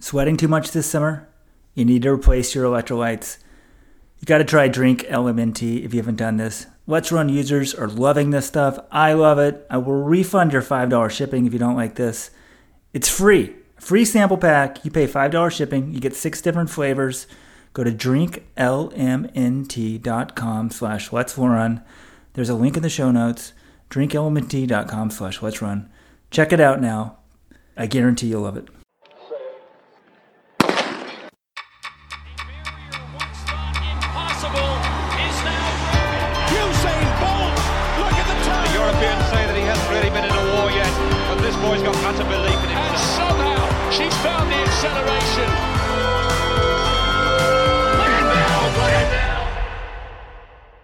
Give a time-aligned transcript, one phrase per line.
[0.00, 1.28] Sweating too much this summer?
[1.74, 3.36] You need to replace your electrolytes.
[4.18, 6.66] You got to try Drink LMNT if you haven't done this.
[6.86, 8.78] Let's Run users are loving this stuff.
[8.90, 9.66] I love it.
[9.68, 12.30] I will refund your $5 shipping if you don't like this.
[12.94, 13.54] It's free.
[13.78, 14.82] Free sample pack.
[14.84, 15.92] You pay $5 shipping.
[15.92, 17.26] You get six different flavors.
[17.74, 21.82] Go to drinklmnt.com slash let's run.
[22.32, 23.52] There's a link in the show notes.
[23.90, 25.90] drinklmnt.com slash let's run.
[26.30, 27.18] Check it out now.
[27.76, 28.68] I guarantee you'll love it.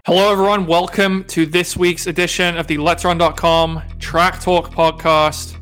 [0.07, 0.67] Hello, everyone.
[0.67, 5.57] Welcome to this week's edition of the Let's Run.com Track Talk podcast.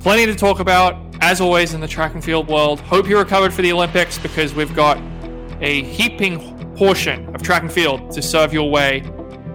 [0.00, 2.78] Plenty to talk about, as always, in the track and field world.
[2.80, 4.98] Hope you're recovered for the Olympics because we've got
[5.62, 9.02] a heaping portion of track and field to serve your way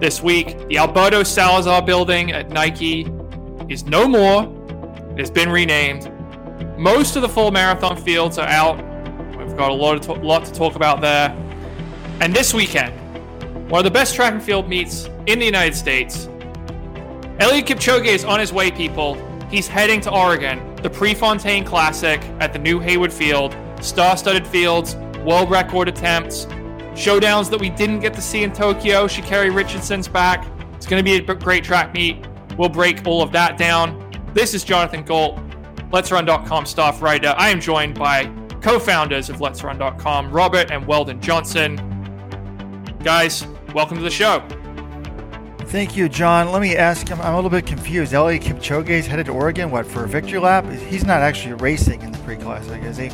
[0.00, 0.58] this week.
[0.66, 3.06] The Alberto Salazar building at Nike
[3.68, 4.42] is no more,
[5.12, 6.10] it has been renamed.
[6.76, 8.76] Most of the full marathon fields are out.
[9.38, 11.30] We've got a lot, to- lot to talk about there.
[12.20, 12.92] And this weekend,
[13.68, 16.26] one of the best track and field meets in the United States.
[17.38, 19.14] Eliud Kipchoge is on his way, people.
[19.48, 25.50] He's heading to Oregon, the Prefontaine Classic at the new Hayward Field, star-studded fields, world
[25.50, 26.46] record attempts,
[26.94, 29.06] showdowns that we didn't get to see in Tokyo.
[29.06, 30.46] Sha'Carri Richardson's back.
[30.74, 32.26] It's going to be a great track meet.
[32.56, 34.00] We'll break all of that down.
[34.32, 35.36] This is Jonathan Gault,
[35.90, 37.34] Let'sRun.com staff writer.
[37.36, 38.26] I am joined by
[38.60, 41.80] co-founders of Let'sRun.com, Robert and Weldon Johnson.
[43.02, 44.40] Guys, welcome to the show.
[45.66, 46.52] Thank you, John.
[46.52, 47.20] Let me ask him.
[47.20, 48.12] I'm a little bit confused.
[48.12, 49.72] Eliud Kipchoge is headed to Oregon.
[49.72, 50.64] What for a victory lap?
[50.70, 53.10] He's not actually racing in the pre-classic, is he?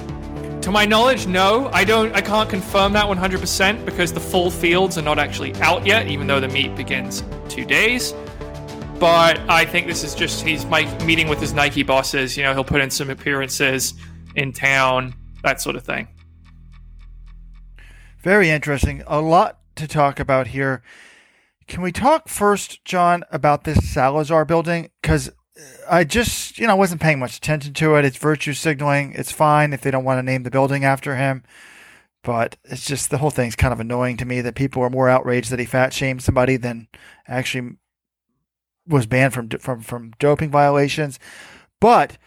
[0.61, 1.71] To my knowledge, no.
[1.73, 2.15] I don't.
[2.15, 6.27] I can't confirm that 100% because the full fields are not actually out yet, even
[6.27, 8.13] though the meet begins two days.
[8.99, 12.37] But I think this is just he's my meeting with his Nike bosses.
[12.37, 13.95] You know, he'll put in some appearances
[14.35, 16.09] in town, that sort of thing.
[18.23, 19.03] Very interesting.
[19.07, 20.83] A lot to talk about here.
[21.67, 24.91] Can we talk first, John, about this Salazar building?
[25.01, 25.33] Because uh,
[25.89, 28.05] I just, you know, wasn't paying much attention to it.
[28.05, 29.13] It's virtue signaling.
[29.15, 31.43] It's fine if they don't want to name the building after him.
[32.23, 35.09] But it's just the whole thing's kind of annoying to me that people are more
[35.09, 36.89] outraged that he fat shamed somebody than
[37.27, 37.77] actually
[38.87, 41.19] was banned from from from doping violations.
[41.81, 42.19] But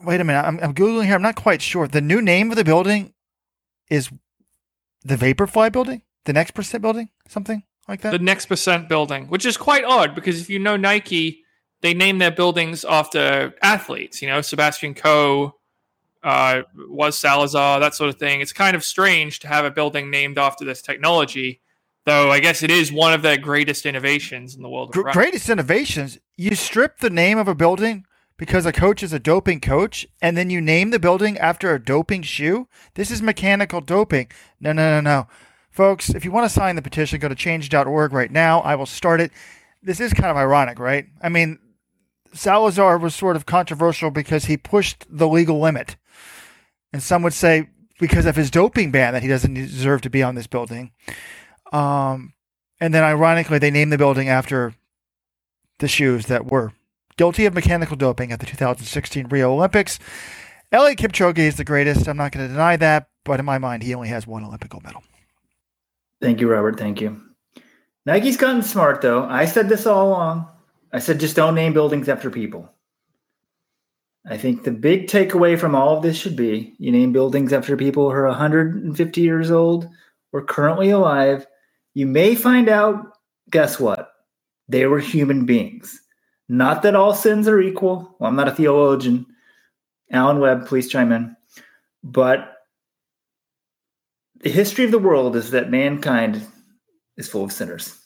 [0.00, 1.14] wait a minute, I'm, I'm googling here.
[1.14, 1.86] I'm not quite sure.
[1.86, 3.12] The new name of the building
[3.90, 4.10] is
[5.04, 8.12] the Vaporfly building, the Next Percent building, something like that.
[8.12, 11.44] The next percent building, which is quite odd because if you know Nike,
[11.80, 14.22] they name their buildings after athletes.
[14.22, 15.56] You know, Sebastian Coe
[16.22, 18.40] uh, was Salazar, that sort of thing.
[18.40, 21.60] It's kind of strange to have a building named after this technology,
[22.04, 22.30] though.
[22.30, 25.48] I guess it is one of their greatest innovations in the world of Gr- greatest
[25.48, 26.18] innovations.
[26.36, 28.06] You strip the name of a building
[28.36, 31.82] because a coach is a doping coach, and then you name the building after a
[31.82, 32.68] doping shoe.
[32.94, 34.30] This is mechanical doping.
[34.60, 35.28] No, no, no, no.
[35.70, 38.60] Folks, if you want to sign the petition, go to change.org right now.
[38.60, 39.32] I will start it.
[39.82, 41.06] This is kind of ironic, right?
[41.22, 41.58] I mean,
[42.34, 45.96] Salazar was sort of controversial because he pushed the legal limit.
[46.92, 50.22] And some would say because of his doping ban that he doesn't deserve to be
[50.22, 50.92] on this building.
[51.72, 52.34] Um,
[52.80, 54.74] and then ironically, they named the building after
[55.78, 56.72] the shoes that were
[57.16, 59.98] guilty of mechanical doping at the 2016 Rio Olympics.
[60.72, 62.08] Eliud Kipchoge is the greatest.
[62.08, 64.70] I'm not going to deny that, but in my mind, he only has one Olympic
[64.70, 65.02] gold medal.
[66.20, 66.78] Thank you, Robert.
[66.78, 67.20] Thank you.
[68.06, 69.24] Nike's gotten smart, though.
[69.24, 70.48] I said this all along.
[70.92, 72.70] I said just don't name buildings after people.
[74.26, 77.76] I think the big takeaway from all of this should be you name buildings after
[77.76, 79.88] people who are 150 years old
[80.32, 81.46] or currently alive.
[81.94, 83.18] You may find out,
[83.50, 84.12] guess what?
[84.68, 86.00] They were human beings.
[86.52, 88.14] Not that all sins are equal.
[88.18, 89.24] Well, I'm not a theologian.
[90.10, 91.34] Alan Webb, please chime in.
[92.04, 92.56] But
[94.40, 96.46] the history of the world is that mankind
[97.16, 97.98] is full of sinners.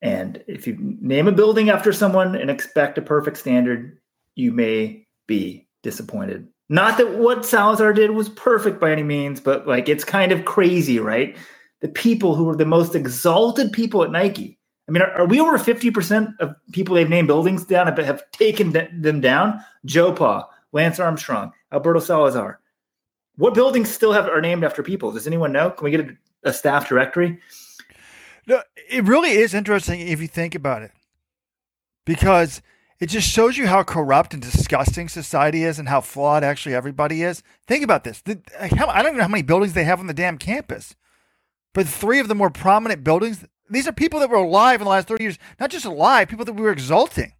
[0.00, 3.98] And if you name a building after someone and expect a perfect standard,
[4.36, 6.46] you may be disappointed.
[6.68, 10.44] Not that what Salazar did was perfect by any means, but like it's kind of
[10.44, 11.36] crazy, right?
[11.80, 14.60] The people who were the most exalted people at Nike.
[14.88, 18.30] I mean, are, are we over 50% of people they've named buildings down have, have
[18.32, 19.60] taken th- them down?
[19.84, 22.60] Joe Pa, Lance Armstrong, Alberto Salazar.
[23.36, 25.10] What buildings still have are named after people?
[25.10, 25.70] Does anyone know?
[25.70, 27.38] Can we get a, a staff directory?
[28.46, 30.92] No, it really is interesting if you think about it,
[32.04, 32.60] because
[33.00, 37.22] it just shows you how corrupt and disgusting society is and how flawed actually everybody
[37.22, 37.42] is.
[37.66, 38.20] Think about this.
[38.20, 40.94] The, I don't even know how many buildings they have on the damn campus,
[41.72, 44.90] but three of the more prominent buildings, these are people that were alive in the
[44.90, 47.32] last 30 years, not just alive, people that we were exalting.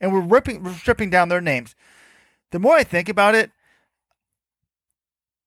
[0.00, 1.74] And we're ripping, we're stripping down their names.
[2.52, 3.50] The more I think about it,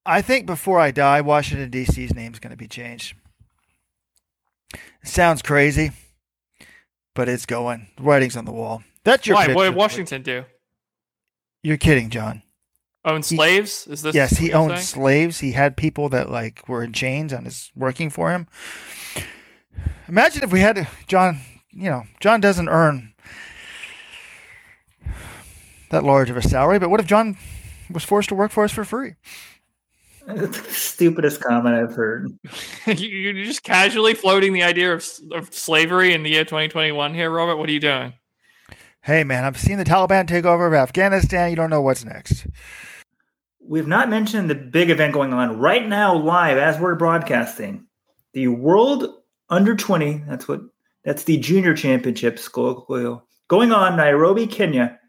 [0.05, 3.15] I think before I die, Washington, D.C.'s name is going to be changed.
[4.73, 5.91] It sounds crazy,
[7.15, 7.87] but it's going.
[7.97, 8.83] The writing's on the wall.
[9.03, 9.53] That's your Why?
[9.53, 9.75] What did.
[9.75, 10.45] Washington do?
[11.61, 12.43] You're kidding, John.
[13.05, 13.87] Owned slaves?
[13.87, 14.15] Is this?
[14.15, 14.81] Yes, he owned saying?
[14.81, 15.39] slaves.
[15.39, 18.47] He had people that like were in chains and his working for him.
[20.07, 21.39] Imagine if we had John.
[21.71, 23.13] You know, John doesn't earn
[25.89, 27.37] that large of a salary, but what if John
[27.91, 29.13] was forced to work for us for free?
[30.25, 32.31] That's the stupidest comment I've heard.
[32.87, 37.29] You- You're just casually floating the idea of, of slavery in the year 2021 here,
[37.29, 37.57] Robert.
[37.57, 38.13] What are you doing?
[39.01, 41.49] Hey, man, I've seen the Taliban take over of Afghanistan.
[41.49, 42.47] You don't know what's next.
[43.59, 47.87] We've not mentioned the big event going on right now, live as we're broadcasting.
[48.33, 49.22] The World
[49.53, 50.61] Under 20, that's what
[51.05, 54.99] that's the junior championships going on Nairobi, Kenya.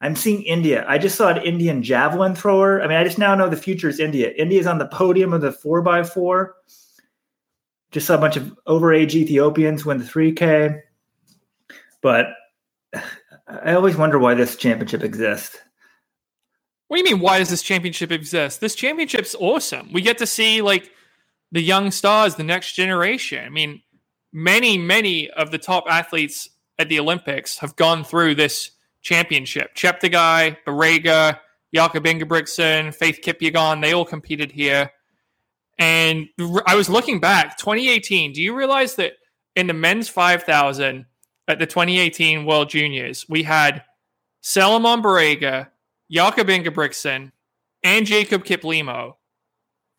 [0.00, 0.84] I'm seeing India.
[0.88, 2.82] I just saw an Indian javelin thrower.
[2.82, 4.32] I mean, I just now know the future is India.
[4.36, 6.48] India's on the podium of the 4x4.
[7.92, 10.80] Just saw a bunch of overage Ethiopians win the 3K.
[12.02, 12.26] But
[13.46, 15.56] I always wonder why this championship exists.
[16.88, 17.22] What do you mean?
[17.22, 18.60] Why does this championship exist?
[18.60, 19.92] This championship's awesome.
[19.92, 20.90] We get to see like
[21.52, 23.44] the young stars, the next generation.
[23.44, 23.82] I mean,
[24.32, 28.72] many, many of the top athletes at the Olympics have gone through this
[29.02, 29.74] championship.
[29.74, 31.38] Cheptegei, Barega,
[31.74, 34.90] Jakob Ingebrigtsen, Faith Kipyegon, they all competed here.
[35.78, 36.28] And
[36.66, 38.32] I was looking back, 2018.
[38.32, 39.12] Do you realize that
[39.54, 41.06] in the men's 5,000
[41.48, 43.82] at the 2018 World Juniors, we had
[44.42, 45.68] Selemon Barega,
[46.10, 47.32] Jakob Ingebrigtsen,
[47.82, 49.15] and Jacob Kiplimo.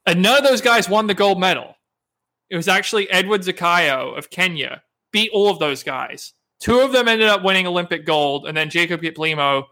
[0.07, 1.75] And none of those guys won the gold medal.
[2.49, 4.81] It was actually Edward Zakayo of Kenya
[5.11, 6.33] beat all of those guys.
[6.59, 9.65] Two of them ended up winning Olympic gold, and then Jacob Kiplimo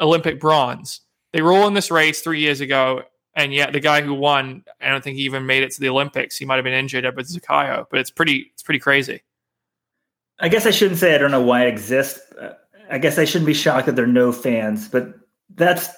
[0.00, 1.00] Olympic bronze.
[1.32, 3.02] They were all in this race three years ago,
[3.34, 5.88] and yet the guy who won, I don't think he even made it to the
[5.88, 6.36] Olympics.
[6.36, 9.22] He might have been injured, Edward Zakayo, but it's pretty, it's pretty crazy.
[10.40, 12.20] I guess I shouldn't say I don't know why it exists.
[12.32, 12.54] Uh,
[12.90, 15.14] I guess I shouldn't be shocked that there are no fans, but
[15.54, 15.88] that's,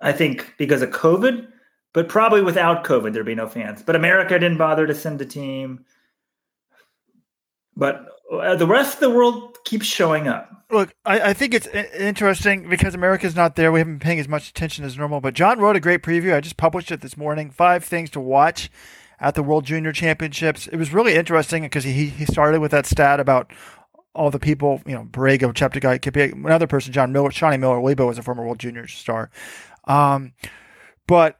[0.00, 1.46] I think, because of COVID.
[1.92, 3.82] But probably without COVID, there'd be no fans.
[3.82, 5.84] But America didn't bother to send a team.
[7.76, 10.48] But uh, the rest of the world keeps showing up.
[10.70, 13.72] Look, I, I think it's interesting because America's not there.
[13.72, 15.20] We haven't been paying as much attention as normal.
[15.20, 16.34] But John wrote a great preview.
[16.34, 17.50] I just published it this morning.
[17.50, 18.70] Five things to watch
[19.18, 20.68] at the World Junior Championships.
[20.68, 23.52] It was really interesting because he he started with that stat about
[24.14, 28.18] all the people, you know, Barega, Cheptegei, another person, John Miller, Shaunae Miller, Uibo was
[28.18, 29.30] a former World Junior star.
[29.84, 30.32] Um,
[31.06, 31.39] but uh,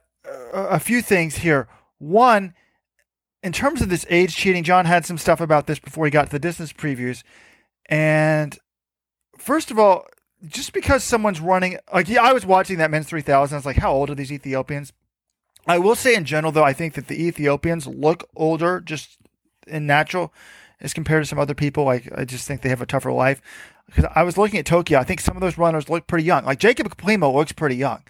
[0.53, 1.67] a few things here.
[1.97, 2.53] One,
[3.43, 6.25] in terms of this age cheating, John had some stuff about this before he got
[6.25, 7.23] to the distance previews.
[7.87, 8.57] And
[9.37, 10.05] first of all,
[10.47, 13.55] just because someone's running, like, yeah, I was watching that men's 3000.
[13.55, 14.93] I was like, how old are these Ethiopians?
[15.67, 19.17] I will say in general, though, I think that the Ethiopians look older just
[19.67, 20.33] in natural
[20.79, 21.83] as compared to some other people.
[21.83, 23.41] Like, I just think they have a tougher life.
[23.85, 26.45] Because I was looking at Tokyo, I think some of those runners look pretty young.
[26.45, 28.03] Like Jacob Kiplimo looks pretty young.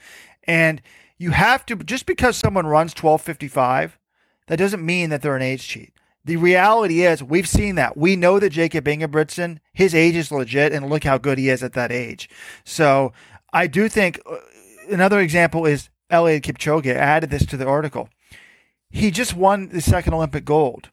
[0.46, 0.82] And
[1.22, 4.00] you have to, just because someone runs 1255,
[4.48, 5.94] that doesn't mean that they're an age cheat.
[6.26, 7.96] The reality is, we've seen that.
[7.96, 11.62] We know that Jakob Ingebrigtsen, his age is legit, and look how good he is
[11.62, 12.28] at that age.
[12.64, 13.14] So
[13.54, 14.38] I do think uh,
[14.90, 16.94] another example is Eliud Kipchoge.
[16.94, 18.10] Added this to the article.
[18.90, 20.90] He just won the second Olympic gold,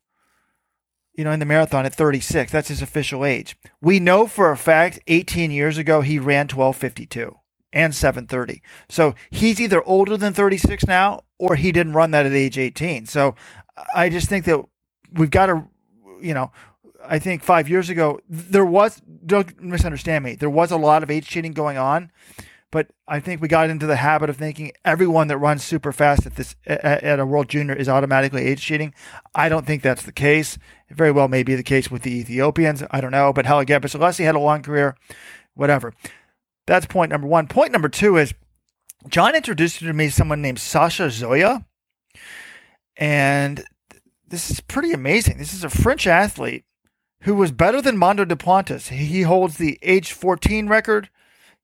[1.14, 2.52] you know, in the marathon at 36.
[2.52, 3.56] That's his official age.
[3.80, 7.34] We know for a fact 18 years ago he ran 1252
[7.72, 8.62] and 730.
[8.88, 13.06] So he's either older than 36 now or he didn't run that at age 18.
[13.06, 13.34] So
[13.94, 14.64] I just think that
[15.12, 15.68] we've got to,
[16.20, 16.50] you know,
[17.04, 21.10] I think five years ago there was, don't misunderstand me, there was a lot of
[21.10, 22.10] age cheating going on.
[22.70, 26.26] But I think we got into the habit of thinking everyone that runs super fast
[26.26, 28.92] at this at, a world junior is automatically age cheating.
[29.34, 30.58] I don't think that's the case.
[30.90, 32.82] It very well may be the case with the Ethiopians.
[32.90, 33.32] I don't know.
[33.32, 34.96] But Haile Gebrselassie had a long career.
[35.54, 35.94] Whatever.
[36.68, 37.46] That's point number one.
[37.46, 38.34] Point number two is
[39.08, 41.64] John introduced to me someone named Sasha Zhoya.
[42.94, 43.64] And
[44.28, 45.38] this is pretty amazing.
[45.38, 46.64] This is a French athlete
[47.22, 48.88] who was better than Mondo Duplantis.
[48.88, 51.08] He holds the age 14 record,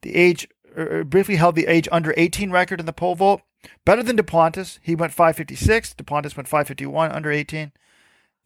[0.00, 3.42] the age er, briefly held the age under 18 record in the pole vault.
[3.84, 4.78] Better than Duplantis.
[4.80, 5.96] He went 556.
[5.96, 7.73] Duplantis went 551 under 18.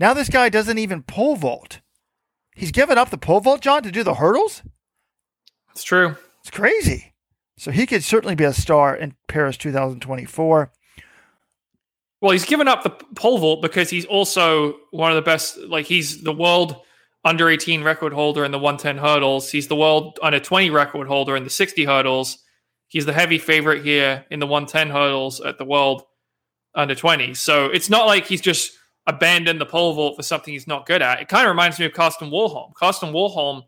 [0.01, 1.83] Now this guy doesn't even pole vault.
[2.57, 4.65] He's given up the pole vault, John, to do the hurdles.
[5.71, 6.17] It's true.
[6.49, 7.13] It's crazy.
[7.59, 10.73] So he could certainly be a star in Paris 2024.
[12.23, 15.59] Well, he's given up the pole vault because he's also one of the best.
[15.59, 16.81] Like he's the world
[17.23, 19.51] under 18 record holder in the 110 hurdles.
[19.51, 22.39] He's the world under 20 record holder in the 60 hurdles.
[22.87, 26.05] He's the heavy favorite here in the 110 hurdles at the world
[26.75, 27.35] under 20.
[27.35, 28.73] So it's not like he's just
[29.07, 31.21] abandoned the pole vault for something he's not good at.
[31.21, 32.73] It kind of reminds me of Karsten Warholm.
[32.73, 33.65] Karsten Warholm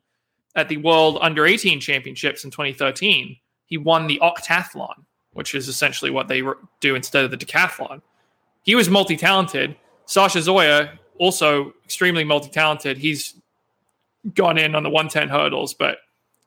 [0.56, 6.10] at the World Under 18 Championships in 2013, he won the octathlon, which is essentially
[6.10, 6.42] what they
[6.80, 8.02] do instead of the decathlon.
[8.62, 9.76] He was multi talented.
[10.06, 12.98] Sasha Zhoya, also extremely multi talented.
[12.98, 13.34] He's
[14.34, 15.98] gone in on the 110 hurdles, but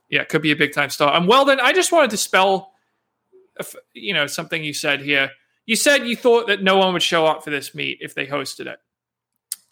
[0.10, 1.16] yeah, could be a big time star.
[1.16, 2.74] And Weldon, I just wanted to spell,
[3.94, 5.32] you know, something you said here.
[5.66, 8.28] You said you thought that no one would show up for this meet if they
[8.28, 8.80] hosted it.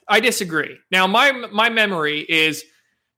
[0.08, 0.78] I disagree.
[0.90, 2.66] Now, my my memory is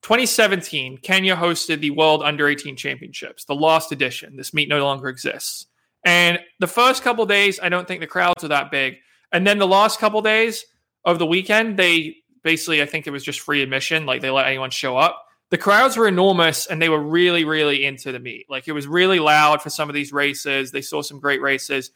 [0.03, 4.36] 2017, Kenya hosted the World Under 18 Championships, the lost edition.
[4.36, 5.67] This meet no longer exists.
[6.03, 8.98] And the first couple days, I don't think the crowds are that big.
[9.31, 10.65] And then the last couple days
[11.05, 14.05] of the weekend, they basically, I think it was just free admission.
[14.05, 15.25] Like they let anyone show up.
[15.50, 18.48] The crowds were enormous and they were really, really into the meet.
[18.50, 20.72] Like it was really loud for some of these races.
[20.72, 21.91] They saw some great races.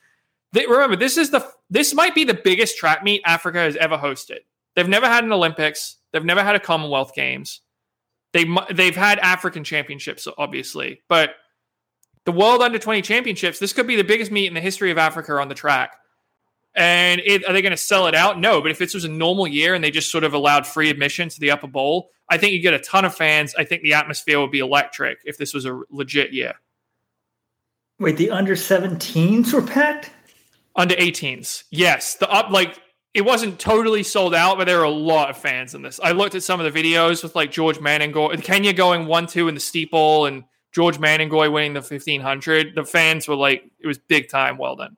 [0.54, 3.98] They, remember, this is the this might be the biggest track meet Africa has ever
[3.98, 4.40] hosted.
[4.76, 5.98] They've never had an Olympics.
[6.14, 7.62] They've never had a Commonwealth Games.
[8.34, 11.32] They they've had African championships, obviously, but
[12.26, 13.60] the World Under Twenty Championships.
[13.60, 15.94] This could be the biggest meet in the history of Africa on the track.
[16.76, 18.40] And it, are they going to sell it out?
[18.40, 18.62] No.
[18.62, 21.28] But if this was a normal year and they just sort of allowed free admission
[21.28, 23.56] to the upper bowl, I think you get a ton of fans.
[23.58, 26.54] I think the atmosphere would be electric if this was a legit year.
[28.00, 30.12] Wait, the under 17s were packed?
[30.76, 31.64] Under 18s.
[31.72, 32.16] Yes.
[32.16, 32.80] The up, like,
[33.18, 36.00] it wasn't totally sold out, but there were a lot of fans in this.
[36.02, 39.48] I looked at some of the videos with like George Manangoi, Kenya going one two
[39.48, 42.76] in the steeple, and George Manangoi winning the fifteen hundred.
[42.76, 44.60] The fans were like, it was big time.
[44.60, 44.98] Well done.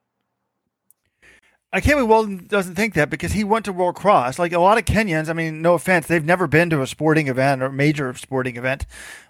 [1.71, 4.37] I can't believe Weldon doesn't think that because he went to World Cross.
[4.37, 7.29] Like a lot of Kenyans, I mean, no offense, they've never been to a sporting
[7.29, 8.85] event or major sporting event.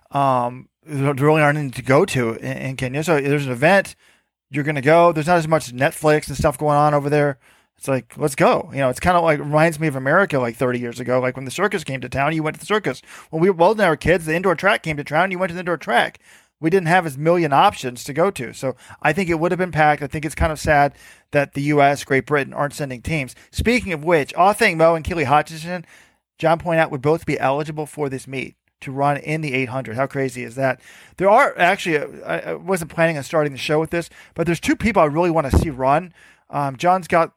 [0.10, 3.04] Um, there really aren't anything to go to in, in Kenya.
[3.04, 3.96] So there's an event,
[4.50, 5.12] you're going to go.
[5.12, 7.38] There's not as much Netflix and stuff going on over there.
[7.80, 8.70] It's like, let's go.
[8.74, 11.22] You know, it's kind of like reminds me of America like 30 years ago.
[11.22, 13.02] Like when the circus came to town, you went to the circus.
[13.30, 15.54] When we were Weldon our kids, the indoor track came to town, you went to
[15.54, 16.20] the indoor track.
[16.60, 18.52] We didn't have as million options to go to.
[18.52, 20.02] So I think it would have been packed.
[20.02, 20.94] I think it's kind of sad
[21.32, 23.34] that the U.S., Great Britain aren't sending teams.
[23.50, 25.86] Speaking of which, Athing Mu and Keely Hodgkinson,
[26.38, 29.96] John pointed out, would both be eligible for this meet to run in the 800.
[29.96, 30.82] How crazy is that?
[31.16, 34.76] There are actually, I wasn't planning on starting the show with this, but there's two
[34.76, 36.14] people I really want to see run.
[36.50, 37.32] Um, John's got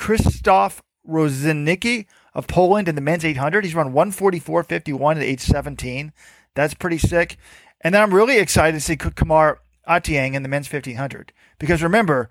[0.00, 3.64] Krzysztof Różnicki of Poland in the men's 800.
[3.64, 6.12] He's run 144.51 at age 17.
[6.54, 7.36] That's pretty sick.
[7.82, 12.30] And then I'm really excited to see Kamar Etiang in the men's 1500 because remember,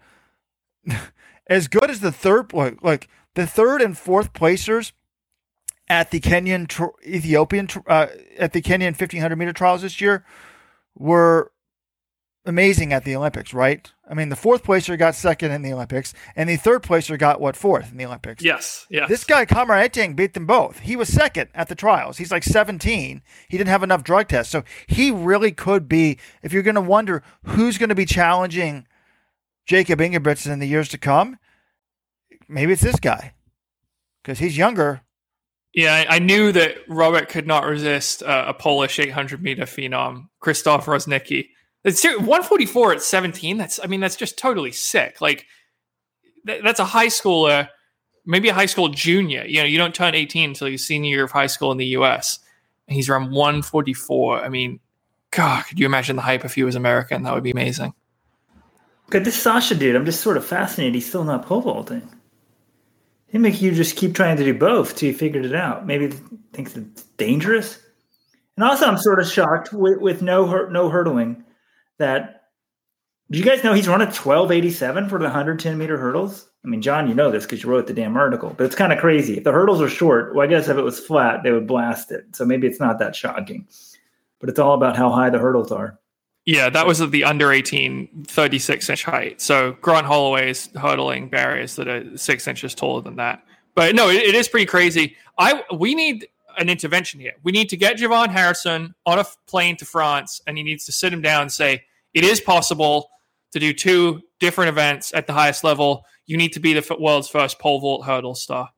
[1.47, 4.93] as good as the third, like the third and fourth placers
[5.87, 6.67] at the Kenyan
[7.05, 8.07] Ethiopian uh,
[8.37, 10.25] at the Kenyan 1500 meter trials this year
[10.95, 11.51] were
[12.45, 13.91] amazing at the Olympics, right?
[14.09, 17.39] I mean, the fourth placer got second in the Olympics, and the third placer got
[17.39, 18.43] what fourth in the Olympics.
[18.43, 19.07] Yes, yes.
[19.07, 20.79] This guy Kamar Etiang beat them both.
[20.79, 22.17] He was second at the trials.
[22.17, 23.21] He's like 17.
[23.47, 26.17] He didn't have enough drug tests, so he really could be.
[26.41, 28.87] If you're going to wonder who's going to be challenging
[29.65, 31.37] Jakob Ingebrigtsen in the years to come,
[32.47, 33.33] maybe it's this guy
[34.23, 35.01] because he's younger.
[35.73, 40.85] Yeah, I knew that Robert could not resist uh, a Polish 800 meter phenom, Krzysztof
[40.85, 41.49] Różnicki.
[41.83, 43.57] It's 144 at 17.
[43.57, 45.21] That's I mean that's just totally sick.
[45.21, 45.45] Like
[46.45, 47.69] that's a high schooler,
[48.25, 49.45] maybe a high school junior.
[49.45, 51.85] You know, you don't turn 18 until your senior year of high school in the
[51.87, 52.39] U.S.
[52.87, 54.43] And he's around 144.
[54.43, 54.79] I mean,
[55.31, 57.23] God, could you imagine the hype if he was American?
[57.23, 57.93] That would be amazing.
[59.09, 60.95] But this Sasha dude, I'm just sort of fascinated.
[60.95, 62.07] He's still not pole vaulting.
[63.27, 65.85] He make you just keep trying to do both till you figured it out.
[65.85, 66.11] Maybe
[66.51, 67.79] thinks it's dangerous.
[68.55, 71.43] And also, I'm sort of shocked with, with no no hurdling
[71.99, 72.39] that
[73.31, 76.49] do you guys know he's run a 1287 for the 110 meter hurdles?
[76.65, 78.91] I mean, John, you know this because you wrote the damn article, but it's kind
[78.91, 79.37] of crazy.
[79.37, 82.11] If the hurdles are short, well, I guess if it was flat, they would blast
[82.11, 82.35] it.
[82.35, 83.67] So maybe it's not that shocking,
[84.39, 85.99] but it's all about how high the hurdles are.
[86.45, 89.39] Yeah, that was the under 18, 36 inch height.
[89.39, 93.43] So Grant Holloway's hurdling barriers that are six inches taller than that.
[93.75, 95.15] But no, it, it is pretty crazy.
[95.37, 96.27] I we need
[96.57, 97.33] an intervention here.
[97.43, 100.91] We need to get JuVaughn Harrison on a plane to France, and he needs to
[100.91, 103.09] sit him down and say, it is possible
[103.51, 106.05] to do two different events at the highest level.
[106.25, 108.69] You need to be the world's first pole vault hurdle star.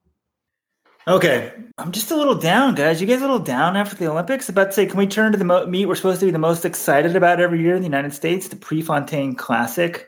[1.07, 3.01] Okay, I'm just a little down, guys.
[3.01, 4.50] You guys a little down after the Olympics?
[4.50, 6.38] About to say, can we turn to the mo- meet we're supposed to be the
[6.38, 10.07] most excited about every year in the United States, the Prefontaine Classic?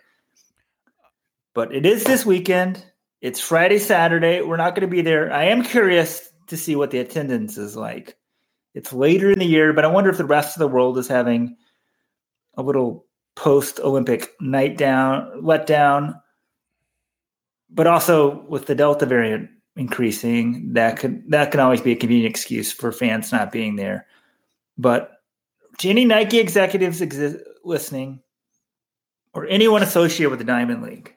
[1.55, 2.85] But it is this weekend.
[3.21, 4.41] It's Friday, Saturday.
[4.41, 5.33] We're not going to be there.
[5.33, 8.15] I am curious to see what the attendance is like.
[8.75, 11.07] It's later in the year, but I wonder if the rest of the world is
[11.07, 11.57] having
[12.55, 16.19] a little post Olympic night down, let down.
[17.69, 22.29] But also with the Delta variant increasing, that could that can always be a convenient
[22.29, 24.05] excuse for fans not being there.
[24.77, 25.11] But
[25.79, 28.21] to any Nike executives exi- listening,
[29.33, 31.15] or anyone associated with the Diamond League,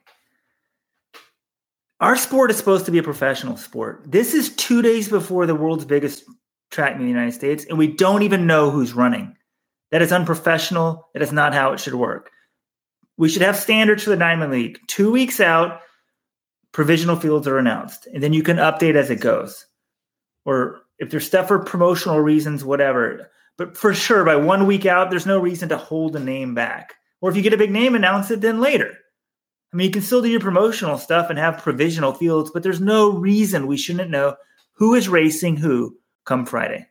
[2.00, 4.02] our sport is supposed to be a professional sport.
[4.06, 6.24] This is two days before the world's biggest
[6.70, 9.36] track in the United States, and we don't even know who's running.
[9.90, 11.08] That is unprofessional.
[11.12, 12.30] That is not how it should work.
[13.16, 14.78] We should have standards for the Diamond League.
[14.88, 15.80] Two weeks out,
[16.72, 19.64] provisional fields are announced, and then you can update as it goes.
[20.44, 23.30] Or if there's stuff for promotional reasons, whatever.
[23.56, 26.94] But for sure, by one week out, there's no reason to hold a name back.
[27.20, 28.92] Or if you get a big name, announce it then later.
[29.72, 32.80] I mean, you can still do your promotional stuff and have provisional fields, but there's
[32.80, 34.36] no reason we shouldn't know
[34.72, 36.86] who is racing who come Friday.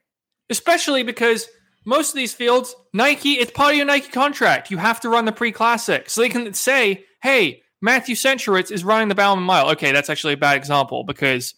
[0.50, 1.48] Especially because
[1.86, 4.72] most of these fields, Nike, it's part of your Nike contract.
[4.72, 6.10] You have to run the pre classic.
[6.10, 9.70] So they can say, hey, Matthew Centrowitz is running the Bowerman Mile.
[9.72, 11.54] Okay, that's actually a bad example because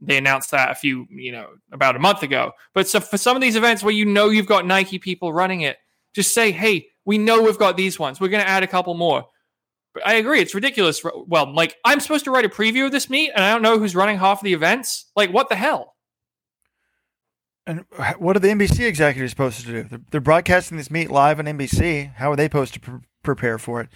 [0.00, 2.52] they announced that a few, you know, about a month ago.
[2.74, 5.62] But so for some of these events where you know you've got Nike people running
[5.62, 5.78] it,
[6.14, 8.20] just say, hey, we know we've got these ones.
[8.20, 9.26] We're going to add a couple more.
[9.94, 11.02] But I agree, it's ridiculous.
[11.04, 13.78] Well, like I'm supposed to write a preview of this meet, and I don't know
[13.78, 15.10] who's running half of the events.
[15.14, 15.91] Like, what the hell?
[17.66, 17.84] And
[18.18, 19.82] what are the NBC executives supposed to do?
[19.84, 22.14] They're, they're broadcasting this meet live on NBC.
[22.14, 23.88] How are they supposed to pre- prepare for it?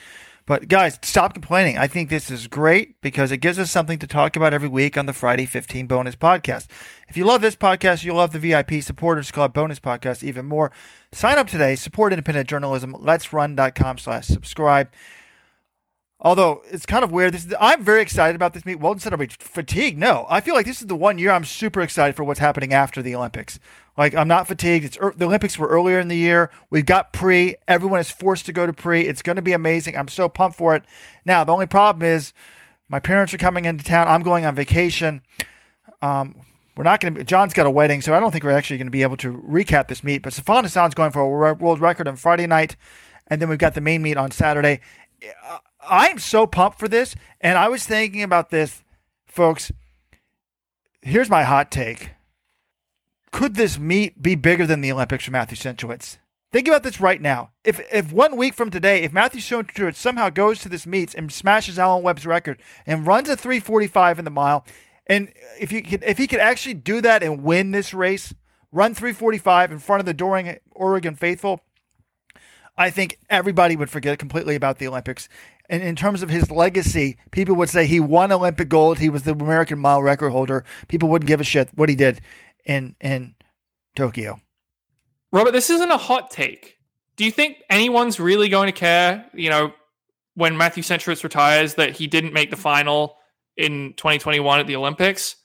[0.47, 1.77] But guys, stop complaining.
[1.77, 4.97] I think this is great because it gives us something to talk about every week
[4.97, 6.69] on the Friday 15 bonus podcast.
[7.09, 10.71] If you love this podcast, you'll love the VIP Supporters Club bonus podcast even more.
[11.11, 14.89] Sign up today, support independent journalism, letsrun.com slash subscribe.
[16.19, 17.35] Although it's kind of weird.
[17.35, 18.81] This is, I'm very excited about this meet.
[18.81, 19.99] Weldon said I'll be fatigued.
[19.99, 22.73] No, I feel like this is the one year I'm super excited for what's happening
[22.73, 23.59] after the Olympics.
[23.99, 24.87] Like I'm not fatigued.
[24.87, 26.51] It's the Olympics were earlier in the year.
[26.71, 27.57] We've got pre.
[27.69, 29.03] Everyone is forced to go to pre.
[29.03, 29.97] It's going to be amazing.
[29.97, 30.85] I'm so pumped for it.
[31.27, 32.33] Now the only problem is
[32.89, 34.09] my parents are coming into town.
[34.09, 35.23] I'm going on vacation.
[36.01, 36.41] Um,
[36.77, 37.25] we're not going to.
[37.25, 39.33] John's got a wedding, so I don't think we're actually going to be able to
[39.33, 40.23] recap this meet.
[40.23, 42.77] But Sifan Hassan's going for a world record on Friday night,
[43.29, 44.81] and then we've got the main meet on Saturday.
[45.89, 47.15] I'm so pumped for this.
[47.41, 48.83] And I was thinking about this,
[49.27, 49.73] folks.
[51.03, 52.11] Here's my hot take.
[53.33, 56.19] Could this meet be bigger than the Olympics for Matthew Centrowitz?
[56.53, 57.51] Think about this right now.
[57.65, 61.31] If if one week from today, if Matthew Centrowitz somehow goes to this meets and
[61.31, 64.65] smashes Alan Webb's record and runs a 345 in the mile,
[65.07, 68.33] and if you could, if he could actually do that and win this race,
[68.73, 71.61] run 345 in front of the Doring Oregon faithful,
[72.79, 75.29] I think everybody would forget completely about the Olympics
[75.69, 78.99] and in terms of his legacy, people would say he won Olympic gold.
[78.99, 80.65] He was the American mile record holder.
[80.89, 82.21] People wouldn't give a shit what he did
[82.65, 83.35] in in
[83.95, 84.41] Tokyo.
[85.33, 86.79] Robert, this isn't a hot take.
[87.17, 89.27] Do you think anyone's really going to care?
[89.35, 89.73] You know,
[90.35, 93.17] when Matthew Centrowitz retires, that he didn't make the final
[93.57, 95.37] in 2021 at the Olympics.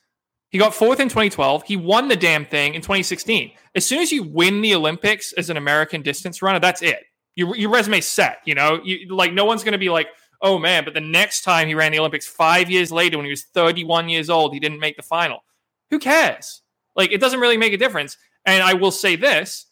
[0.49, 1.63] He got fourth in 2012.
[1.63, 3.51] He won the damn thing in 2016.
[3.73, 7.55] As soon as you win the Olympics as an American distance runner, that's it your
[7.55, 8.39] your resume's set.
[8.45, 10.07] You know, you, like no one's going to be like,
[10.41, 13.31] oh man, but the next time he ran the Olympics five years later when he
[13.31, 15.43] was 31 years old, he didn't make the final.
[15.89, 16.61] Who cares?
[16.95, 18.17] Like it doesn't really make a difference.
[18.45, 19.67] And I will say this: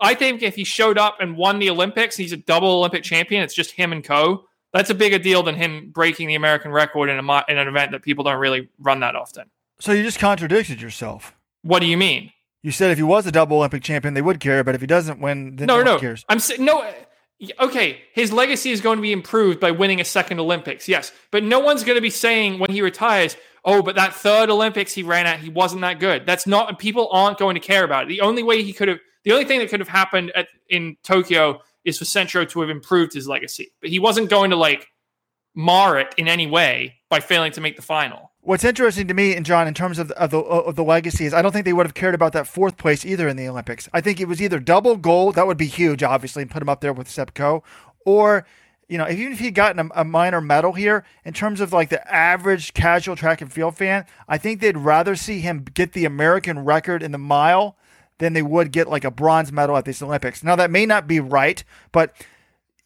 [0.00, 3.42] I think if he showed up and won the Olympics, he's a double Olympic champion.
[3.42, 4.44] It's just him and Coe.
[4.72, 7.92] That's a bigger deal than him breaking the American record in a in an event
[7.92, 9.50] that people don't really run that often.
[9.80, 11.34] So you just contradicted yourself.
[11.62, 12.32] What do you mean?
[12.62, 14.86] You said if he was a double Olympic champion, they would care, but if he
[14.86, 16.24] doesn't win, then no, no, no, cares.
[16.28, 16.88] I'm saying no.
[17.58, 21.42] Okay, his legacy is going to be improved by winning a second Olympics, yes, but
[21.42, 25.02] no one's going to be saying when he retires, "Oh, but that third Olympics he
[25.02, 26.78] ran at, he wasn't that good." That's not.
[26.78, 28.08] People aren't going to care about it.
[28.08, 30.96] The only way he could have, the only thing that could have happened at, in
[31.02, 34.88] Tokyo is for Centro to have improved his legacy, but he wasn't going to like
[35.54, 38.29] mar it in any way by failing to make the final.
[38.50, 41.24] What's interesting to me and John in terms of the, of the of the legacy
[41.24, 43.46] is I don't think they would have cared about that fourth place either in the
[43.46, 43.88] Olympics.
[43.92, 46.68] I think it was either double gold that would be huge, obviously, and put him
[46.68, 47.62] up there with Seb Coe,
[48.04, 48.44] or
[48.88, 51.90] you know, even if he'd gotten a, a, minor medal here, in terms of like
[51.90, 56.04] the average casual track and field fan, I think they'd rather see him get the
[56.04, 57.76] American record in the mile
[58.18, 60.42] than they would get like a bronze medal at these Olympics.
[60.42, 62.16] Now that may not be right, but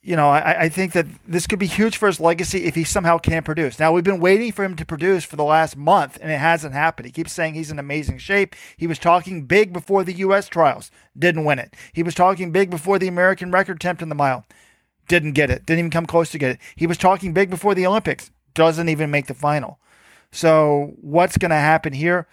[0.05, 2.85] you know, I, I think that this could be huge for his legacy if he
[2.85, 3.79] somehow can produce.
[3.79, 6.75] Now, we've been waiting for him to produce for the last month, and it hasn't
[6.75, 7.07] happened.
[7.07, 8.55] He keeps saying he's in amazing shape.
[8.77, 10.47] He was talking big before the U.S.
[10.47, 11.75] trials, didn't win it.
[11.95, 14.45] He was talking big before the American record attempt in the mile,
[15.09, 16.59] didn't get it, didn't even come close to get it.
[16.77, 19.81] He was talking big before the Olympics, doesn't even make the final.
[20.31, 22.27] So, what's going to happen here?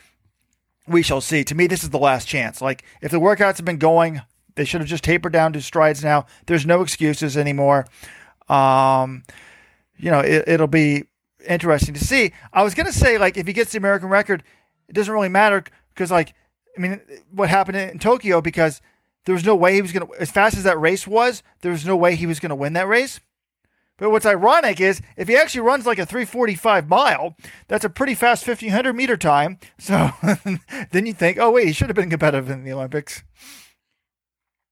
[0.87, 1.45] We shall see.
[1.45, 2.61] To me, this is the last chance.
[2.61, 4.23] Like, if the workouts have been going
[4.61, 6.27] they should have just tapered down to strides now.
[6.45, 7.87] There's no excuses anymore.
[8.47, 9.23] Um,
[9.97, 11.05] you know, it, will be
[11.47, 12.31] interesting to see.
[12.53, 14.43] I was gonna say like if he gets the American record,
[14.87, 15.63] it doesn't really matter
[15.95, 16.35] because like
[16.77, 18.81] I mean, what happened in Tokyo because
[19.25, 21.41] there was no way he was gonna as fast as that race was.
[21.61, 23.19] There was no way he was gonna win that race.
[23.97, 27.35] But what's ironic is if he actually runs like a 345 mile,
[27.67, 29.57] that's a pretty fast 1500 meter time.
[29.79, 30.11] So
[30.91, 33.23] then you think, oh wait, he should have been competitive in the Olympics.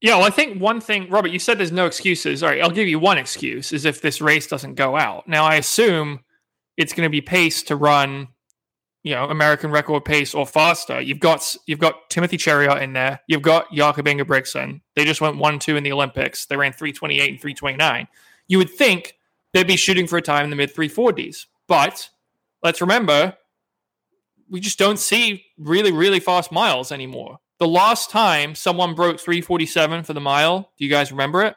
[0.01, 2.41] Yeah, well, I think one thing, Robert, you said there's no excuses.
[2.41, 5.27] All right, I'll give you one excuse is if this race doesn't go out.
[5.27, 6.21] Now, I assume
[6.77, 8.29] it's going to be pace to run,
[9.03, 11.01] you know, American record pace or faster.
[11.01, 13.19] You've got you've got Timothy Cheruiyot in there.
[13.27, 14.79] You've got Jakob Ingebrigtsen.
[14.95, 16.45] They just went one two in the Olympics.
[16.45, 18.07] They ran 328 and 329.
[18.47, 19.15] You would think
[19.53, 22.09] they'd be shooting for a time in the mid 340s, but
[22.63, 23.35] let's remember,
[24.49, 27.39] we just don't see really really fast miles anymore.
[27.59, 31.55] The last time someone broke 347 for the mile, do you guys remember it?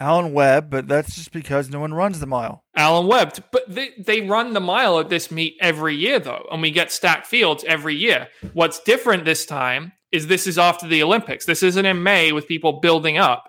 [0.00, 2.64] Alan Webb, but that's just because no one runs the mile.
[2.74, 6.62] Alan Webb, but they, they run the mile at this meet every year, though, and
[6.62, 8.28] we get stacked fields every year.
[8.54, 11.44] What's different this time is this is after the Olympics.
[11.44, 13.44] This isn't in May with people building up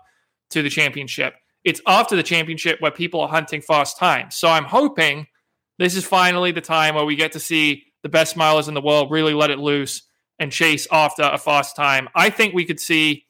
[0.51, 1.33] to the championship.
[1.63, 4.35] It's after the championship where people are hunting fast times.
[4.35, 5.27] So I'm hoping
[5.79, 8.81] this is finally the time where we get to see the best milers in the
[8.81, 10.03] world really let it loose
[10.41, 12.09] and chase after a fast time.
[12.15, 13.25] I think we could see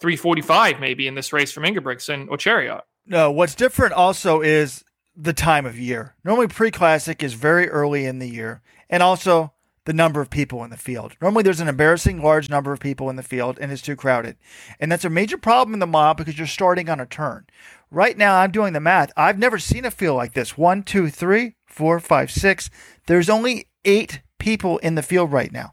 [0.00, 2.82] 345 maybe in this race from Ingebrigtsen or Cheruiyot.
[3.06, 4.84] No, what's different also is
[5.16, 6.16] the time of year.
[6.24, 9.52] Normally, pre classic is very early in the year, and also
[9.84, 11.16] the number of people in the field.
[11.22, 14.36] Normally, there's an embarrassing large number of people in the field, and it's too crowded.
[14.80, 17.46] And that's a major problem in the mile because you're starting on a turn.
[17.92, 19.12] Right now, I'm doing the math.
[19.16, 20.58] I've never seen a field like this.
[20.58, 22.68] One, two, three, four, five, six.
[23.06, 25.72] There's only eight people in the field right now.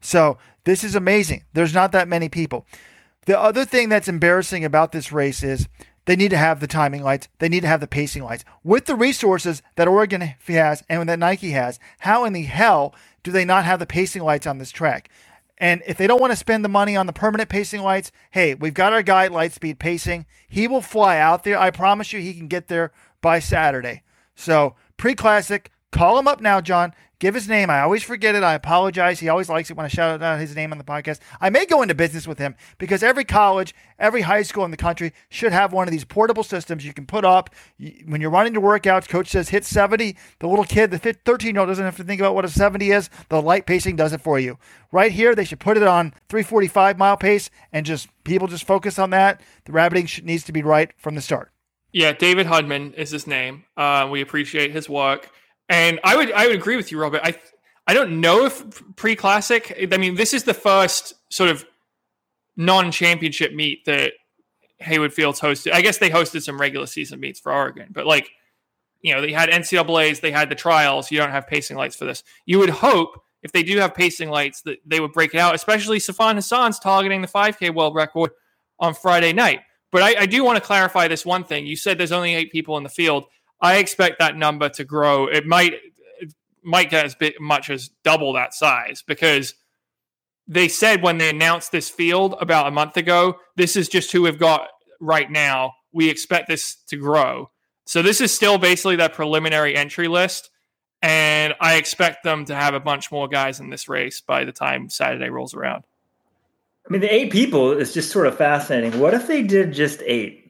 [0.00, 1.44] So this is amazing.
[1.52, 2.66] There's not that many people.
[3.26, 5.68] The other thing that's embarrassing about this race is
[6.06, 7.28] they need to have the timing lights.
[7.38, 8.44] They need to have the pacing lights.
[8.64, 13.30] With the resources that Oregon has and that Nike has, how in the hell do
[13.30, 15.10] they not have the pacing lights on this track?
[15.58, 18.54] And if they don't want to spend the money on the permanent pacing lights, hey,
[18.54, 20.24] we've got our guy at Lightspeed Pacing.
[20.48, 21.58] He will fly out there.
[21.58, 24.02] I promise you he can get there by Saturday.
[24.34, 27.70] So pre classic, call him up now, John give his name.
[27.70, 28.42] I always forget it.
[28.42, 29.20] I apologize.
[29.20, 31.20] He always likes it when I shout out his name on the podcast.
[31.40, 34.76] I may go into business with him because every college, every high school in the
[34.76, 37.50] country should have one of these portable systems you can put up
[38.06, 39.08] when you're running to workouts.
[39.08, 40.16] Coach says hit 70.
[40.38, 42.90] The little kid, the 13 year old, doesn't have to think about what a 70
[42.90, 43.10] is.
[43.28, 44.58] The light pacing does it for you.
[44.92, 48.98] Right here, they should put it on 345 mile pace and just people just focus
[48.98, 49.40] on that.
[49.64, 51.50] The rabbiting needs to be right from the start.
[51.92, 53.64] Yeah, David Hudman is his name.
[53.76, 55.30] Uh, we appreciate his work.
[55.68, 57.20] And I would I would agree with you, Robert.
[57.22, 57.34] I
[57.86, 59.88] I don't know if pre-classic.
[59.92, 61.64] I mean, this is the first sort of
[62.56, 64.12] non-championship meet that
[64.80, 65.72] Hayward Fields hosted.
[65.72, 68.30] I guess they hosted some regular season meets for Oregon, but like
[69.00, 71.10] you know, they had NCAA's, they had the trials.
[71.10, 72.24] You don't have pacing lights for this.
[72.46, 75.54] You would hope if they do have pacing lights that they would break it out,
[75.54, 78.30] especially Sifan Hassan's targeting the 5K world record
[78.80, 79.60] on Friday night.
[79.90, 81.66] But I, I do want to clarify this one thing.
[81.66, 83.24] You said there's only eight people in the field.
[83.60, 85.26] I expect that number to grow.
[85.26, 85.74] It might
[86.20, 89.54] it might get as big, much as double that size because
[90.46, 94.22] they said when they announced this field about a month ago, this is just who
[94.22, 94.68] we've got
[95.00, 95.74] right now.
[95.92, 97.50] We expect this to grow.
[97.86, 100.50] So this is still basically that preliminary entry list.
[101.00, 104.52] And I expect them to have a bunch more guys in this race by the
[104.52, 105.84] time Saturday rolls around.
[106.86, 108.98] I mean, the eight people is just sort of fascinating.
[108.98, 110.47] What if they did just eight?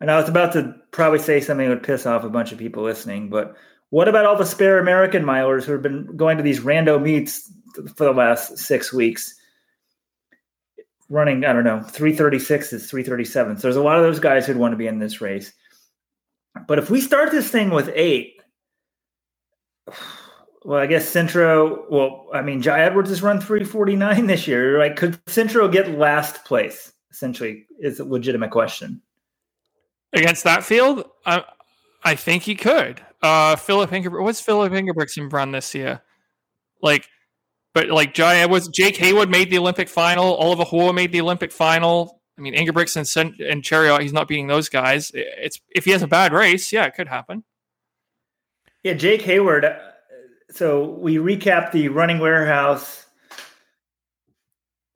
[0.00, 2.58] And I was about to probably say something that would piss off a bunch of
[2.58, 3.56] people listening, but
[3.90, 7.50] what about all the spare American milers who have been going to these rando meets
[7.96, 9.34] for the last six weeks?
[11.08, 13.56] Running, I don't know, 336 is 337.
[13.56, 15.52] So there's a lot of those guys who'd want to be in this race.
[16.66, 18.42] But if we start this thing with eight,
[20.64, 24.76] well, I guess Centro, well, I mean, Jai Edwards has run 349 this year.
[24.76, 24.94] Right?
[24.94, 26.92] Could Centro get last place?
[27.10, 29.00] Essentially, is a legitimate question
[30.12, 31.44] against that field, I,
[32.04, 33.00] I think he could.
[33.22, 36.02] Uh, Filip Ingebrigtsen, what's Filip Ingebrigtsen run this year?
[36.80, 37.08] Like,
[37.74, 40.34] but like Jai was Jake Heyward made the Olympic final.
[40.36, 42.20] Oliver Hoare made the Olympic final.
[42.36, 45.10] I mean, Ingebrigtsen and, and Cheruiyot, he's not beating those guys.
[45.14, 47.42] It's if he has a bad race, yeah, it could happen.
[48.84, 49.64] Yeah, Jake Heyward.
[49.64, 49.78] uh,
[50.50, 53.06] So we recap the Running Warehouse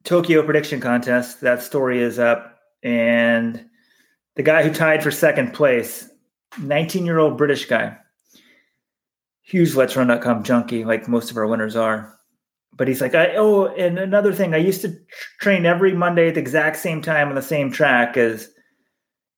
[0.04, 1.40] Tokyo prediction contest.
[1.40, 3.66] That story is up, and
[4.36, 6.08] the guy who tied for second place,
[6.60, 7.96] 19 year old British guy,
[9.42, 12.18] huge Let's Run.com junkie, like most of our winners are.
[12.74, 14.96] But he's like, I oh, and another thing, I used to
[15.40, 18.48] train every Monday at the exact same time on the same track as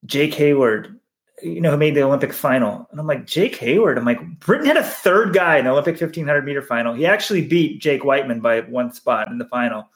[0.06, 0.94] Jake Heyward,
[1.42, 2.86] you know, who made the Olympic final.
[2.92, 3.96] And I'm like, Jake Heyward.
[3.96, 6.94] I'm like, Britain had a third guy in the Olympic 1500 meter final.
[6.94, 9.88] He actually beat Jake Wightman by one spot in the final.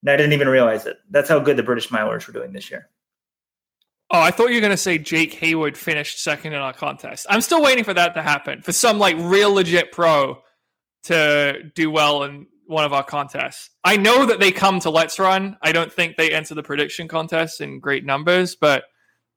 [0.00, 0.96] And I didn't even realize it.
[1.10, 2.88] That's how good the British milers were doing this year.
[4.12, 7.26] Oh, I thought you were going to say Jake Heyward finished second in our contest.
[7.30, 10.42] I'm still waiting for that to happen for some like real legit pro
[11.04, 13.70] to do well in one of our contests.
[13.84, 15.56] I know that they come to Let's Run.
[15.62, 18.84] I don't think they enter the prediction contest in great numbers, but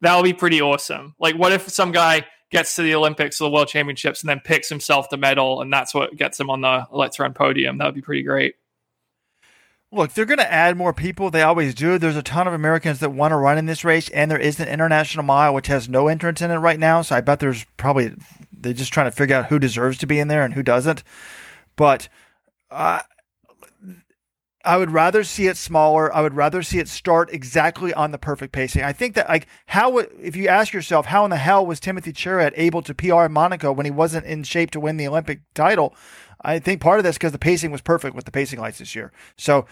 [0.02, 1.16] that'll be pretty awesome.
[1.20, 4.40] Like, what if some guy gets to the Olympics or the World Championships and then
[4.44, 7.78] picks himself the medal, and that's what gets him on the Let's Run podium?
[7.78, 8.56] That would be pretty great.
[9.94, 11.30] Look, they're going to add more people.
[11.30, 12.00] They always do.
[12.00, 14.60] There's a ton of Americans that want to run in this race, and there is
[14.60, 17.04] an international mile which has no entrance in it right now.
[17.04, 18.12] So I bet there's probably
[18.52, 21.04] they're just trying to figure out who deserves to be in there and who doesn't.
[21.76, 22.10] But
[22.72, 23.02] uh,
[24.66, 26.14] I would rather see it smaller.
[26.14, 28.82] I would rather see it start exactly on the perfect pacing.
[28.82, 32.14] I think that like how if you ask yourself how in the hell was Timothy
[32.14, 35.42] Cheruiyot able to PR in Monaco when he wasn't in shape to win the Olympic
[35.54, 35.94] title?
[36.44, 38.96] I think part of this because the pacing was perfect with the pacing lights this
[38.96, 39.12] year.
[39.38, 39.66] So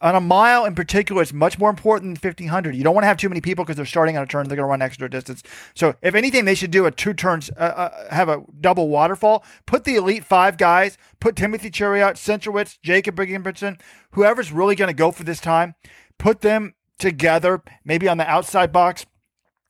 [0.00, 2.74] on a mile in particular, it's much more important than 1500.
[2.74, 4.48] You don't want to have too many people because they're starting on a turn.
[4.48, 5.42] They're going to run extra distance.
[5.74, 9.44] So if anything, they should do a two turns, uh, uh, have a double waterfall.
[9.66, 10.98] Put the elite five guys.
[11.20, 13.80] Put Timothy Cheruiyot, Centrowitz, Jakob Ingebrigtsen,
[14.12, 15.74] whoever's really going to go for this time.
[16.18, 19.06] Put them together, maybe on the outside box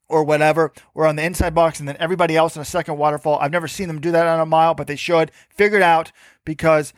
[0.08, 3.38] or whatever, or on the inside box, and then everybody else in a second waterfall.
[3.40, 6.12] I've never seen them do that on a mile, but they should figure it out
[6.44, 6.92] because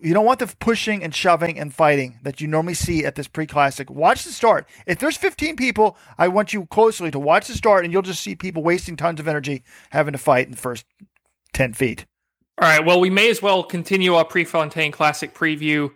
[0.00, 3.28] you don't want the pushing and shoving and fighting that you normally see at this
[3.28, 3.90] pre-classic.
[3.90, 4.68] Watch the start.
[4.86, 8.22] If there's 15 people, I want you closely to watch the start, and you'll just
[8.22, 10.84] see people wasting tons of energy having to fight in the first
[11.54, 12.06] 10 feet.
[12.60, 12.84] All right.
[12.84, 15.90] Well, we may as well continue our Prefontaine Classic preview.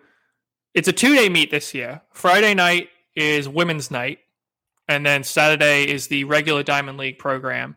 [0.75, 2.03] It's a two day meet this year.
[2.13, 4.19] Friday night is women's night,
[4.91, 7.77] and then Saturday is the regular Diamond League program.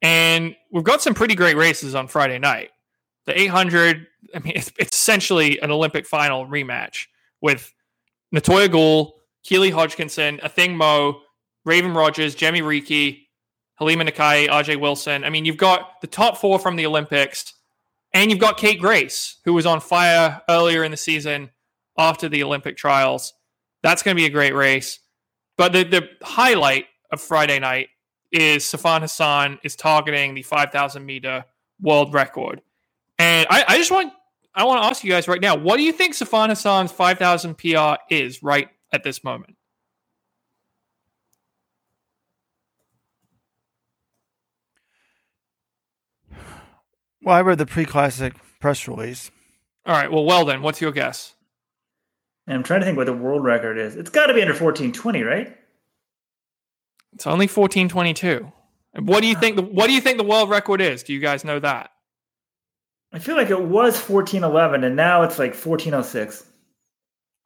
[0.00, 2.70] And we've got some pretty great races on Friday night.
[3.26, 7.08] The 800, I mean, it's, it's essentially an Olympic final rematch
[7.42, 7.74] with
[8.34, 11.20] Natoya Goule, Keely Hodgkinson, Athing Mu,
[11.66, 13.26] Raven Rogers, Jemma Reekie,
[13.78, 15.24] Halimah Nakaayi, Ajeé Wilson.
[15.24, 17.52] I mean, you've got the top four from the Olympics,
[18.14, 21.50] and you've got Kate Grace, who was on fire earlier in the season
[21.98, 23.34] after the Olympic trials.
[23.82, 25.00] That's going to be a great race.
[25.56, 27.88] But the, the highlight of Friday night
[28.32, 31.44] is Sifan Hassan is targeting the 5,000 meter
[31.80, 32.60] world record.
[33.18, 34.12] And I, I just want
[34.54, 37.58] I want to ask you guys right now, what do you think Sifan Hassan's 5,000
[37.58, 39.54] PR is right at this moment?
[47.22, 49.30] Well, I read the pre-classic press release.
[49.84, 51.35] All right, well, well then, what's your guess?
[52.46, 53.96] And I'm trying to think what the world record is.
[53.96, 55.56] It's got to be under 1420, right?
[57.12, 58.52] It's only 1422.
[59.00, 61.02] What do you think the what do you think the world record is?
[61.02, 61.90] Do you guys know that?
[63.12, 66.44] I feel like it was 1411 and now it's like 1406.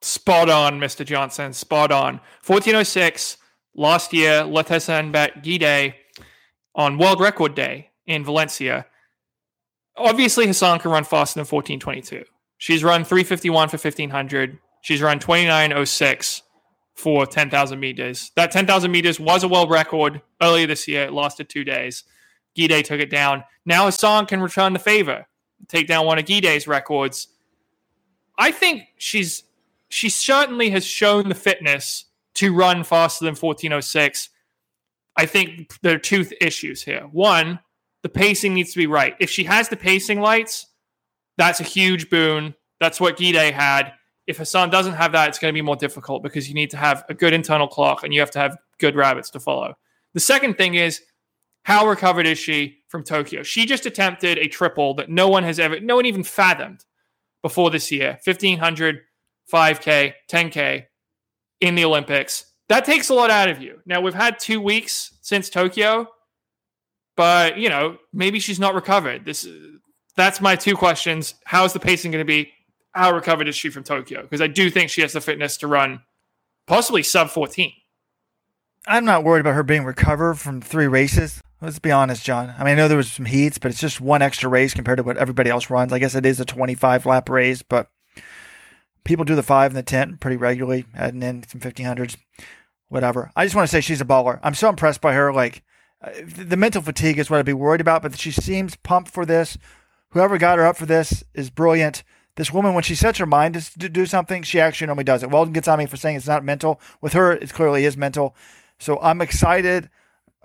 [0.03, 1.05] Spot on, Mr.
[1.05, 1.53] Johnson.
[1.53, 2.15] Spot on.
[2.47, 3.37] 1406
[3.75, 5.95] last year, Letesenbet Gidey
[6.75, 8.87] on World Record Day in Valencia.
[9.97, 12.25] Obviously, Hassan can run faster than 1422.
[12.59, 14.59] She's run 351 for 1500.
[14.81, 16.43] She's run 2906
[16.95, 18.31] for 10,000 meters.
[18.37, 21.05] That 10,000 meters was a world record earlier this year.
[21.05, 22.05] It lasted two days.
[22.57, 23.45] Gidey took it down.
[23.65, 25.27] Now Hassan can return the favor,
[25.69, 27.29] take down one of Gidey's records.
[28.39, 29.45] I think she's
[29.89, 34.31] she certainly has shown the fitness to run faster than 1406.
[35.17, 37.03] I think there are two th- issues here.
[37.11, 37.59] One,
[38.03, 39.17] the pacing needs to be right.
[39.19, 40.67] If she has the pacing lights,
[41.37, 42.55] that's a huge boon.
[42.79, 43.93] That's what Gidey had.
[44.31, 46.77] If Hassan doesn't have that, it's going to be more difficult because you need to
[46.77, 49.75] have a good internal clock and you have to have good rabbits to follow.
[50.15, 51.03] The second thing is
[51.65, 53.43] how recovered is she from Tokyo?
[53.43, 56.85] She just attempted a triple that no one has ever, no one even fathomed
[57.43, 59.01] before this year 1500,
[59.53, 60.87] 5K, 10K
[61.61, 62.47] in the Olympics.
[62.69, 63.81] That takes a lot out of you.
[63.85, 66.07] Now, we've had two weeks since Tokyo,
[67.17, 69.25] but, you know, maybe she's not recovered.
[69.25, 69.47] This
[70.17, 71.35] That's my two questions.
[71.45, 72.53] How's the pacing going to be?
[72.93, 74.23] How recovered is she from Tokyo?
[74.23, 76.03] Because I do think she has the fitness to run
[76.67, 77.73] possibly sub 14.
[78.87, 81.43] I'm not worried about her being recovered from three races.
[81.61, 82.55] Let's be honest, John.
[82.59, 84.97] I mean, I know there was some heats, but it's just one extra race compared
[84.97, 85.93] to what everybody else runs.
[85.93, 87.89] I guess it is a 25 lap race, but
[89.05, 92.17] people do the five and the 10 pretty regularly, adding in some 1500s,
[92.89, 93.31] whatever.
[93.37, 94.41] I just want to say she's a baller.
[94.43, 95.33] I'm so impressed by her.
[95.33, 95.63] Like,
[96.03, 99.27] uh, the mental fatigue is what I'd be worried about, but she seems pumped for
[99.27, 99.59] this.
[100.11, 102.03] Whoever got her up for this is brilliant.
[102.41, 105.29] This woman, when she sets her mind to do something, she actually normally does it.
[105.29, 106.81] Weldon gets on me for saying it's not mental.
[107.03, 108.35] With her, it clearly is mental.
[108.79, 109.91] So I'm excited.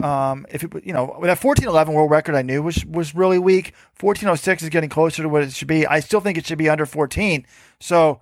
[0.03, 3.73] Um, if it, you know, that 1411 world record I knew was was really weak.
[3.97, 5.88] 1406 is getting closer to what it should be.
[5.88, 7.47] I still think it should be under 14.
[7.79, 8.19] So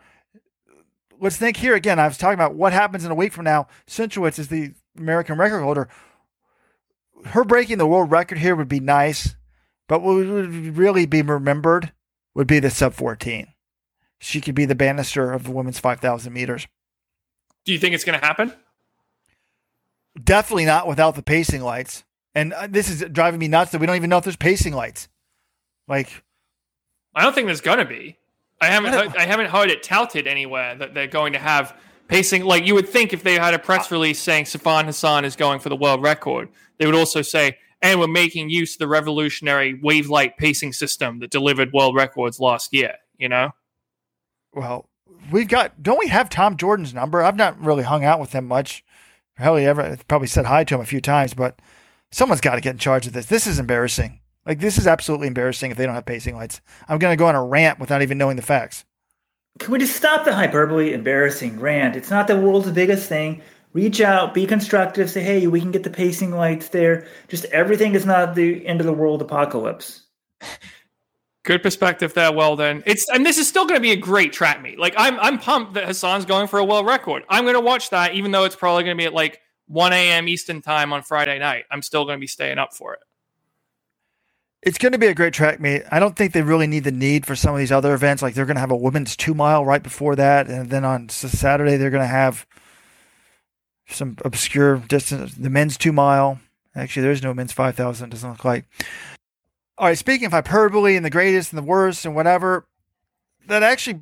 [1.19, 1.97] let's think here again.
[1.97, 3.65] I was talking about what happens in a week from now.
[3.87, 5.89] Centrowitz is the American record holder.
[7.25, 9.35] Her breaking the world record here would be nice,
[9.87, 11.91] but what would really be remembered
[12.35, 13.47] would be the sub 14.
[14.23, 16.65] She could be the banister of the women's 5,000 meters.
[17.65, 18.53] Do you think it's going to happen?
[20.21, 22.05] Definitely not without the pacing lights.
[22.33, 24.73] And uh, this is driving me nuts that we don't even know if there's pacing
[24.73, 25.09] lights.
[25.89, 26.23] Like,
[27.13, 28.17] I don't think there's going to be.
[28.61, 28.93] I haven't.
[28.93, 32.45] Heard, I haven't heard it touted anywhere that they're going to have pacing.
[32.45, 35.59] Like you would think, if they had a press release saying Sifan Hassan is going
[35.59, 39.73] for the world record, they would also say, "And we're making use of the revolutionary
[39.73, 43.51] wave light pacing system that delivered world records last year." You know.
[44.53, 44.89] Well,
[45.31, 45.81] we've got.
[45.81, 47.23] Don't we have Tom Jordan's number?
[47.23, 48.83] I've not really hung out with him much.
[49.35, 51.59] Hell, he ever probably said hi to him a few times, but
[52.11, 53.25] someone's got to get in charge of this.
[53.25, 54.19] This is embarrassing.
[54.45, 56.61] Like this is absolutely embarrassing if they don't have pacing lights.
[56.87, 58.85] I'm going to go on a rant without even knowing the facts.
[59.59, 61.95] Can we just stop the hyperbole, embarrassing rant?
[61.95, 63.41] It's not the world's biggest thing.
[63.71, 67.07] Reach out, be constructive, say, hey, we can get the pacing lights there.
[67.27, 70.03] Just everything is not the end of the world apocalypse.
[71.43, 72.31] Good perspective there.
[72.31, 74.79] Well, then it's and this is still going to be a great track meet.
[74.79, 77.23] Like I'm, I'm pumped that Hassan's going for a world record.
[77.27, 79.91] I'm going to watch that, even though it's probably going to be at like 1
[79.91, 80.27] a.m.
[80.29, 81.65] Eastern time on Friday night.
[81.69, 83.01] I'm still going to be staying up for it.
[84.61, 85.83] It's going to be a great track meet.
[85.91, 88.23] I don't think they really need the need for some of these other events.
[88.23, 91.09] Like they're going to have a women's two mile right before that, and then on
[91.09, 92.47] Saturday they're going to have
[93.87, 95.33] some obscure distance.
[95.33, 96.39] The men's two mile.
[96.73, 98.11] Actually, there's no men's five thousand.
[98.11, 98.65] Doesn't look like.
[99.77, 99.97] All right.
[99.97, 102.67] Speaking of hyperbole and the greatest and the worst and whatever,
[103.47, 104.01] that actually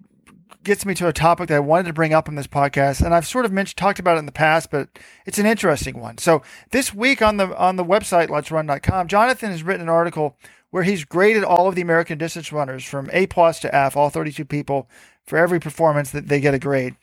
[0.64, 3.14] gets me to a topic that I wanted to bring up on this podcast, and
[3.14, 4.90] I've sort of mentioned talked about it in the past, but
[5.26, 6.18] it's an interesting one.
[6.18, 10.38] So this week on the on the website letsrun.com, Jonathan has written an article
[10.70, 14.10] where he's graded all of the American distance runners from A plus to F, all
[14.10, 14.90] 32 people,
[15.26, 16.96] for every performance that they get a grade.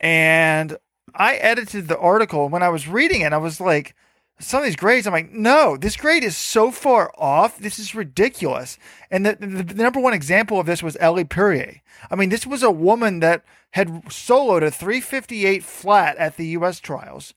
[0.00, 0.76] And
[1.14, 2.48] I edited the article.
[2.48, 3.94] When I was reading it, I was like,
[4.38, 7.58] some of these grades, I'm like, no, this grade is so far off.
[7.58, 8.78] This is ridiculous.
[9.10, 11.80] And the, the, the, number one example of this was Elle Purrier.
[12.10, 16.80] I mean, this was a woman that had soloed a 358 flat at the U.S.
[16.80, 17.32] trials.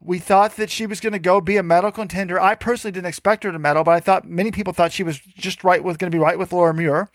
[0.00, 2.40] We thought that she was going to go be a medal contender.
[2.40, 5.18] I personally didn't expect her to medal, but I thought many people thought she was
[5.18, 7.08] just right with going to be right with Laura Muir.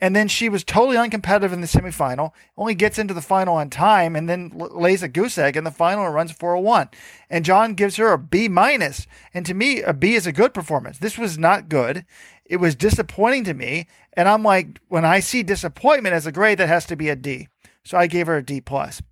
[0.00, 3.68] And then she was totally uncompetitive in the semifinal, only gets into the final on
[3.68, 6.88] time, and then lays a goose egg in the final and runs 401.
[7.28, 9.06] And John gives her a B minus.
[9.34, 10.98] And to me, a B is a good performance.
[10.98, 12.06] This was not good.
[12.46, 13.88] It was disappointing to me.
[14.14, 17.16] And I'm like, when I see disappointment as a grade, that has to be a
[17.16, 17.48] D.
[17.84, 19.02] So I gave her a D plus.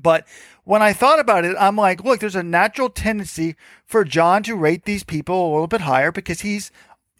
[0.00, 0.26] But
[0.64, 4.56] when I thought about it, I'm like, look, there's a natural tendency for John to
[4.56, 6.70] rate these people a little bit higher because he's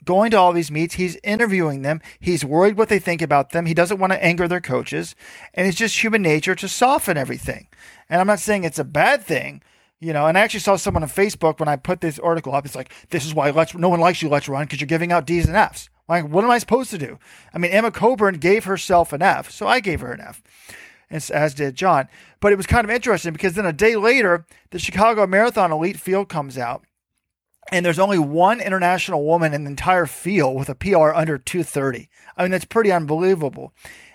[0.04, 0.94] going to all these meets.
[0.94, 2.00] He's interviewing them.
[2.18, 3.66] He's worried what they think about them.
[3.66, 5.14] He doesn't want to anger their coaches.
[5.54, 7.68] And it's just human nature to soften everything.
[8.08, 9.62] And I'm not saying it's a bad thing,
[10.00, 10.26] you know.
[10.26, 12.66] And I actually saw someone on Facebook when I put this article up.
[12.66, 15.12] It's like, this is why let's, no one likes you, let's run, because you're giving
[15.12, 15.88] out D's and F's.
[16.08, 17.18] Like, what am I supposed to do?
[17.54, 20.42] I mean, Emma Coburn gave herself an F, so I gave her an F,
[21.30, 22.08] as did John.
[22.40, 25.98] But it was kind of interesting because then a day later, the Chicago Marathon Elite
[25.98, 26.84] Field comes out
[27.70, 32.08] and there's only one international woman in the entire field with a PR under 230.
[32.36, 33.72] I mean, that's pretty unbelievable.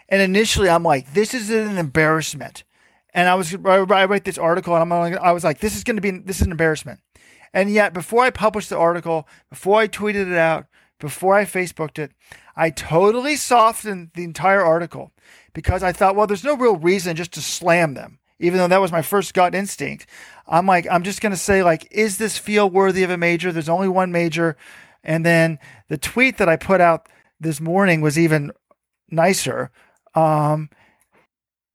[0.10, 2.64] And initially, I'm like, this is an embarrassment.
[3.14, 5.84] And I was, I write this article, and I'm like, I was like, this is
[5.84, 7.00] going to be, this is an embarrassment.
[7.54, 10.66] And yet, before I published the article, before I tweeted it out,
[11.00, 12.12] before I Facebooked it,
[12.56, 15.12] I totally softened the entire article
[15.54, 18.82] because I thought, well, there's no real reason just to slam them even though that
[18.82, 20.08] was my first gut instinct.
[20.48, 23.52] I'm like, I'm just going to say, like, is this field worthy of a major?
[23.52, 24.56] There's only one major.
[25.04, 25.60] And then
[25.90, 27.10] the tweet that I put out
[27.40, 28.52] this morning was even
[29.10, 29.72] nicer.
[30.16, 30.70] Um,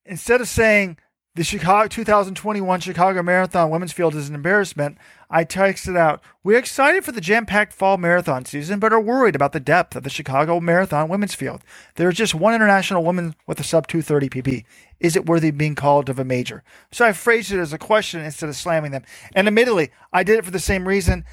[0.05, 0.99] instead of saying
[1.35, 4.99] the Chicago 2021 Chicago Marathon women's field is an embarrassment.
[5.31, 9.53] I texted out, "We're excited for the jam-packed fall marathon season, but are worried about
[9.53, 11.63] the depth of the Chicago Marathon women's field.
[11.95, 14.65] There is just one international woman with a sub 230 PB.
[15.01, 17.79] Is it worthy of being called of a major?" So I phrased it as a
[17.79, 19.05] question instead of slamming them.
[19.35, 21.25] And admittedly, I did it for the same reason.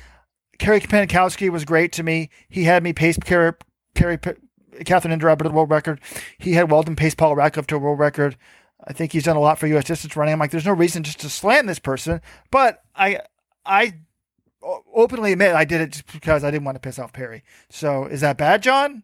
[0.60, 2.30] Carey Pinkowski was great to me.
[2.48, 3.52] He had me pace Kerry,
[3.96, 4.18] Kerry
[4.86, 6.00] Catherine Ndereba to the world record.
[6.38, 8.38] He had Weldon pace Paula Radcliffe to a world record.
[8.86, 9.86] I think he's done a lot for U.S.
[9.86, 10.34] distance running.
[10.34, 13.22] I'm like, there's no reason just to slam this person, but I,
[13.66, 13.96] I
[14.94, 17.44] openly admit I did it just because I didn't want to piss off Perry.
[17.70, 19.04] So is that bad, John?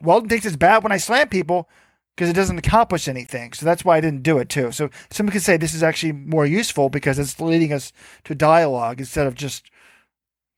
[0.00, 1.68] Weldon thinks it's bad when I slam people
[2.14, 3.52] because it doesn't accomplish anything.
[3.52, 4.72] So that's why I didn't do it too.
[4.72, 7.92] So someone could say this is actually more useful because it's leading us
[8.24, 9.70] to dialogue instead of just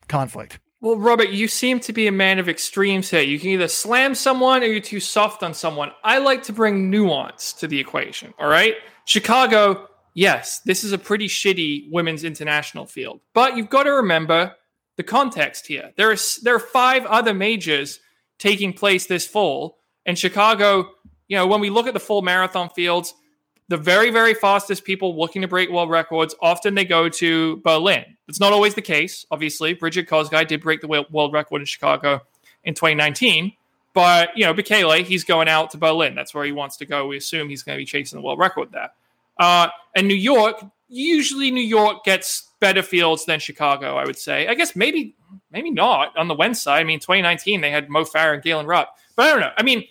[0.09, 0.59] conflict.
[0.83, 3.21] Well, Robert, you seem to be a man of extremes here.
[3.21, 5.93] You can either slam someone or you're too soft on someone.
[6.03, 8.77] I like to bring nuance to the equation, all right?
[9.05, 13.21] Chicago, yes, this is a pretty shitty women's international field.
[13.35, 14.55] But you've got to remember
[14.97, 15.93] the context here.
[15.97, 18.01] There are there are five other majors
[18.39, 20.93] taking place this fall, and Chicago,
[21.29, 23.15] you know, when we look at the full marathon fields,
[23.71, 28.05] the very, very fastest people looking to break world records, often they go to Berlin.
[28.27, 29.75] It's not always the case, obviously.
[29.75, 32.21] Brigid Kosgei did break the world record in Chicago
[32.65, 33.53] in 2019.
[33.95, 36.17] But, you know, Bekele, he's going out to Berlin.
[36.17, 37.07] That's where he wants to go.
[37.07, 38.91] We assume he's going to be chasing the world record there.
[39.39, 44.49] Uh, and New York, usually New York gets better fields than Chicago, I would say.
[44.49, 45.15] I guess maybe
[45.53, 46.81] maybe not on the side.
[46.81, 48.97] I mean, 2019, they had Mo Farah and Galen Rupp.
[49.15, 49.53] But I don't know.
[49.57, 49.85] I mean,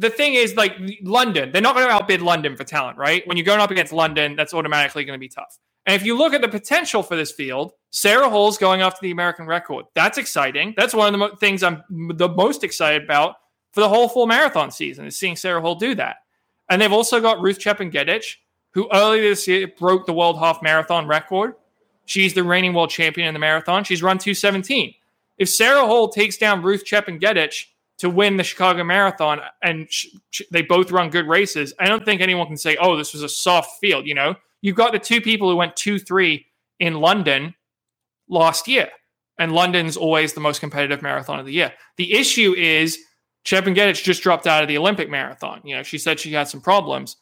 [0.00, 3.26] the thing is, like London, they're not going to outbid London for talent, right?
[3.28, 5.58] When you're going up against London, that's automatically going to be tough.
[5.84, 9.10] And if you look at the potential for this field, Sarah Hall's going after the
[9.10, 9.84] American record.
[9.94, 10.72] That's exciting.
[10.76, 13.36] That's one of the mo- things I'm the most excited about
[13.72, 16.16] for the whole full marathon season is seeing Sarah Hall do that.
[16.70, 18.36] And they've also got Ruth Chepngetich,
[18.72, 21.54] who earlier this year broke the world half marathon record.
[22.06, 23.84] She's the reigning world champion in the marathon.
[23.84, 24.94] She's run 217.
[25.36, 27.66] If Sarah Hall takes down Ruth Chepngetich,
[28.00, 31.74] to win the Chicago Marathon, and sh- sh- they both run good races.
[31.78, 34.76] I don't think anyone can say, "Oh, this was a soft field." You know, you've
[34.76, 36.46] got the two people who went two three
[36.78, 37.54] in London
[38.26, 38.88] last year,
[39.38, 41.74] and London's always the most competitive marathon of the year.
[41.98, 42.98] The issue is
[43.44, 45.60] Chepngetich just dropped out of the Olympic marathon.
[45.62, 47.16] You know, she said she had some problems.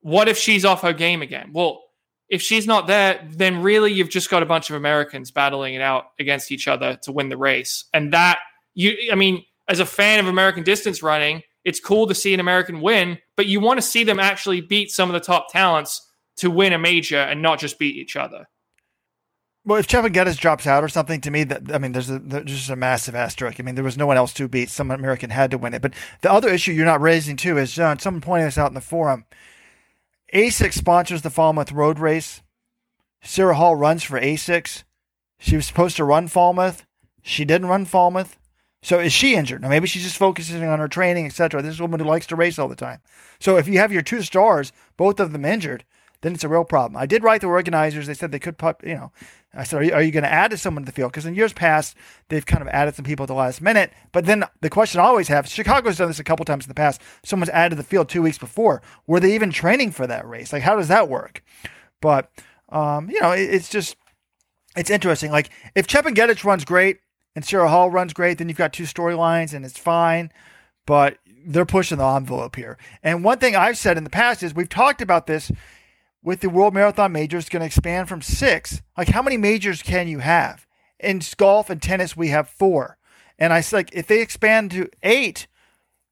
[0.00, 1.50] What if she's off her game again?
[1.52, 1.82] Well,
[2.30, 5.82] if she's not there, then really you've just got a bunch of Americans battling it
[5.82, 8.38] out against each other to win the race, and that
[8.74, 12.40] you, I mean as a fan of American distance running, it's cool to see an
[12.40, 16.08] American win, but you want to see them actually beat some of the top talents
[16.36, 18.46] to win a major and not just beat each other.
[19.64, 22.44] Well, if Chepngetich drops out or something, to me, that I mean, there's, a, there's
[22.44, 23.58] just a massive asterisk.
[23.58, 24.70] I mean, there was no one else to beat.
[24.70, 25.82] Some American had to win it.
[25.82, 27.98] But the other issue you're not raising too is John.
[27.98, 29.24] Someone pointed this out in the forum.
[30.32, 32.42] ASICS sponsors the Falmouth Road Race.
[33.22, 34.84] Sarah Hall runs for ASICS.
[35.38, 36.86] She was supposed to run Falmouth.
[37.22, 38.38] She didn't run Falmouth.
[38.86, 39.62] So is she injured?
[39.62, 41.60] Now maybe she's just focusing on her training, etc.
[41.60, 43.00] This is a woman who likes to race all the time.
[43.40, 45.84] So if you have your two stars, both of them injured,
[46.20, 46.96] then it's a real problem.
[46.96, 48.06] I did write the organizers.
[48.06, 49.10] They said they could put, you know,
[49.52, 51.10] I said, are you, you going to add to someone to the field?
[51.10, 51.96] Because in years past,
[52.28, 53.92] they've kind of added some people at the last minute.
[54.12, 56.74] But then the question I always have, Chicago's done this a couple times in the
[56.74, 57.02] past.
[57.24, 58.82] Someone's added to the field two weeks before.
[59.08, 60.52] Were they even training for that race?
[60.52, 61.42] Like, how does that work?
[62.00, 62.30] But,
[62.68, 63.96] um, you know, it, it's just,
[64.76, 65.32] it's interesting.
[65.32, 67.00] Like, if Chepngetich runs great,
[67.36, 70.32] and Sarah Hall runs great, then you've got two storylines and it's fine.
[70.86, 72.78] But they're pushing the envelope here.
[73.02, 75.52] And one thing I've said in the past is we've talked about this
[76.22, 78.82] with the World Marathon Majors going to expand from six.
[78.96, 80.66] Like, how many majors can you have?
[80.98, 82.96] In golf and tennis, we have four.
[83.38, 85.46] And I said, like, if they expand to eight,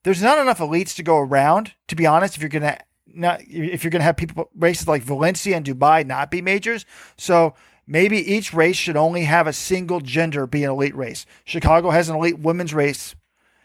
[0.03, 1.72] there's not enough elites to go around.
[1.89, 5.57] To be honest, if you're gonna not if you're gonna have people races like Valencia
[5.57, 6.85] and Dubai not be majors,
[7.16, 7.55] so
[7.87, 11.26] maybe each race should only have a single gender be an elite race.
[11.45, 13.14] Chicago has an elite women's race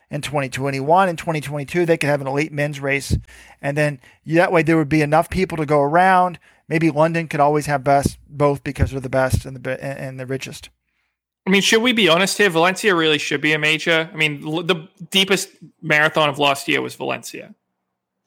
[0.09, 1.09] in 2021.
[1.09, 3.17] In 2022, they could have an elite men's race.
[3.61, 6.39] And then that way there would be enough people to go around.
[6.67, 10.25] Maybe London could always have best both because they're the best and the and the
[10.25, 10.69] richest.
[11.47, 12.49] I mean, should we be honest here?
[12.49, 14.09] Valencia really should be a major.
[14.13, 15.49] I mean, the deepest
[15.81, 17.55] marathon of last year was Valencia.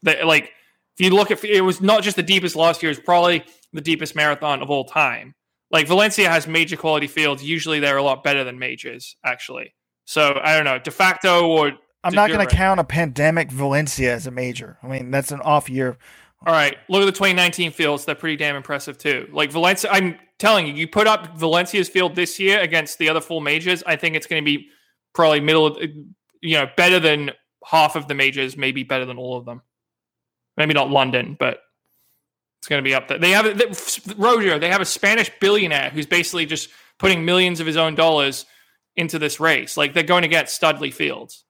[0.03, 0.51] The, like,
[0.99, 3.81] if you look at it was not just the deepest last year; it's probably the
[3.81, 5.37] deepest marathon of all time
[5.73, 7.43] like Valencia has major quality fields.
[7.43, 9.75] Usually they're a lot better than majors, actually.
[10.05, 11.73] So I don't know, de facto or.
[12.05, 14.77] I'm not going to count a pandemic Valencia as a major.
[14.83, 15.97] I mean, that's an off year.
[16.45, 18.05] All right, look at the 2019 fields.
[18.05, 19.29] They're pretty damn impressive too.
[19.33, 23.21] Like Valencia, I'm telling you, you put up Valencia's field this year against the other
[23.21, 23.85] full majors.
[23.87, 24.67] I think it's going to be
[25.15, 25.79] probably middle, of,
[26.41, 27.31] you know, better than
[27.65, 29.63] half of the majors, maybe better than all of them.
[30.57, 31.61] Maybe not London, but
[32.63, 33.19] It's going to be up there.
[33.19, 34.59] They have they.
[34.59, 38.47] They have a Spanish billionaire who's basically just putting millions of his own dollars
[38.95, 39.77] into this race.
[39.77, 41.45] Like they're going to get Studley Fields.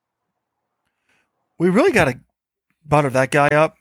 [1.59, 2.19] We really got to
[2.87, 3.77] butter that guy up.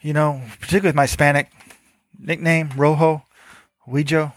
[0.00, 1.52] You know, particularly with my Hispanic
[2.18, 3.24] nickname, Rojo,
[3.86, 4.32] Ouijo.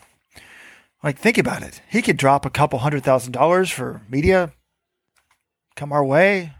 [1.01, 1.81] Like, think about it.
[1.89, 4.51] He could drop a couple hundred thousand dollars for media
[5.79, 6.53] come our way.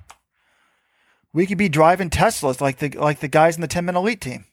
[1.33, 4.45] We could be driving Teslas like the like the guys in the Tinman Elite team.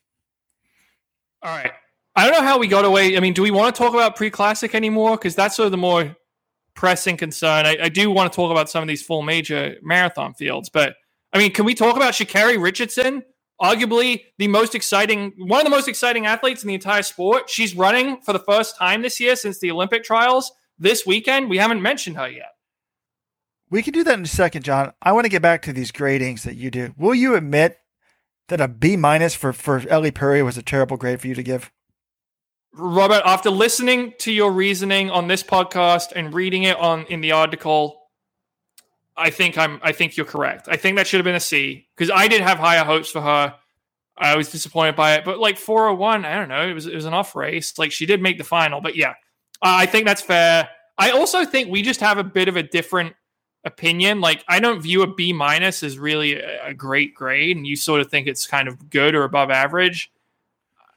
[1.47, 1.70] All right.
[2.16, 3.16] I don't know how we got away.
[3.16, 5.16] I mean, do we want to talk about pre classic anymore?
[5.16, 6.16] Because that's sort of the more
[6.74, 7.66] pressing concern.
[7.66, 10.97] I, I, do want to talk about some of these full major marathon fields, but
[11.32, 13.22] I mean, can we talk about Sha'Carri Richardson?
[13.62, 17.49] Arguably the most exciting, one of the most exciting athletes in the entire sport.
[17.49, 21.49] She's running for the first time this year since the Olympic trials this weekend.
[21.49, 22.55] We haven't mentioned her yet.
[23.70, 24.92] We can do that in a second, John.
[25.01, 26.92] I want to get back to these gradings that you do.
[26.99, 27.78] Will you admit
[28.49, 31.42] that a B minus for for Elle Purrier was a terrible grade for you to
[31.42, 31.70] give?
[32.72, 37.32] Robert, after listening to your reasoning on this podcast and reading it on in the
[37.32, 38.03] article,
[39.16, 40.68] I think I'm I think you're correct.
[40.70, 43.20] I think that should have been a C because I did have higher hopes for
[43.20, 43.55] her.
[44.18, 47.07] I was disappointed by it, but like 401, I don't know, it was it was
[47.07, 47.78] an off race.
[47.78, 49.14] Like she did make the final, but yeah,
[49.62, 50.68] I think that's fair.
[50.99, 53.14] I also think we just have a bit of a different
[53.66, 54.20] opinion.
[54.20, 57.76] Like I don't view a B minus as really a, a great grade, and you
[57.76, 60.10] sort of think it's kind of good or above average.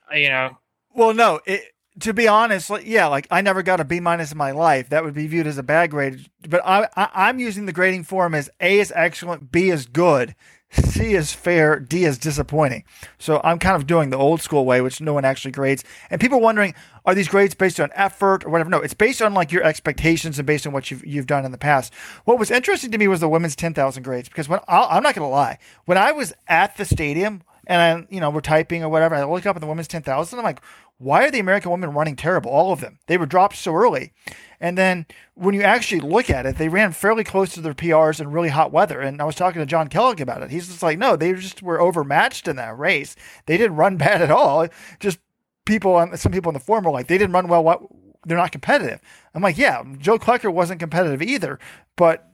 [0.10, 0.58] Uh, you know.
[0.94, 1.42] Well, no.
[1.46, 1.64] It,
[2.02, 4.90] to be honest, like, yeah, like I never got a B minus in my life.
[4.90, 6.30] That would be viewed as a bad grade.
[6.48, 10.36] But I, I am using the grading form as A is excellent, B is good,
[10.72, 12.84] C is fair, D is disappointing.
[13.18, 15.84] So I'm kind of doing the old school way, which no one actually grades.
[16.10, 18.70] And people wondering, are these grades based on effort or whatever?
[18.70, 21.52] No, it's based on like your expectations and based on what you've you've done in
[21.52, 21.94] the past.
[22.26, 25.16] What was interesting to me was the women's 10,000 grades because when i am not
[25.16, 28.84] going to lie, when I was at the stadium and I, you know, we're typing
[28.84, 30.38] or whatever, I look up in the women's 10,000.
[30.38, 30.60] I'm like,
[30.98, 32.50] why are the American women running terrible?
[32.50, 32.98] All of them.
[33.06, 34.12] They were dropped so early.
[34.60, 35.06] And then
[35.36, 38.50] when you actually look at it, they ran fairly close to their PRs in really
[38.50, 39.00] hot weather.
[39.00, 40.50] And I was talking to John Kellogg about it.
[40.50, 43.16] He's just like, no, they just were overmatched in that race.
[43.46, 44.68] They didn't run bad at all.
[45.00, 45.20] Just
[45.66, 47.64] people on some people in the forum were like, they didn't run well.
[47.64, 47.84] What?
[48.26, 49.00] They're not competitive.
[49.36, 51.60] I'm like, yeah, Joe Klecker wasn't competitive either,
[51.96, 52.30] but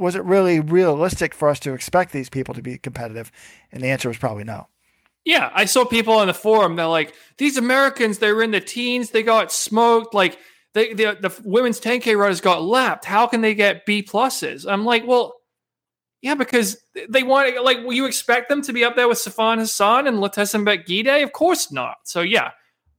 [0.00, 3.30] was it really realistic for us to expect these people to be competitive?
[3.70, 4.66] And the answer was probably no.
[5.24, 6.76] Yeah, I saw people on the forum.
[6.76, 10.14] They're like, these Americans, they were in the teens, they got smoked.
[10.14, 10.38] Like,
[10.72, 13.04] they, the, the women's 10K runners got lapped.
[13.04, 14.66] How can they get B pluses?
[14.66, 15.34] I'm like, well,
[16.22, 16.78] yeah, because
[17.08, 20.18] they want like, will you expect them to be up there with Sifan Hassan and
[20.18, 21.22] Letesenbet Gidey?
[21.22, 21.96] Of course not.
[22.04, 22.50] So, yeah,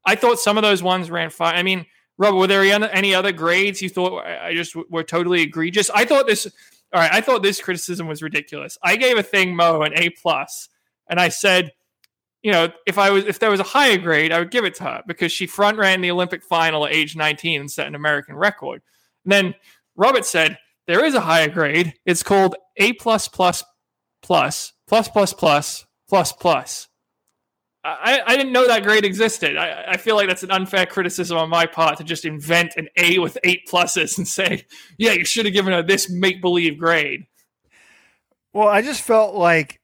[0.05, 1.55] I thought some of those ones ran fine.
[1.55, 1.85] I mean,
[2.17, 5.89] Robert, were there any other grades you thought I just were totally egregious?
[5.89, 6.47] I thought this,
[6.93, 8.77] all right, I thought this criticism was ridiculous.
[8.83, 10.69] I gave Athing Mu an A plus,
[11.09, 11.71] and I said,
[12.41, 14.75] you know, if I was if there was a higher grade, I would give it
[14.75, 17.95] to her because she front ran the Olympic final at age 19 and set an
[17.95, 18.81] American record.
[19.25, 19.55] And then
[19.95, 21.93] Robert said there is a higher grade.
[22.05, 23.63] It's called A plus plus
[24.21, 26.87] plus plus plus plus plus plus.
[27.83, 29.57] I, I didn't know that grade existed.
[29.57, 32.87] I, I feel like that's an unfair criticism on my part to just invent an
[32.97, 34.65] A with eight pluses and say,
[34.97, 37.25] yeah, you should have given her this make believe grade.
[38.53, 39.79] Well, I just felt like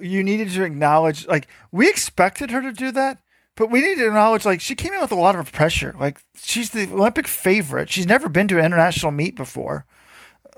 [0.00, 3.18] you needed to acknowledge like we expected her to do that,
[3.54, 5.94] but we needed to acknowledge like she came in with a lot of pressure.
[5.98, 7.90] Like she's the Olympic favorite.
[7.90, 9.86] She's never been to an international meet before,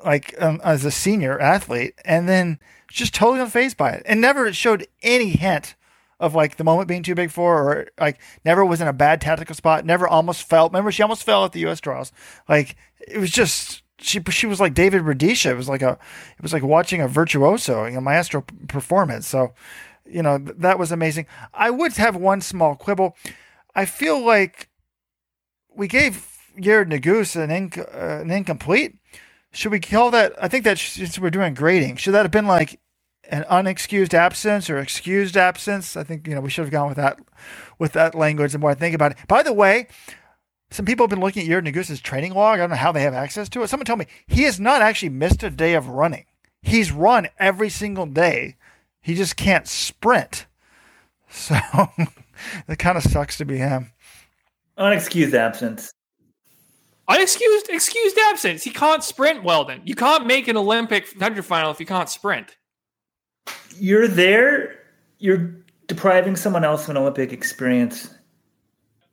[0.05, 2.59] like um, as a senior athlete, and then
[2.91, 5.75] just totally unfazed by it, and never showed any hint
[6.21, 8.93] of like the moment being too big for her, or like never was in a
[8.93, 9.85] bad tactical spot.
[9.85, 10.69] Never almost fell.
[10.69, 11.81] Remember, she almost fell at the U.S.
[11.81, 12.13] draws.
[12.49, 15.51] Like it was just she she was like David Rudisha.
[15.53, 15.93] It was like a
[16.37, 19.27] it was like watching a virtuoso, you know, maestro performance.
[19.29, 19.55] So,
[20.07, 21.27] you know, th- that was amazing.
[21.55, 23.17] I would have one small quibble.
[23.75, 24.69] I feel like
[25.75, 26.27] we gave
[26.59, 28.97] Yared Nuguse an, inc- uh, an incomplete.
[29.53, 30.33] Should we call that?
[30.43, 32.81] I think that since we're doing grading, should that have been like
[33.29, 35.97] an unexcused absence or excused absence?
[35.97, 37.19] I think you know we should have gone with that
[37.79, 38.53] with that language.
[38.53, 39.19] The more I think about it.
[39.29, 39.87] By the way,
[40.71, 42.55] some people have been looking at Yared Nuguse's training log.
[42.55, 43.69] I don't know how they have access to it.
[43.69, 46.25] Someone told me he has not actually missed a day of running.
[46.63, 48.57] He's run every single day.
[49.01, 50.47] He just can't sprint.
[51.31, 51.57] So
[52.69, 53.93] it kind of sucks to be him.
[54.79, 55.93] Unexcused absence.
[57.09, 58.63] Unexcused excused absence.
[58.63, 59.81] He can't sprint well then.
[59.85, 62.57] You can't make an Olympic 100 final if you can't sprint.
[63.77, 64.81] You're there,
[65.19, 65.55] you're
[65.87, 68.15] depriving someone else of an Olympic experience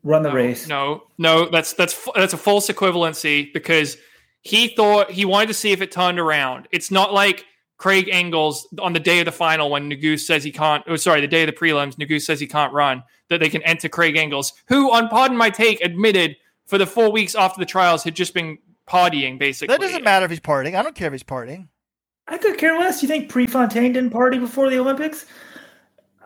[0.04, 0.68] run the no, race.
[0.68, 3.98] No, no, that's that's that's a false equivalency because
[4.42, 6.68] he thought he wanted to see if it turned around.
[6.72, 7.46] It's not like
[7.78, 10.84] Craig Engels on the day of the final when Nagu says he can't.
[10.88, 13.04] Oh, sorry, the day of the prelims, Nagu says he can't run.
[13.30, 17.12] That they can enter Craig Engels, who, on pardon my take, admitted for the four
[17.12, 19.40] weeks after the trials had just been partying.
[19.40, 20.76] Basically, That doesn't matter if he's partying.
[20.76, 21.68] I don't care if he's partying.
[22.28, 23.02] I could care less.
[23.02, 25.26] You think Prefontaine didn't party before the Olympics?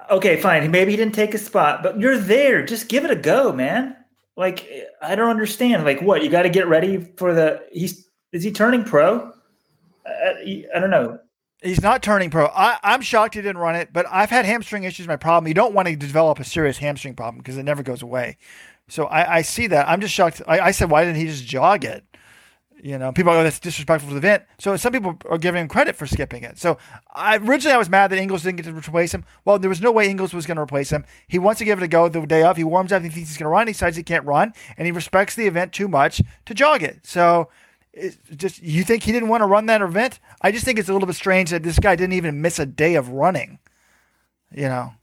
[0.10, 0.70] Okay, fine.
[0.72, 2.66] Maybe he didn't take a spot, but you're there.
[2.66, 3.96] Just give it a go, man.
[4.36, 4.70] Like
[5.02, 5.84] I don't understand.
[5.84, 6.24] Like what?
[6.24, 7.64] You got to get ready for the.
[7.72, 9.34] He's is he turning pro?
[10.06, 11.20] I, I don't know.
[11.62, 12.46] He's not turning pro.
[12.46, 15.08] I, I'm shocked he didn't run it, but I've had hamstring issues.
[15.08, 15.48] My problem.
[15.48, 18.38] You don't want to develop a serious hamstring problem because it never goes away.
[18.88, 19.88] So I, I see that.
[19.88, 20.42] I'm just shocked.
[20.48, 22.04] I, I said, why didn't he just jog it?
[22.82, 24.44] You know, people go, that's disrespectful to the event.
[24.58, 26.58] So some people are giving him credit for skipping it.
[26.58, 26.78] So
[27.14, 29.26] I originally I was mad that Engels didn't get to replace him.
[29.44, 31.06] Well, there was no way Engels was going to replace him.
[31.28, 32.58] He wants to give it a go the day of.
[32.58, 33.02] He warms up.
[33.04, 33.68] He thinks he's going to run.
[33.68, 37.06] He decides he can't run, and he respects the event too much to jog it.
[37.06, 37.50] So
[38.36, 40.20] just you think he didn't want to run that event?
[40.42, 42.66] I just think it's a little bit strange that this guy didn't even miss a
[42.66, 43.60] day of running.
[44.52, 44.94] You know.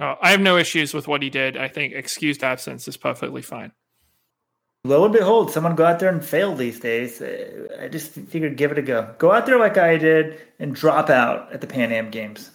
[0.00, 1.56] Uh, I have no issues with what he did.
[1.56, 3.72] I think excused absence is perfectly fine.
[4.86, 7.20] Lo and behold, someone go out there and fail these days.
[7.22, 9.14] Uh, I just figured give it a go.
[9.16, 12.50] Go out there like I did and drop out at the Pan Am Games.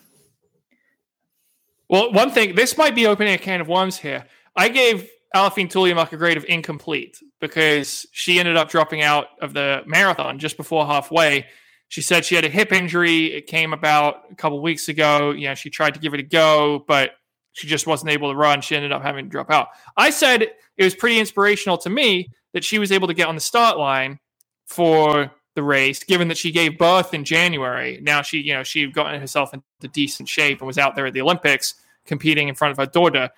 [1.89, 4.25] Well, one thing, this might be opening a can of worms here.
[4.55, 9.55] I gave Aliphine Tuliamuk a grade of incomplete because she ended up dropping out of
[9.55, 11.47] the marathon just before halfway.
[11.87, 13.33] She said she had a hip injury.
[13.33, 15.31] It came about a couple weeks ago.
[15.31, 17.11] You know, she tried to give it a go, but
[17.59, 18.61] she just wasn't able to run.
[18.61, 19.69] She ended up having to drop out.
[19.97, 23.35] I said it was pretty inspirational to me that she was able to get on
[23.35, 24.17] the start line
[24.65, 27.99] for the race, given that she gave birth in January.
[28.01, 31.07] Now she, you know, she had gotten herself into decent shape and was out there
[31.07, 33.29] at the Olympics competing in front of her daughter.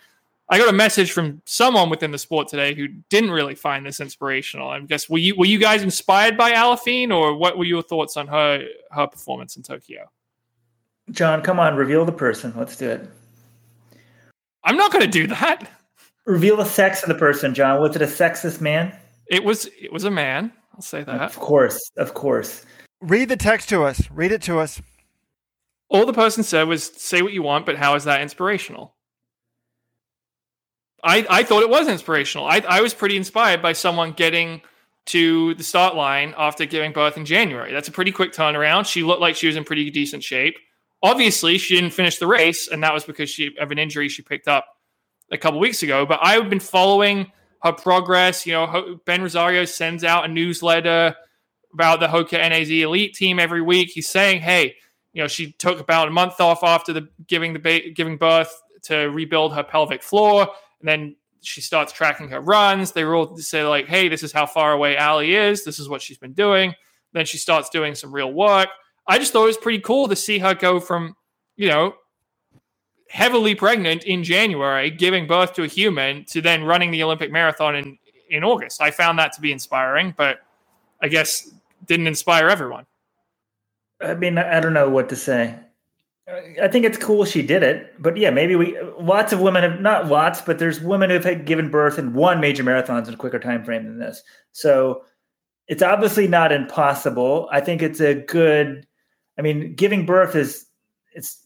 [0.50, 4.00] I got a message from someone within the sport today who didn't really find this
[4.00, 4.70] inspirational.
[4.70, 8.18] I guess were you were you guys inspired by Aliphine, or what were your thoughts
[8.18, 10.12] on her her performance in Tokyo?
[11.10, 12.54] John, come on, reveal the person.
[12.56, 13.10] Let's do it.
[14.64, 15.70] I'm not going to do that.
[16.26, 17.82] Reveal the sex of the person, John.
[17.82, 18.96] Was it a sexist man?
[19.28, 20.52] It was it was a man.
[20.76, 21.22] I'll say that.
[21.22, 22.66] Of course, of course.
[23.02, 24.10] Read the text to us.
[24.12, 24.82] Read it to us.
[25.90, 28.96] All the person said was say what you want, but how is that inspirational?
[31.04, 32.46] I, I thought it was inspirational.
[32.46, 34.62] I, I was pretty inspired by someone getting
[35.08, 37.74] to the start line after giving birth in January.
[37.74, 38.86] That's a pretty quick turnaround.
[38.86, 40.58] She looked like she was in pretty decent shape.
[41.04, 44.22] Obviously, she didn't finish the race, and that was because she of an injury she
[44.22, 44.66] picked up
[45.32, 46.06] a couple weeks ago.
[46.06, 47.32] But I've been following
[47.64, 48.46] her progress.
[48.46, 51.16] You know, Ben Rosario sends out a newsletter
[51.74, 53.90] about the Hoka NAZ Elite team every week.
[53.90, 54.76] He's saying, "Hey,
[55.14, 58.54] you know, she took about a month off after the giving the ba- giving birth
[58.84, 60.48] to rebuild her pelvic floor,
[60.80, 62.92] and then she starts tracking her runs.
[62.92, 65.64] They all say like, "Hey, this is how far away Ali is.
[65.64, 66.76] This is what she's been doing."
[67.14, 68.70] Then she starts doing some real work.
[69.12, 71.16] I just thought it was pretty cool to see her go from,
[71.58, 71.96] you know,
[73.10, 77.76] heavily pregnant in January, giving birth to a human, to then running the Olympic marathon
[77.76, 77.98] in
[78.30, 78.82] in August.
[78.82, 80.40] I found that to be inspiring, but
[81.02, 81.54] I guess
[81.86, 82.86] didn't inspire everyone.
[84.02, 85.60] I mean, I don't know what to say.
[86.62, 89.82] I think it's cool she did it, but yeah, maybe we lots of women have
[89.82, 93.18] not lots, but there's women who've had given birth and won major marathons in a
[93.18, 94.24] quicker time frame than this.
[94.54, 95.04] So
[95.68, 97.50] it's obviously not impossible.
[97.52, 98.88] I think it's a good.
[99.42, 100.68] I mean, giving birth is
[101.14, 101.46] it's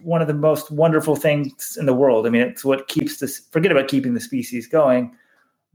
[0.00, 2.26] one of the most wonderful things in the world.
[2.26, 3.40] I mean, it's what keeps this.
[3.50, 5.16] Forget about keeping the species going,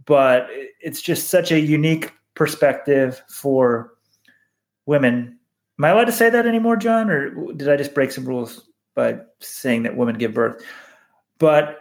[0.05, 0.47] but
[0.79, 3.91] it's just such a unique perspective for
[4.85, 5.37] women
[5.79, 8.67] Am I allowed to say that anymore, John, or did I just break some rules
[8.95, 10.63] by saying that women give birth?
[11.37, 11.79] But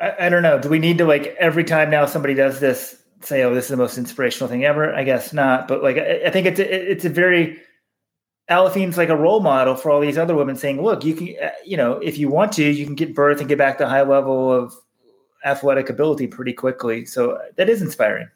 [0.00, 0.58] I, I, don't know.
[0.58, 3.70] Do we need to like every time now somebody does this say, "Oh, this is
[3.70, 4.94] the most inspirational thing ever"?
[4.94, 5.68] I guess not.
[5.68, 7.58] But like, I, I think it's a, it's a very
[8.48, 11.50] Aliphine's like a role model for all these other women, saying, "Look, you can, uh,
[11.64, 14.02] you know, if you want to, you can get birth and get back to high
[14.02, 14.72] level of
[15.44, 18.28] athletic ability pretty quickly." So uh, that is inspiring.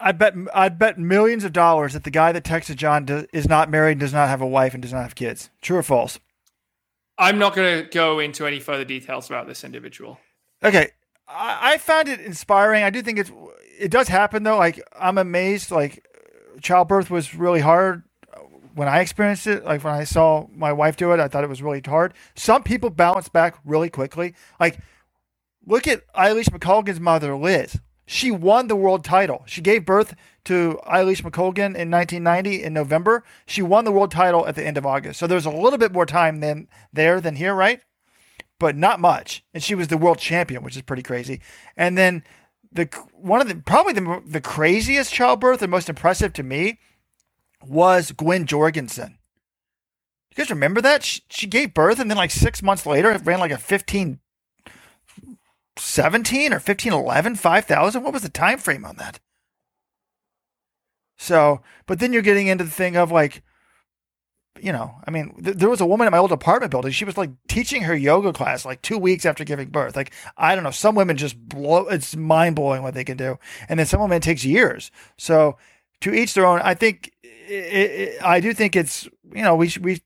[0.00, 3.46] I bet I'd bet millions of dollars that the guy that texted John do, is
[3.46, 5.50] not married, does not have a wife, and does not have kids.
[5.60, 6.18] True or false?
[7.18, 10.18] I'm not going to go into any further details about this individual.
[10.64, 10.90] Okay,
[11.28, 12.84] I, I found it inspiring.
[12.84, 13.30] I do think it's
[13.78, 14.56] it does happen though.
[14.56, 15.70] Like I'm amazed.
[15.70, 16.08] Like
[16.62, 18.02] childbirth was really hard
[18.74, 19.64] when I experienced it.
[19.64, 22.14] Like when I saw my wife do it, I thought it was really hard.
[22.34, 24.34] Some people bounce back really quickly.
[24.58, 24.78] Like
[25.66, 27.78] look at Eilish McColgan's mother, Liz.
[28.06, 29.44] She won the world title.
[29.46, 30.14] She gave birth
[30.44, 33.22] to Eilish McColgan in 1990 in November.
[33.46, 35.20] She won the world title at the end of August.
[35.20, 37.80] So there's a little bit more time than there than here, right?
[38.58, 39.44] But not much.
[39.54, 41.40] And she was the world champion, which is pretty crazy.
[41.76, 42.24] And then
[42.72, 46.78] the one of the probably the the craziest childbirth and most impressive to me
[47.66, 49.18] was Gwen Jorgensen.
[50.30, 51.04] You guys remember that?
[51.04, 54.20] She, she gave birth and then like six months later it ran like a 15
[55.76, 59.20] 17 or 15 11 5000 what was the time frame on that?
[61.18, 63.42] So but then you're getting into the thing of like
[64.60, 66.92] you know i mean th- there was a woman in my old apartment building.
[66.92, 69.96] She was like teaching her yoga class like two weeks after giving birth.
[69.96, 73.38] Like i don't know some women just blow it's mind-blowing what they can do.
[73.68, 74.90] And then some women it takes years.
[75.18, 75.58] So
[76.02, 77.12] to each their own i think
[77.48, 80.02] it, it, i do think it's you know we, sh- we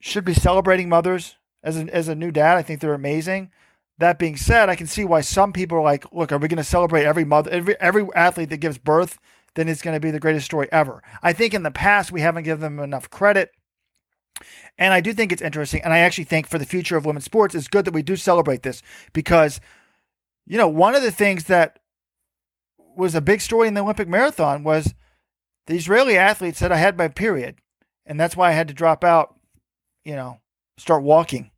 [0.00, 3.50] should be celebrating mothers as a, as a new dad i think they're amazing
[3.98, 6.58] that being said, I can see why some people are like, look, are we going
[6.58, 9.18] to celebrate every mother, every, every athlete that gives birth?
[9.54, 11.02] Then it's going to be the greatest story ever.
[11.22, 13.52] I think in the past, we haven't given them enough credit.
[14.76, 15.80] And I do think it's interesting.
[15.82, 18.16] And I actually think for the future of women's sports, it's good that we do
[18.16, 18.82] celebrate this
[19.14, 19.60] because,
[20.46, 21.78] you know, one of the things that
[22.94, 24.94] was a big story in the Olympic marathon was
[25.66, 27.56] the Israeli athlete said, I had my period.
[28.04, 29.34] And that's why I had to drop out,
[30.04, 30.40] you know,
[30.78, 31.50] start walking.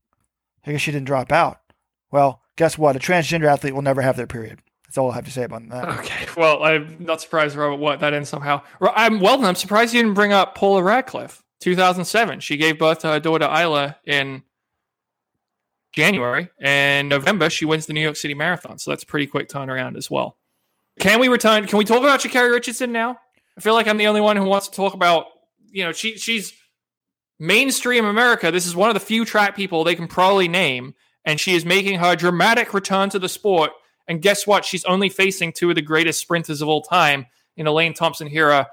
[0.67, 1.61] I guess she didn't drop out.
[2.11, 2.97] Well, guess what?
[2.97, 4.61] A transgender athlete will never have their period.
[4.87, 5.99] That's all I have to say about that.
[6.01, 6.27] Okay.
[6.37, 8.63] Well, I'm not surprised, Robert, what that in somehow.
[8.81, 9.37] I'm well.
[9.37, 11.43] Then I'm surprised you didn't bring up Paula Radcliffe.
[11.61, 12.41] 2007.
[12.41, 14.43] She gave birth to her daughter Isla in
[15.93, 18.79] January, and November she wins the New York City Marathon.
[18.79, 20.39] So that's a pretty quick turnaround as well.
[20.99, 21.67] Can we return?
[21.67, 23.19] Can we talk about Sha'Carri Richardson now?
[23.59, 25.27] I feel like I'm the only one who wants to talk about.
[25.71, 26.55] You know, she she's
[27.39, 28.51] mainstream America.
[28.51, 30.95] This is one of the few track people they can probably name
[31.29, 33.73] and she is making her dramatic return to the sport.
[34.09, 34.65] And guess what?
[34.65, 37.27] She's only facing two of the greatest sprinters of all time
[37.59, 38.65] in Elaine Thompson Herah uh,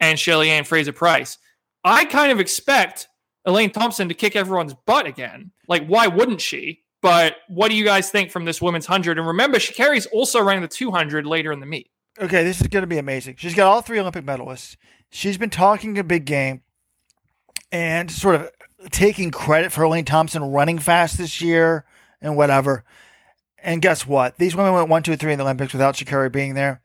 [0.00, 1.38] and Shelly-Ann Fraser Pryce.
[1.84, 3.06] I kind of expect
[3.44, 5.52] Elaine Thompson to kick everyone's butt again.
[5.68, 6.82] Like, why wouldn't she?
[7.02, 9.16] But what do you guys think from this women's 100?
[9.16, 11.88] And remember, Sha'Carri's also running the 200 later in the meet.
[12.20, 13.36] Okay, this is going to be amazing.
[13.38, 14.76] She's got all three Olympic medalists.
[15.10, 16.62] She's been talking a big game
[17.70, 18.50] and sort of
[18.90, 21.84] taking credit for Elaine Thompson running fast this year
[22.20, 22.84] and whatever.
[23.62, 24.38] And guess what?
[24.38, 26.82] These women went one, two, three in the Olympics without Sha'Carri being there.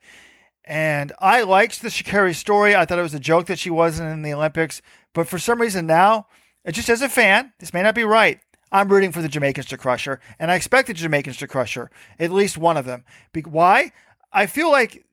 [0.64, 2.74] And I liked the Sha'Carri story.
[2.74, 4.80] I thought it was a joke that she wasn't in the Olympics.
[5.12, 6.26] But for some reason now,
[6.70, 8.40] just as a fan, this may not be right.
[8.70, 10.20] I'm rooting for the Jamaicans to crush her.
[10.38, 13.04] And I expect the Jamaicans to crush her, at least one of them.
[13.32, 13.92] Be- why?
[14.32, 15.04] I feel like,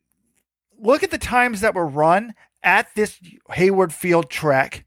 [0.85, 2.33] look at the times that were run
[2.63, 3.19] at this
[3.53, 4.85] Hayward Field track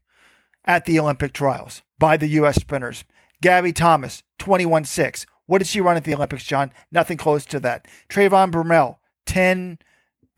[0.65, 2.55] at the Olympic trials by the U.S.
[2.55, 3.03] sprinters.
[3.41, 5.25] Gabby Thomas, 21 6.
[5.45, 6.71] What did she run at the Olympics, John?
[6.91, 7.87] Nothing close to that.
[8.09, 9.79] Trayvon Bromell, 10.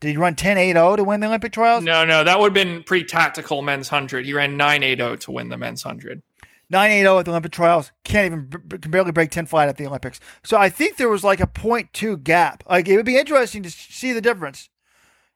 [0.00, 1.84] Did he run 10 8 0 to win the Olympic trials?
[1.84, 4.24] No, no, that would have been pretty tactical men's 100.
[4.24, 6.22] He ran 9 8 0 to win the men's 100.
[6.70, 7.92] 9 8 0 at the Olympic trials.
[8.04, 8.48] Can't even,
[8.80, 10.18] can barely break 10 flat at the Olympics.
[10.42, 12.64] So I think there was like a 0.2 gap.
[12.68, 14.70] Like it would be interesting to see the difference.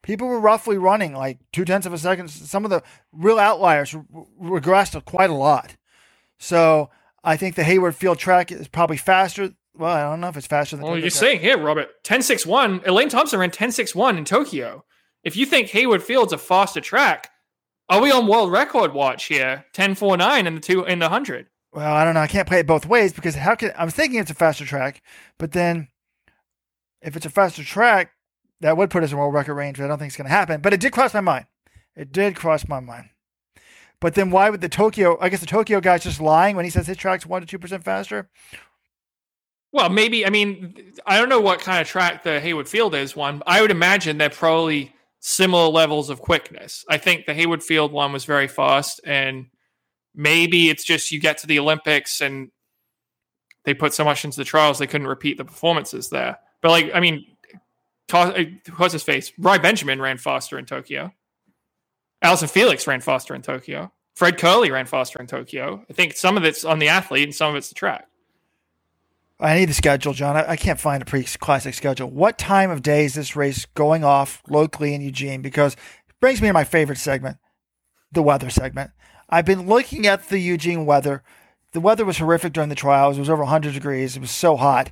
[0.03, 2.29] People were roughly running like two tenths of a second.
[2.29, 3.95] Some of the real outliers
[4.41, 5.75] regressed quite a lot.
[6.39, 6.89] So
[7.23, 9.51] I think the Hayward Field track is probably faster.
[9.75, 10.85] Well, I don't know if it's faster than.
[10.85, 12.87] Well, you're saying here, Robert, 10.61.
[12.87, 14.85] Elaine Thompson ran 10.61 in Tokyo.
[15.23, 17.29] If you think Hayward Field's a faster track,
[17.89, 19.65] are we on world record watch here?
[19.73, 21.47] 10.49 in the two in the hundred.
[21.73, 22.21] Well, I don't know.
[22.21, 25.01] I can't play it both ways because how can I'm thinking it's a faster track,
[25.37, 25.89] but then
[27.01, 28.11] if it's a faster track,
[28.61, 29.77] that would put us in world record range.
[29.77, 30.61] But I don't think it's going to happen.
[30.61, 31.45] But it did cross my mind.
[31.95, 33.09] It did cross my mind.
[33.99, 35.17] But then why would the Tokyo?
[35.19, 37.59] I guess the Tokyo guy's just lying when he says his track's one to two
[37.59, 38.29] percent faster.
[39.71, 40.25] Well, maybe.
[40.25, 43.15] I mean, I don't know what kind of track the Hayward Field is.
[43.15, 46.85] One, I would imagine they're probably similar levels of quickness.
[46.89, 49.47] I think the Hayward Field one was very fast, and
[50.15, 52.51] maybe it's just you get to the Olympics and
[53.65, 56.37] they put so much into the trials they couldn't repeat the performances there.
[56.61, 57.25] But like, I mean,
[58.11, 58.43] Uh,
[58.77, 59.31] what's his face?
[59.37, 61.13] Rai Benjamin ran faster in Tokyo.
[62.21, 63.91] Allyson Felix ran faster in Tokyo.
[64.15, 65.85] Fred Kerley ran faster in Tokyo.
[65.89, 68.07] I think some of it's on the athlete and some of it's the track.
[69.39, 70.35] I need the schedule, John.
[70.35, 72.09] I, I can't find a pre-classic schedule.
[72.09, 75.43] What time of day is this race going off locally in Eugene?
[75.43, 77.37] Because it brings me to my favorite segment,
[78.11, 78.91] the weather segment.
[79.29, 81.21] I've been looking at the Eugene weather.
[81.73, 83.17] The weather was horrific during the trials.
[83.17, 84.15] It was over 100 degrees.
[84.15, 84.89] It was so hot.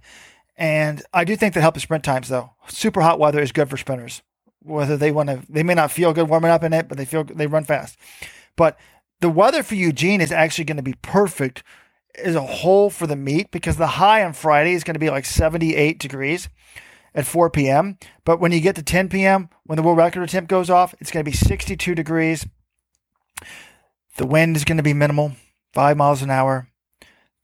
[0.57, 2.51] And I do think that helps sprint times, though.
[2.67, 4.21] Super hot weather is good for sprinters
[4.65, 7.05] whether they want to, they may not feel good warming up in it, but they
[7.05, 7.97] feel they run fast.
[8.55, 8.77] But
[9.21, 11.63] the weather for Eugene is actually going to be perfect
[12.15, 15.09] as a whole for the meet because the high on Friday is going to be
[15.09, 16.49] like 78 degrees
[17.13, 17.97] at 4 p.m.
[18.23, 21.11] But when you get to 10 p.m., when the world record attempt goes off, it's
[21.11, 22.45] going to be 62 degrees.
[24.17, 25.33] The wind is going to be minimal,
[25.73, 26.69] five miles an hour.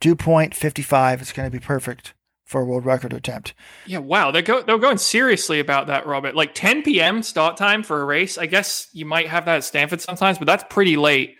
[0.00, 1.20] Dew point 55.
[1.20, 2.14] It's going to be perfect
[2.52, 3.54] for a world record attempt.
[3.86, 6.36] Yeah, wow, they're go- they're going seriously about that, Robert.
[6.36, 7.22] Like 10 p.m.
[7.22, 8.38] start time for a race.
[8.38, 11.36] I guess you might have that at Stanford sometimes, but that's pretty late.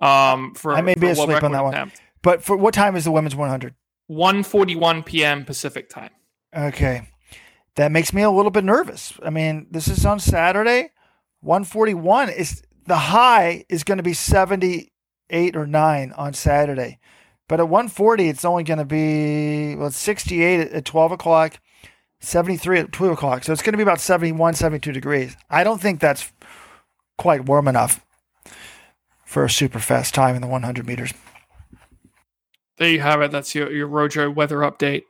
[0.00, 1.74] Um, for I may be for world asleep on that one.
[1.74, 2.00] attempt.
[2.22, 3.74] But for what time is the women's 100?
[4.10, 5.44] 1:41 p.m.
[5.44, 6.10] Pacific time.
[6.56, 7.08] Okay.
[7.76, 9.14] That makes me a little bit nervous.
[9.22, 10.90] I mean, this is on Saturday.
[11.40, 16.98] 141 is the high is going to be 78 or 9 on Saturday.
[17.48, 21.60] But at 140, it's only going to be, well, it's 68 at, at 12 o'clock,
[22.20, 23.44] 73 at 2 o'clock.
[23.44, 25.36] So it's going to be about 71, 72 degrees.
[25.50, 26.32] I don't think that's
[27.18, 28.04] quite warm enough
[29.24, 31.12] for a super fast time in the 100 meters.
[32.76, 33.30] There you have it.
[33.30, 35.02] That's your your Rojo weather update.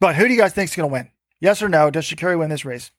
[0.00, 1.10] But who do you guys think is going to win?
[1.40, 1.90] Yes or no?
[1.90, 2.90] Does Sha'Carri win this race?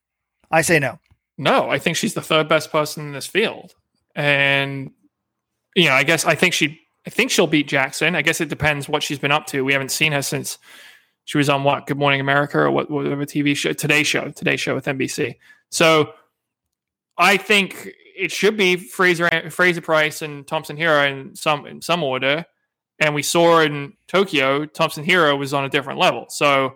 [0.49, 0.99] I say no.
[1.37, 3.73] No, I think she's the third best person in this field,
[4.15, 4.91] and
[5.75, 8.15] you know, I guess I think she, I think she'll beat Jackson.
[8.15, 9.65] I guess it depends what she's been up to.
[9.65, 10.57] We haven't seen her since
[11.25, 14.55] she was on what Good Morning America or what whatever TV show, Today Show, Today
[14.55, 15.35] Show with NBC.
[15.69, 16.13] So
[17.17, 22.03] I think it should be Fraser Fraser Pryce and Thompson Herah in some in some
[22.03, 22.45] order.
[22.99, 26.27] And we saw in Tokyo, Thompson Herah was on a different level.
[26.29, 26.75] So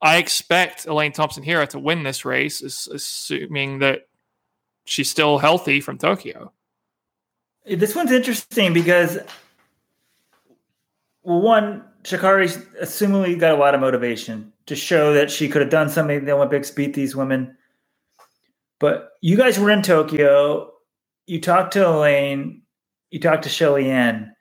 [0.00, 4.08] I expect Elaine Thompson Herah to win this race, assuming that
[4.86, 6.52] she's still healthy from Tokyo.
[7.68, 9.18] This one's interesting because,
[11.22, 12.48] one, Sha'Carri
[12.80, 16.24] assumingly got a lot of motivation to show that she could have done something in
[16.24, 17.56] the Olympics, beat these women.
[18.78, 20.72] But you guys were in Tokyo.
[21.26, 22.62] You talked to Elaine.
[23.10, 24.32] You talked to Shelly Ann.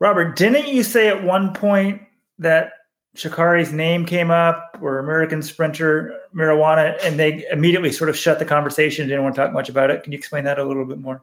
[0.00, 2.00] Robert, didn't you say at one point
[2.38, 2.72] that
[3.16, 8.44] Sha'Carri's name came up or American sprinter marijuana and they immediately sort of shut the
[8.44, 10.02] conversation, didn't want to talk much about it?
[10.02, 11.22] Can you explain that a little bit more?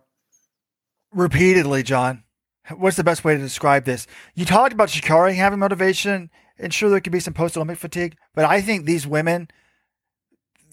[1.14, 2.24] Repeatedly, John.
[2.78, 4.05] What's the best way to describe this?
[4.36, 6.30] You talked about Sha'Carri having motivation,
[6.60, 9.47] and sure, there could be some post Olympic fatigue, but I think these women,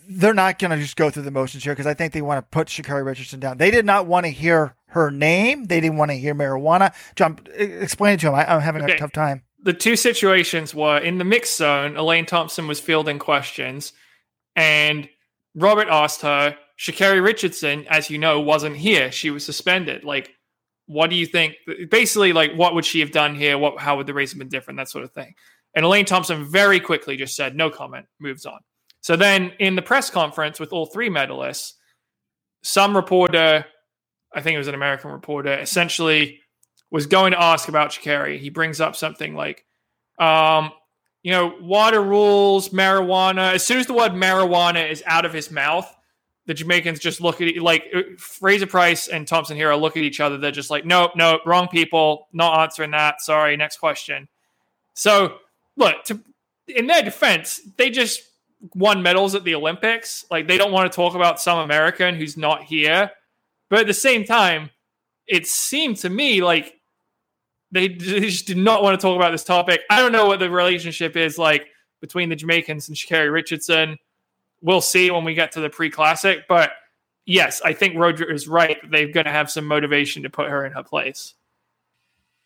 [0.07, 2.39] they're not going to just go through the motions here because I think they want
[2.39, 3.57] to put Sha'Carri Richardson down.
[3.57, 5.64] They did not want to hear her name.
[5.64, 6.95] They didn't want to hear marijuana.
[7.16, 8.34] John, explain it to them.
[8.34, 8.95] I, I'm having Okay.
[8.95, 9.43] a tough time.
[9.62, 13.93] the two situations were in the mixed zone, Elaine Thompson was fielding questions,
[14.55, 15.09] and
[15.55, 19.11] Robert asked her, Sha'Carri Richardson, as you know, wasn't here.
[19.11, 20.05] She was suspended.
[20.05, 20.31] Like,
[20.87, 21.55] what do you think?
[21.91, 23.59] Basically, like, what would she have done here?
[23.59, 24.79] What how would the race have been different?
[24.79, 25.35] That sort of thing.
[25.74, 28.61] And Elaine Thompson very quickly just said, no comment, moves on.
[29.01, 31.74] So then in the press conference with all three medalists,
[32.62, 33.64] some reporter,
[34.35, 36.41] I think it was an American reporter, essentially
[36.91, 38.39] was going to ask about Sha'Carri.
[38.39, 39.64] He brings up something like,
[40.18, 40.72] um,
[41.22, 43.55] you know, water rules, marijuana.
[43.55, 45.93] As soon as the word marijuana is out of his mouth,
[46.47, 50.20] the Jamaicans just look at like uh, Fraser Pryce and Thompson Herah look at each
[50.20, 50.38] other.
[50.38, 53.20] They're just like, nope, nope, wrong people, not answering that.
[53.20, 54.28] Sorry, next question.
[54.94, 55.38] So,
[55.76, 56.20] look, to,
[56.68, 58.22] in their defense, they just
[58.74, 60.24] won medals at the Olympics.
[60.30, 63.11] Like, they don't want to talk about some American who's not here.
[63.68, 64.70] But at the same time,
[65.26, 66.74] it seemed to me like
[67.72, 69.80] they they just did not want to talk about this topic.
[69.90, 71.66] I don't know what the relationship is like
[72.01, 73.99] between the Jamaicans and Sha'Carri Richardson.
[74.66, 76.72] We'll see when we get to the pre-classic, but
[77.24, 78.76] yes, I think Roger is right.
[78.90, 81.34] They're going to have some motivation to put her in her place.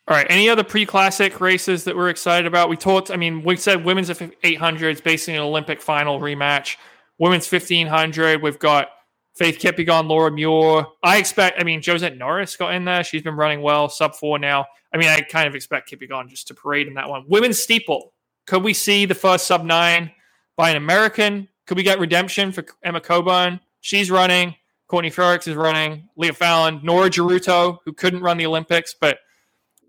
[0.07, 0.27] All right.
[0.29, 2.69] Any other pre-classic races that we're excited about?
[2.69, 3.09] We talked.
[3.09, 4.11] I mean, we said women's
[4.43, 6.75] 800 is basically an Olympic final rematch.
[7.17, 8.89] Women's 1500, we've got
[9.33, 10.85] Faith Kipyegon, Laura Muir.
[11.03, 11.59] I expect.
[11.59, 13.03] I mean, Josette Norris got in there.
[13.03, 14.67] She's been running well, sub four now.
[14.93, 17.23] I mean, I kind of expect Kipyegon just to parade in that one.
[17.27, 18.13] Women's steeple.
[18.45, 20.11] Could we see the first sub nine
[20.55, 21.47] by an American?
[21.71, 23.61] Could we get redemption for Emma Coburn?
[23.79, 24.55] She's running.
[24.87, 26.09] Courtney Frerichs is running.
[26.17, 29.19] Leah Falland, Norah Jeruto, who couldn't run the Olympics but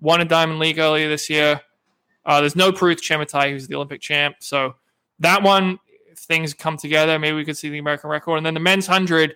[0.01, 1.61] won a Diamond League earlier this year.
[2.25, 4.37] Uh, there's no Peruth Chemutai, who's the Olympic champ.
[4.39, 4.77] So
[5.19, 8.37] that one, if things come together, maybe we could see the American record.
[8.37, 9.35] And then the men's 100,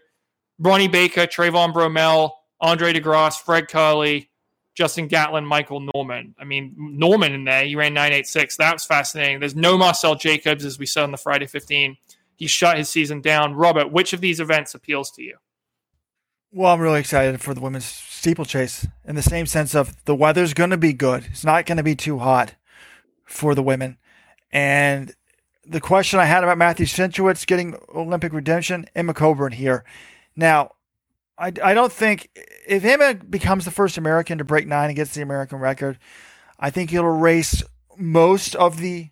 [0.61, 2.31] Ronnie Baker, Trayvon Bromell,
[2.61, 4.29] Andre DeGrasse, Fred Kerley,
[4.77, 6.37] Justin Gatlin, Michael Norman.
[6.39, 8.57] I mean, Norman in there, he ran 986.
[8.59, 9.41] That was fascinating.
[9.41, 11.97] There's no Marcell Jacobs, as we said on the Friday 15.
[12.37, 13.55] He shut his season down.
[13.55, 15.39] Robert, which of these events appeals to you?
[16.53, 20.55] Well, I'm really excited for the women's steeplechase in the same sense of the weather's
[20.55, 21.27] going to be good.
[21.31, 22.55] It's not going to be too hot
[23.25, 23.99] for the women.
[24.53, 25.15] And
[25.67, 29.85] the question I had about Matthew Centrowitz getting Olympic redemption, Emma Coburn here.
[30.37, 30.73] Now,
[31.39, 32.31] I, I don't think
[32.67, 35.99] if Emma becomes the first American to break nine gets the American record,
[36.59, 37.63] I think he'll erase
[37.97, 39.11] most of the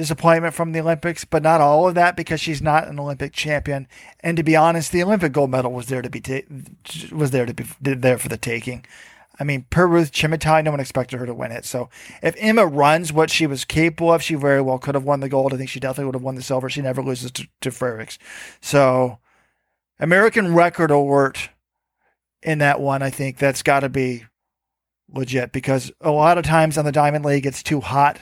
[0.00, 3.86] disappointment from the Olympics, but not all of that because she's not an Olympic champion.
[4.20, 6.48] And to be honest, the Olympic gold medal was there to be ta-
[7.12, 8.84] was there to be there for the taking.
[9.38, 11.64] I mean, Peruth Chemutai, no one expected her to win it.
[11.64, 11.88] So
[12.22, 15.28] if Emma runs what she was capable of, she very well could have won the
[15.28, 15.54] gold.
[15.54, 16.68] I think she definitely would have won the silver.
[16.68, 18.06] She never loses to, to.
[18.60, 19.18] So
[19.98, 21.50] American record alert
[22.42, 24.24] in that one, I think that's got to be
[25.12, 28.18] legit because a lot of times on the Diamond League it's too hot.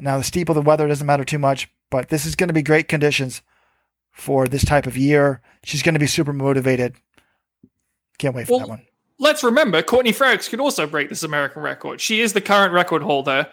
[0.00, 2.62] Now the steeple, the weather doesn't matter too much, but this is going to be
[2.62, 3.42] great conditions
[4.12, 5.40] for this type of year.
[5.64, 6.96] She's going to be super motivated.
[8.18, 8.86] Can't wait for Well, that one.
[9.18, 12.00] let's remember Courtney Frerichs could also break this American record.
[12.00, 13.46] She is the current record holder.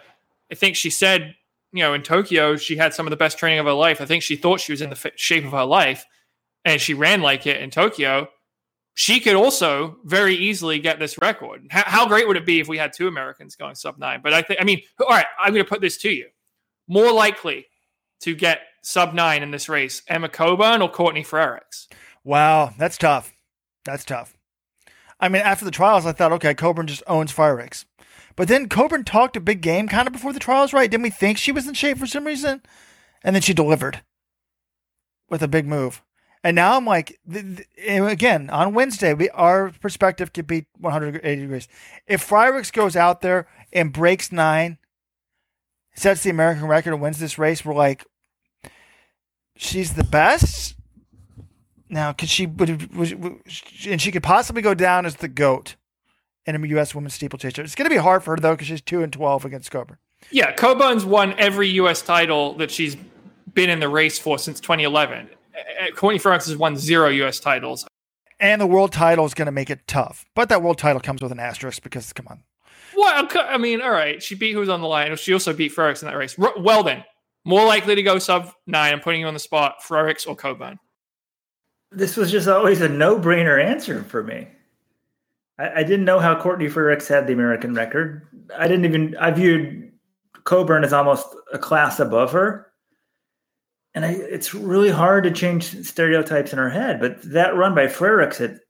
[0.50, 1.34] I think she said,
[1.72, 4.00] you know, in Tokyo, she had some of the best training of her life.
[4.00, 6.04] I think she thought she was in the fit shape of her life,
[6.64, 8.28] and she ran like it in Tokyo.
[8.94, 11.66] She could also very easily get this record.
[11.70, 14.20] How, how great would it be if we had two Americans going sub nine?
[14.22, 16.26] But I think, I mean, all right, I'm going to put this to you:
[16.88, 17.66] more likely
[18.20, 21.86] to get sub nine in this race, Emma Coburn or Courtney Frerichs?
[22.24, 23.32] Wow, that's tough.
[23.84, 24.36] That's tough.
[25.20, 27.84] I mean, after the trials, I thought, okay, Coburn just owns Frerichs.
[28.36, 30.90] But then Coburn talked a big game kind of before the trials, right?
[30.90, 32.62] Didn't we think she was in shape for some reason?
[33.24, 34.02] And then she delivered
[35.28, 36.02] with a big move.
[36.44, 37.18] And now I'm like,
[37.84, 41.66] again, on Wednesday, we our perspective could be 180 degrees.
[42.06, 44.77] If Frerichs goes out there and breaks nine,
[45.98, 48.04] sets the American record and wins this race, we're like,
[49.56, 50.74] she's the best.
[51.88, 53.40] Now, could she would, would,
[53.86, 55.76] and she could possibly go down as the goat
[56.46, 56.94] in a U.S.
[56.94, 57.58] women's steeplechase.
[57.58, 59.98] It's going to be hard for her though because she's two and twelve against Coburn.
[60.30, 62.02] Yeah, Coburn's won every U.S.
[62.02, 62.96] title that she's
[63.54, 65.28] been in the race for since 2011.
[65.28, 67.40] Uh, Courtney Frerichs has won zero U.S.
[67.40, 67.86] titles.
[68.40, 71.22] And the world title is going to make it tough, but that world title comes
[71.22, 72.42] with an asterisk because come on,
[72.96, 75.14] Well, I mean, all right, she beat who's on the line.
[75.16, 76.36] She also beat Frerichs in that race.
[76.38, 77.04] Well, then,
[77.44, 78.92] more likely to go sub nine.
[78.92, 80.78] I'm putting you on the spot, Frerichs or Coburn.
[81.90, 84.48] This was just always a no-brainer answer for me.
[85.58, 88.26] I, I didn't know how Courtney Frerichs had the American record.
[88.56, 89.16] I didn't even.
[89.16, 89.92] I viewed
[90.44, 92.66] Coburn as almost a class above her.
[93.94, 97.00] And I, it's really hard to change stereotypes in her head.
[97.00, 98.60] But that run by Frerichs at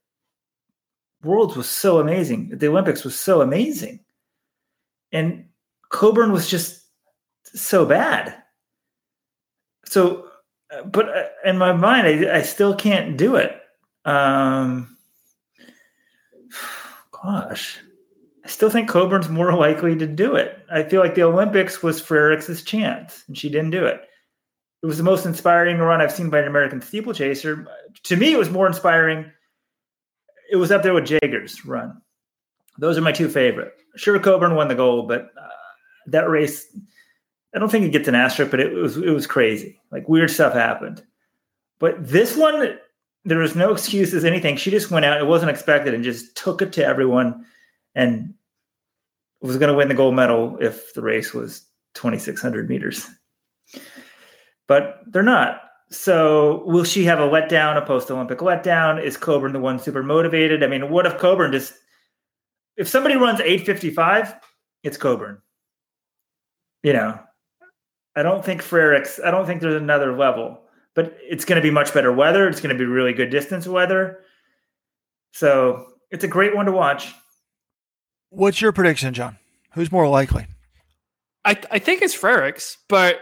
[1.25, 2.51] Worlds was so amazing.
[2.51, 4.01] The Olympics was so amazing.
[5.13, 5.47] And
[5.91, 6.85] Coburn was just
[7.45, 8.35] so bad.
[9.87, 10.29] So,
[10.71, 13.59] uh, but uh, in my mind, I, I still can't do it.
[14.05, 14.97] Um,
[17.23, 17.79] gosh,
[18.45, 20.59] I still think Coburn's more likely to do it.
[20.71, 24.01] I feel like the Olympics was Frerichs' chance, and she didn't do it.
[24.83, 27.67] It was the most inspiring run I've seen by an American steeplechaser.
[28.05, 29.31] To me, it was more inspiring.
[30.51, 32.01] It was up there with Jager's run.
[32.79, 33.73] Those are my two favorite.
[33.99, 35.49] Sure, Coburn won the gold, but uh,
[36.07, 36.67] that race,
[37.55, 39.81] I don't think it gets an asterisk, but it was it was crazy.
[39.91, 41.03] Like weird stuff happened.
[41.81, 42.79] But this one,
[43.25, 44.57] there was no excuses, anything.
[44.57, 45.21] She just went out.
[45.21, 47.45] It wasn't expected and just took it to everyone,
[47.95, 48.35] and
[49.41, 53.09] was going to win the gold medal if the race was 2,600 meters.
[54.67, 55.63] But they're not.
[55.91, 59.03] So will she have a letdown, a post-Olympic letdown?
[59.03, 60.63] Is Coburn the one super motivated?
[60.63, 61.73] I mean, what if Coburn just
[62.79, 64.37] if somebody runs 855,
[64.85, 65.43] it's Coburn.
[66.83, 67.19] You know,
[68.15, 70.63] I don't think Frerichs, I don't think there's another level,
[70.95, 72.49] but it's going to be much better weather.
[72.49, 74.21] It's going to be really good distance weather.
[75.33, 77.13] So it's a great one to watch.
[78.31, 79.39] what's your prediction, John?
[79.73, 80.47] Who's more likely?
[81.45, 83.21] I, I think it's Frerichs, but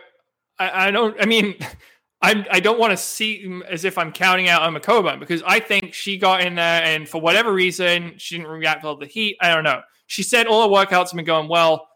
[0.58, 1.16] I, I don't.
[1.20, 1.54] I mean,
[2.26, 5.42] I I don't want to see mm, as if I'm counting out Emma Coburn because
[5.46, 9.06] I think she got in there and for whatever reason she didn't react well to
[9.06, 9.36] the heat.
[9.40, 9.82] I don't know.
[10.08, 11.88] She said all her workouts have been going well.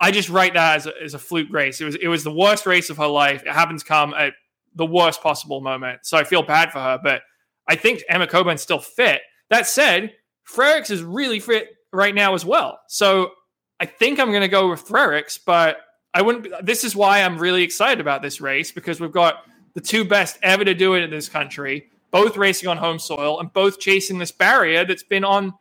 [0.00, 1.80] I just write that as a, as a fluke race.
[1.80, 3.42] It was it was the worst race of her life.
[3.42, 4.32] It happens come at
[4.74, 6.00] the worst possible moment.
[6.02, 7.22] So I feel bad for her, but
[7.68, 9.20] I think Emma Coburn's still fit.
[9.50, 10.12] That said,
[10.50, 12.80] Frerichs is really fit right now as well.
[12.88, 13.30] So
[13.78, 15.76] I think I'm going to go with Frerichs, but
[16.14, 16.66] I wouldn't.
[16.66, 19.36] This is why I'm really excited about this race because we've got
[19.74, 23.40] the two best ever to do it in this country, both racing on home soil
[23.40, 25.54] and both chasing this barrier that's been on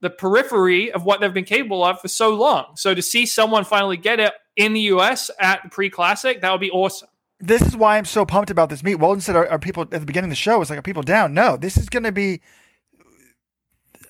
[0.00, 2.76] the periphery of what they've been capable of for so long.
[2.76, 6.50] So to see someone finally get it in the US at the pre classic, that
[6.50, 7.08] would be awesome.
[7.38, 8.94] This is why I'm so pumped about this meet.
[8.94, 10.60] Weldon said, are, are people at the beginning of the show?
[10.60, 11.34] It's like, are people down?
[11.34, 12.40] No, this is going to be.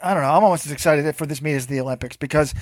[0.02, 0.28] I don't know.
[0.28, 2.54] I'm almost as excited for this meet as the Olympics because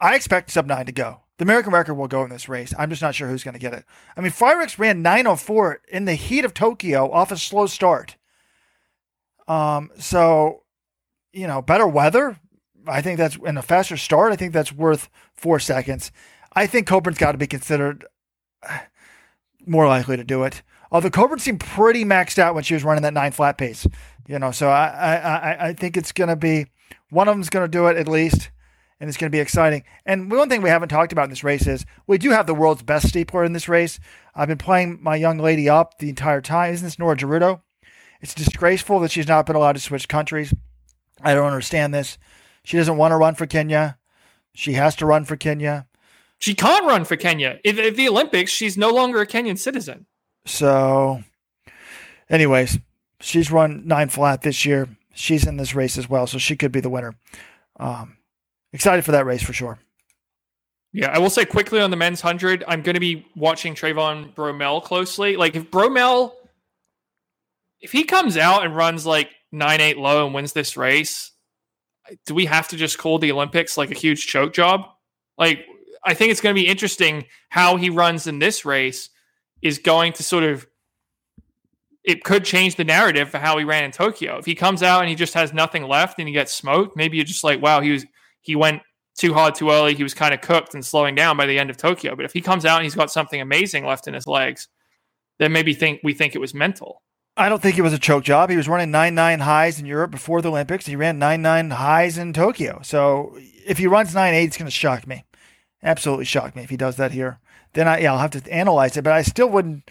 [0.00, 1.22] I expect sub nine to go.
[1.38, 2.74] The American record will go in this race.
[2.76, 3.84] I'm just not sure who's going to get it.
[4.16, 8.16] I mean, Frerichs ran 904 in the heat of Tokyo off a slow start.
[9.46, 10.64] Um, so,
[11.32, 12.38] you know, better weather.
[12.86, 14.32] I think that's in a faster start.
[14.32, 16.10] I think that's worth four seconds.
[16.52, 18.04] I think Coburn's got to be considered
[19.66, 20.62] more likely to do it.
[20.90, 23.86] Although Coburn seemed pretty maxed out when she was running that nine flat pace,
[24.26, 24.50] you know.
[24.50, 26.66] So I, I, I think it's going to be
[27.10, 28.50] one of them's going to do it at least,
[29.00, 29.84] and it's going to be exciting.
[30.04, 32.54] And one thing we haven't talked about in this race is we do have the
[32.54, 34.00] world's best steepler in this race.
[34.34, 36.74] I've been playing my young lady up the entire time.
[36.74, 37.60] Isn't this Norah Jeruto?
[38.20, 40.52] It's disgraceful that she's not been allowed to switch countries.
[41.22, 42.18] I don't understand this.
[42.64, 43.98] She doesn't want to run for Kenya.
[44.52, 45.86] She has to run for Kenya.
[46.38, 47.58] She can't run for Kenya.
[47.64, 50.06] If, if the Olympics, she's no longer a Kenyan citizen.
[50.44, 51.22] So,
[52.28, 52.78] anyways,
[53.20, 54.88] she's run nine flat this year.
[55.14, 57.16] She's in this race as well, so she could be the winner.
[57.78, 58.17] Um,
[58.72, 59.78] excited for that race for sure.
[60.92, 64.34] Yeah, I will say quickly on the men's hundred, I'm going to be watching Trayvon
[64.34, 65.36] Bromell closely.
[65.36, 66.32] Like if Bromell,
[67.80, 71.30] if he comes out and runs like nine eight low and wins this race,
[72.26, 74.86] do we have to just call the Olympics like a huge choke job?
[75.36, 75.66] Like
[76.04, 79.10] I think it's going to be interesting how he runs in this race
[79.60, 80.66] is going to sort of
[82.04, 84.38] it could change the narrative for how he ran in Tokyo.
[84.38, 87.18] If he comes out and he just has nothing left and he gets smoked, maybe
[87.18, 88.06] you're just like, wow, he was
[88.40, 88.82] he went
[89.16, 89.94] too hard too early.
[89.94, 92.14] He was kind of cooked and slowing down by the end of Tokyo.
[92.14, 94.68] But if he comes out and he's got something amazing left in his legs,
[95.38, 97.02] then maybe think we think it was mental.
[97.36, 98.50] I don't think it was a choke job.
[98.50, 100.86] He was running nine nine highs in Europe before the Olympics.
[100.86, 102.80] He ran nine nine highs in Tokyo.
[102.82, 105.24] So if he runs nine eight, it's going to shock me.
[105.82, 107.38] Absolutely shock me if he does that here.
[107.74, 109.02] Then I yeah, I'll have to analyze it.
[109.02, 109.88] But I still wouldn't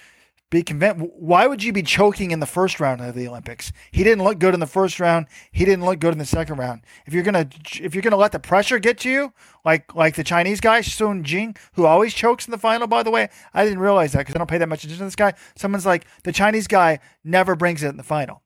[0.50, 1.06] be convinced.
[1.18, 3.72] Why would you be choking in the first round of the Olympics?
[3.92, 5.28] He didn't look good in the first round.
[5.52, 6.82] He didn't look good in the second round.
[7.06, 7.50] If you're gonna
[7.82, 9.34] if you're gonna let the pressure get to you,
[9.66, 12.88] like like the Chinese guy Sun Jing, who always chokes in the final.
[12.88, 15.06] By the way, I didn't realize that because I don't pay that much attention to
[15.06, 15.34] this guy.
[15.56, 18.42] Someone's like the Chinese guy never brings it in the final.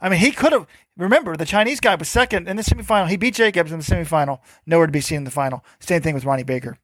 [0.00, 0.66] I mean, he could have.
[0.96, 3.08] Remember, the Chinese guy was second in the semifinal.
[3.08, 4.38] He beat Jacobs in the semifinal.
[4.64, 5.64] Nowhere to be seen in the final.
[5.80, 6.78] Same thing with Ronnie Baker.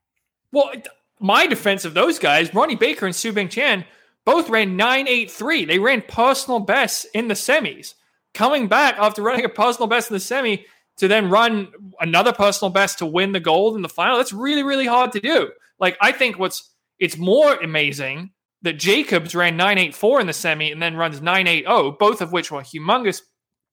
[0.52, 0.72] Well,
[1.20, 3.84] my defense of those guys, Ronnie Baker and Su Bing Tian,
[4.30, 5.64] both ran 983.
[5.64, 7.94] They ran personal bests in the semis.
[8.32, 10.66] Coming back after running a personal best in the semi
[10.98, 14.62] to then run another personal best to win the gold in the final, that's really,
[14.62, 15.50] really hard to do.
[15.80, 16.70] Like, I think what's
[17.00, 18.30] it's more amazing
[18.62, 22.60] that Jacobs ran 984 in the semi and then runs 980, both of which were
[22.60, 23.22] humongous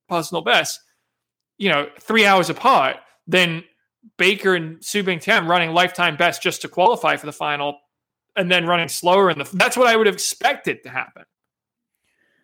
[0.10, 0.80] personal bests,
[1.60, 2.95] you know, three hours apart,
[3.28, 3.64] then
[4.18, 7.78] Baker and Su Bing Tian running lifetime best just to qualify for the final
[8.38, 11.23] and then running slower in the that's what I would have expected to happen.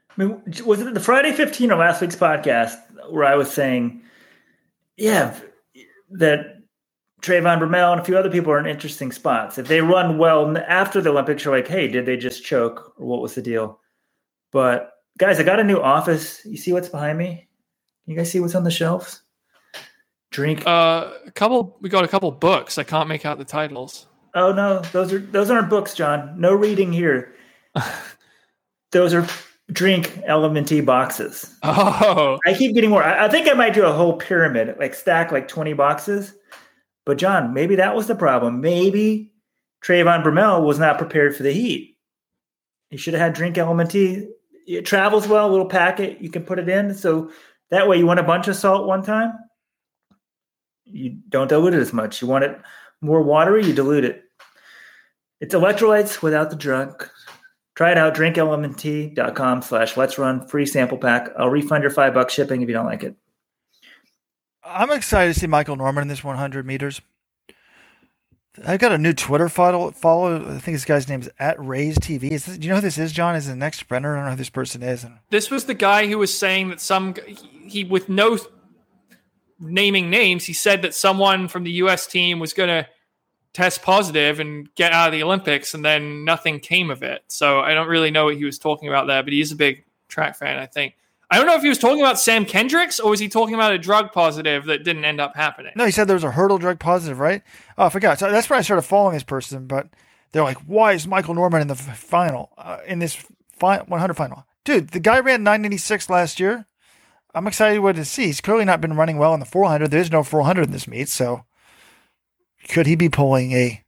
[0.10, 2.76] I mean, was it the Friday 15 or last week's podcast
[3.10, 4.02] where I was saying,
[4.98, 5.40] yeah,
[6.12, 6.58] that
[7.22, 9.58] Trayvon Bromell and a few other people are in interesting spots.
[9.58, 13.08] If they run well after the Olympics, you're like, hey, did they just choke or
[13.08, 13.80] what was the deal?
[14.52, 16.46] But guys, I got a new office.
[16.46, 17.48] You see what's behind me?
[18.04, 19.22] Can you guys see what's on the shelves?
[20.32, 20.68] Drink.
[20.68, 21.78] Uh, a couple.
[21.80, 22.78] We got a couple books.
[22.78, 24.08] I can't make out the titles.
[24.36, 26.40] Oh no, those are those aren't books, John.
[26.40, 27.36] No reading here.
[28.92, 29.28] those are
[29.72, 31.56] drink LMNT boxes.
[31.64, 33.04] Oh, I keep getting more.
[33.04, 36.34] I, I think I might do a whole pyramid, like stack like 20 boxes.
[37.06, 38.62] But John, maybe that was the problem.
[38.62, 39.32] Maybe
[39.84, 41.98] Trayvon Bromell was not prepared for the heat.
[42.90, 44.28] He should have had drink LMNT.
[44.66, 46.22] It travels well, a little packet.
[46.22, 46.94] You can put it in.
[46.94, 47.32] So
[47.70, 49.34] that way you want a bunch of salt one time.
[50.86, 52.22] You don't dilute it as much.
[52.22, 52.62] You want it
[53.04, 54.24] more watery, you dilute it.
[55.40, 57.10] It's electrolytes without the drug.
[57.76, 61.30] Try it out, drinklmnt.com slash let's run free sample pack.
[61.38, 63.16] I'll refund your five bucks shipping if you don't like it.
[64.64, 67.02] I'm excited to see Michael Norman in this 100 meters.
[68.66, 69.90] I've got a new Twitter follow.
[69.92, 70.36] Follow.
[70.36, 72.32] I think this guy's name is at Raise TV.
[72.32, 73.36] Is this, do you know who this is, John?
[73.36, 74.14] Is the next sprinter?
[74.14, 75.08] I don't know who this person is.
[75.32, 77.16] This was the guy who was saying that some
[77.66, 78.38] he with no
[79.60, 80.46] naming names.
[80.46, 82.08] He said that someone from the U.S.
[82.08, 82.88] team was going to
[83.54, 87.24] test positive and get out of the Olympics, and then nothing came of it.
[87.28, 89.86] So I don't really know what he was talking about there, but he's a big
[90.08, 90.96] track fan, I think.
[91.30, 93.74] I don't know if he was talking about Sam Kendricks or was he talking about
[93.74, 95.72] a drug positive that didn't end up happening.
[95.76, 97.42] No, he said there was a hurdle drug positive, right?
[97.76, 98.20] Oh, I forgot.
[98.20, 99.66] So that's when I started following this person.
[99.66, 99.88] But
[100.32, 103.18] they're like, "Why is Michael Norman in the final uh, in this
[103.52, 106.68] fi- 100 final?" Dude, the guy ran 996 last year.
[107.34, 108.28] I'm excited what to see.
[108.28, 109.90] He's clearly not been running well in the 400.
[109.90, 111.46] There is no 400 in this meet, so
[112.70, 113.84] could he be pulling a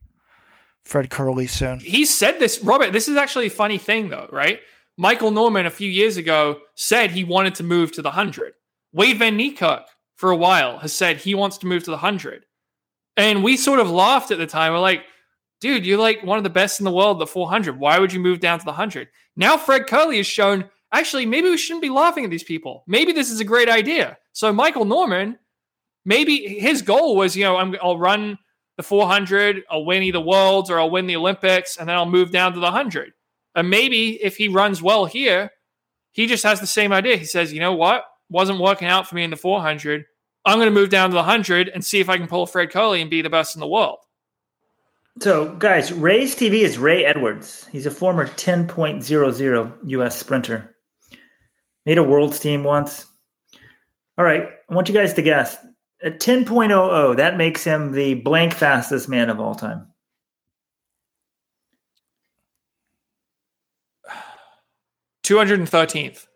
[0.84, 1.80] Fred Kerley soon?
[1.80, 2.92] He said this, Robert.
[2.92, 4.60] This is actually a funny thing, though, right?
[4.98, 8.54] Michael Norman a few years ago said he wanted to move to the 100.
[8.96, 9.84] Wayde Van Niekerk,
[10.16, 12.46] for a while, has said he wants to move to the 100.
[13.18, 14.74] And we sort of laughed at the time.
[14.74, 15.04] We're like,
[15.60, 17.80] dude, you're like one of the best in the world, the 400.
[17.80, 19.10] Why would you move down to the 100?
[19.36, 22.84] Now Fred Kerley has shown, actually, maybe we shouldn't be laughing at these people.
[22.88, 24.18] Maybe this is a great idea.
[24.34, 25.38] So Michael Norman,
[26.06, 28.38] maybe his goal was, you know, I'm, I'll run
[28.78, 32.32] the 400, I'll win either Worlds or I'll win the Olympics, and then I'll move
[32.32, 33.14] down to the 100.
[33.56, 35.52] And maybe if he runs well here,
[36.12, 37.18] he just has the same idea.
[37.18, 38.04] He says, you know what?
[38.30, 40.06] Wasn't working out for me in the 400.
[40.46, 42.70] I'm going to move down to the 100 and see if I can pull Fred
[42.70, 44.00] Kerley and be the best in the world.
[45.22, 47.68] So, guys, Ray's TV is Ray Edwards.
[47.72, 50.18] He's a former 10.00 U.S.
[50.20, 50.75] sprinter.
[51.86, 53.06] Made a world's team once.
[54.18, 55.58] All right, I want you guys to guess.
[56.04, 59.88] At 10.00, that makes him the blank fastest man of all time.
[65.24, 66.28] Two hundred and thirteenth.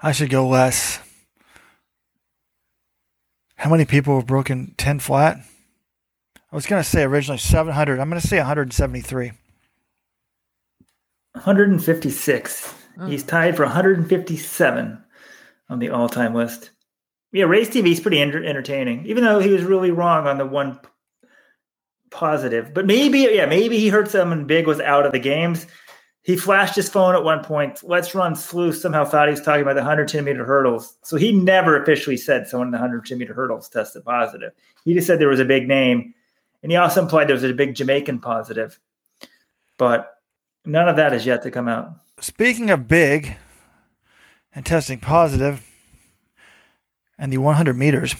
[0.00, 1.00] I should go less.
[3.56, 5.38] How many people have broken 10 flat?
[6.52, 7.98] I was going to say originally 700.
[7.98, 9.32] I'm going to say 173.
[12.96, 13.10] 156.
[13.10, 15.04] He's tied for 157
[15.68, 16.70] on the all-time list.
[17.32, 20.46] Yeah, Race TV is pretty enter- entertaining, even though he was really wrong on the
[20.46, 21.28] one p-
[22.10, 22.72] positive.
[22.72, 25.66] But maybe, yeah, maybe he heard someone big was out of the games.
[26.22, 27.80] He flashed his phone at one point.
[27.82, 30.96] Let's Run Sleuth somehow thought he was talking about the 110 meter hurdles.
[31.02, 34.52] So he never officially said someone in the 110 meter hurdles tested positive.
[34.84, 36.14] He just said there was a big name.
[36.62, 38.78] And he also implied there was a big Jamaican positive.
[39.76, 40.14] But
[40.64, 41.90] none of that is yet to come out.
[42.20, 43.36] Speaking of big
[44.54, 45.68] and testing positive
[47.18, 48.14] and the 100 meters,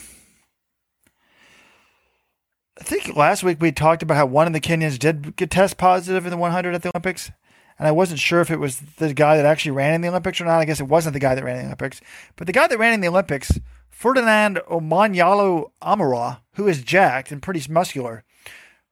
[2.79, 5.79] I think last week we talked about how one of the Kenyans did get test
[5.79, 7.31] positive in the 100 at the Olympics.
[7.79, 10.41] And I wasn't sure if it was the guy that actually ran in the Olympics
[10.41, 10.61] or not.
[10.61, 12.01] I guess it wasn't the guy that ran in the Olympics.
[12.37, 13.59] But the guy that ran in the Olympics,
[13.91, 18.25] Ferdinand Omanyala Amara, who is jacked and pretty muscular,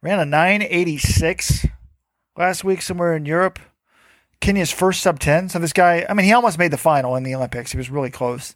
[0.00, 1.66] ran a 986
[2.36, 3.58] last week somewhere in Europe.
[4.42, 5.48] Kenya's first sub 10.
[5.48, 7.70] So this guy, I mean, he almost made the final in the Olympics.
[7.70, 8.54] He was really close.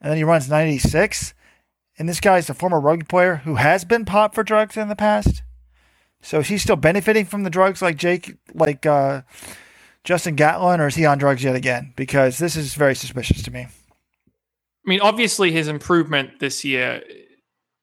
[0.00, 1.34] And then he runs 96.
[1.98, 4.94] And this guy's a former rugby player who has been popped for drugs in the
[4.94, 5.42] past.
[6.20, 9.22] So is he still benefiting from the drugs like Jake, like uh,
[10.04, 11.94] Justin Gatlin, or is he on drugs yet again?
[11.96, 13.62] Because this is very suspicious to me.
[13.62, 13.70] I
[14.84, 17.02] mean, obviously his improvement this year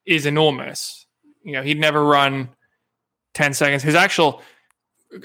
[0.05, 1.05] is enormous.
[1.43, 2.49] You know, he'd never run
[3.33, 3.83] 10 seconds.
[3.83, 4.41] His actual,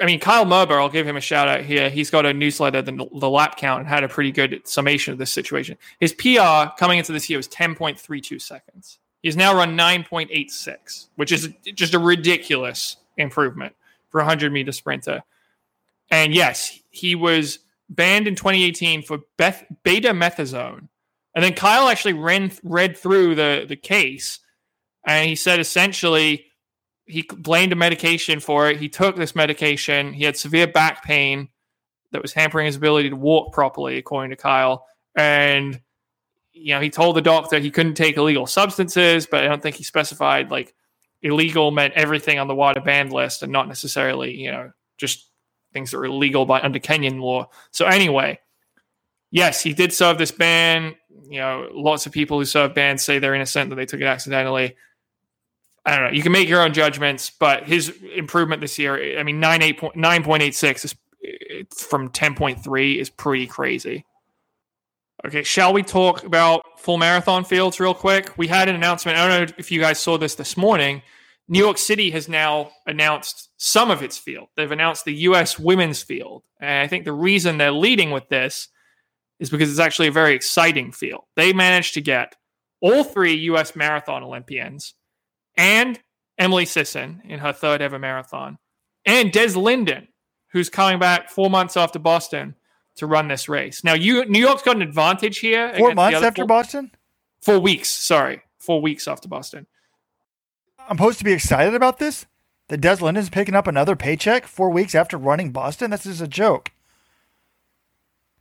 [0.00, 1.90] I mean, Kyle Merber, I'll give him a shout out here.
[1.90, 5.18] He's got a newsletter, the, the lap count, and had a pretty good summation of
[5.18, 5.76] this situation.
[5.98, 8.98] His PR coming into this year was 10.32 seconds.
[9.22, 13.74] He's now run 9.86, which is just a ridiculous improvement
[14.08, 15.22] for a 100 meter sprinter.
[16.10, 20.88] And yes, he was banned in 2018 for beth- betamethasone.
[21.34, 24.40] And then Kyle actually ran, read through the, the case
[25.04, 26.46] and he said essentially
[27.11, 28.78] he blamed a medication for it.
[28.78, 30.12] He took this medication.
[30.12, 31.49] He had severe back pain
[32.12, 34.87] that was hampering his ability to walk properly, according to Kyle.
[35.16, 35.81] And
[36.53, 39.77] you know, he told the doctor he couldn't take illegal substances, but I don't think
[39.77, 40.74] he specified like
[41.23, 45.31] illegal meant everything on the WADA banned list and not necessarily, you know, just
[45.73, 47.49] things that are illegal by under Kenyan law.
[47.70, 48.41] So anyway,
[49.31, 50.97] yes, he did serve this ban.
[51.28, 54.07] You know, lots of people who serve bans say they're innocent that they took it
[54.07, 54.77] accidentally.
[55.85, 56.12] I don't know.
[56.12, 59.81] You can make your own judgments, but his improvement this year, I mean, 9, 8,
[59.81, 64.05] 9.86 is it's from 10.3 is pretty crazy.
[65.27, 68.32] Okay, shall we talk about full marathon fields real quick?
[68.39, 69.19] We had an announcement.
[69.19, 71.02] I don't know if you guys saw this this morning.
[71.47, 74.48] New York City has now announced some of its field.
[74.57, 75.59] They've announced the U.S.
[75.59, 76.44] women's field.
[76.61, 78.69] And I think the reason they're leading with this
[79.40, 81.24] is because it's actually a very exciting field.
[81.36, 82.35] They managed to get
[82.81, 83.77] all three U.S.
[83.77, 84.94] marathon Olympians
[85.61, 86.01] and
[86.39, 88.59] Emily Sisson in her third ever marathon,
[89.05, 90.09] and Des Linden,
[90.49, 92.55] who's coming back four months after Boston
[92.97, 93.85] to run this race.
[93.85, 95.73] Now, you New York's got an advantage here.
[95.77, 96.91] Four months after four, Boston?
[97.43, 98.41] Four weeks, sorry.
[98.59, 99.66] Four weeks after Boston.
[100.89, 102.27] I'm supposed to be excited about this?
[102.69, 105.91] That Des Linden's picking up another paycheck four weeks after running Boston?
[105.91, 106.70] This is a joke.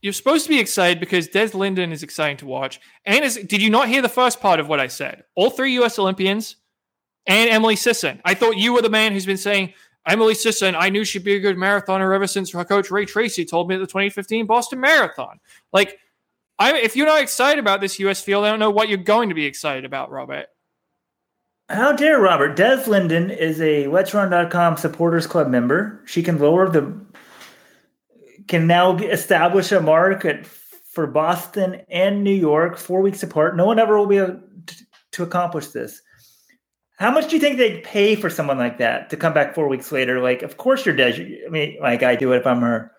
[0.01, 2.79] You're supposed to be excited because Des Linden is exciting to watch.
[3.05, 5.25] And is, did you not hear the first part of what I said?
[5.35, 5.99] All three U.S.
[5.99, 6.55] Olympians
[7.29, 8.19] and Emily Sisson.
[8.25, 9.73] I thought you were the man who's been saying,
[10.05, 13.47] Emily Sisson, I knew she'd be a good marathoner ever since her coach Ray Treacy
[13.47, 15.39] told me at the 2015 Boston Marathon.
[15.71, 15.99] Like,
[16.57, 18.19] I, if you're not excited about this U.S.
[18.19, 20.47] field, I don't know what you're going to be excited about, Robert.
[21.69, 22.55] How dare Robert?
[22.55, 26.01] Des Linden is a Let'sRun.com supporters club member.
[26.07, 26.99] She can lower the
[28.47, 33.55] can now establish a market for Boston and New York four weeks apart.
[33.55, 34.41] No one ever will be able
[35.11, 36.01] to accomplish this.
[36.99, 39.69] How much do you think they'd pay for someone like that to come back four
[39.69, 40.19] weeks later?
[40.19, 41.15] Like, of course you're dead.
[41.45, 42.91] I mean, like I do it if I'm her.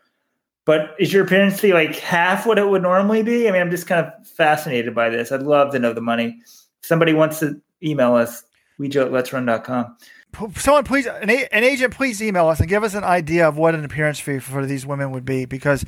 [0.65, 3.47] But is your appearance fee like half what it would normally be?
[3.47, 5.33] I mean, I'm just kind of fascinated by this.
[5.33, 6.41] I'd love to know the money.
[6.83, 8.43] Somebody wants to email us,
[8.79, 9.97] wejo at let'srun.com.
[10.57, 13.59] Someone please, an, a- an agent, please email us and give us an idea of
[13.59, 15.85] what an appearance fee for these women would be because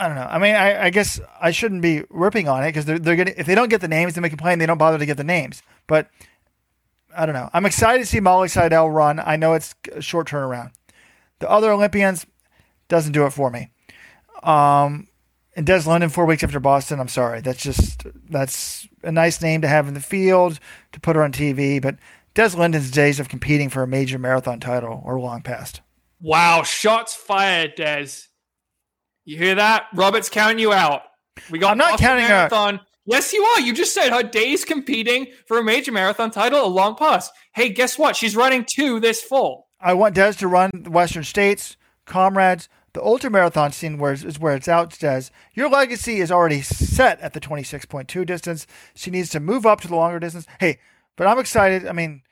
[0.00, 0.28] I don't know.
[0.30, 3.34] I mean, I, I guess I shouldn't be ripping on it because they're, they're getting,
[3.36, 5.62] if they don't get the names, they complain they don't bother to get the names.
[5.86, 6.08] But
[7.14, 7.50] I don't know.
[7.52, 9.20] I'm excited to see Molly Seidel run.
[9.20, 10.70] I know it's a short turnaround.
[11.40, 12.24] The other Olympians
[12.88, 13.68] doesn't do it for me.
[14.42, 15.08] Um,
[15.54, 16.98] and Des Linden four weeks after Boston.
[16.98, 17.42] I'm sorry.
[17.42, 20.60] That's just that's a nice name to have in the field
[20.92, 21.96] to put her on TV, but
[22.32, 25.82] Des Linden's days of competing for a major marathon title are long past.
[26.22, 28.29] Wow, shots fired, Des.
[29.30, 29.86] You hear that?
[29.94, 31.02] Robert's counting you out.
[31.52, 32.80] We got I'm not counting her- marathon.
[33.04, 33.60] Yes, you are.
[33.60, 37.30] You just said her days competing for a major marathon title, a long past.
[37.54, 38.16] Hey, guess what?
[38.16, 39.68] She's running two this fall.
[39.80, 41.76] I want Des to run the Western States,
[42.06, 42.68] comrades.
[42.92, 45.26] The ultra marathon scene where is where it's out, Des.
[45.54, 48.66] Your legacy is already set at the 26.2 distance.
[48.96, 50.48] She needs to move up to the longer distance.
[50.58, 50.80] Hey,
[51.14, 51.86] but I'm excited.
[51.86, 52.22] I mean,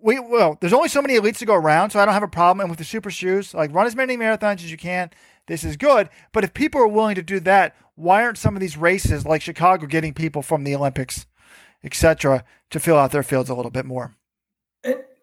[0.00, 2.28] we well, there's only so many elites to go around, so I don't have a
[2.28, 2.60] problem.
[2.62, 5.10] And with the super shoes, like run as many marathons as you can.
[5.48, 6.08] This is good.
[6.32, 9.42] But if people are willing to do that, why aren't some of these races like
[9.42, 11.26] Chicago getting people from the Olympics,
[11.84, 14.16] etc., to fill out their fields a little bit more?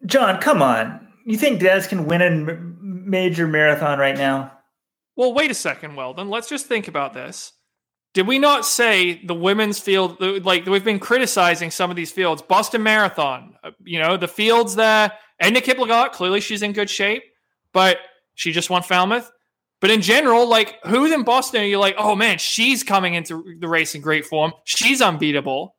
[0.05, 1.07] John, come on.
[1.25, 4.51] You think Des can win a m- major marathon right now?
[5.15, 6.29] Well, wait a second, Weldon.
[6.29, 7.53] Let's just think about this.
[8.13, 12.41] Did we not say the women's field, like we've been criticizing some of these fields,
[12.41, 17.23] Boston Marathon, uh, you know, the fields there, Edna Kiplagat, clearly she's in good shape,
[17.71, 17.97] but
[18.33, 19.29] she just won Falmouth.
[19.81, 21.61] But in general, like who's in Boston?
[21.61, 24.53] Are you like, oh man, she's coming into the race in great form.
[24.65, 25.75] She's unbeatable.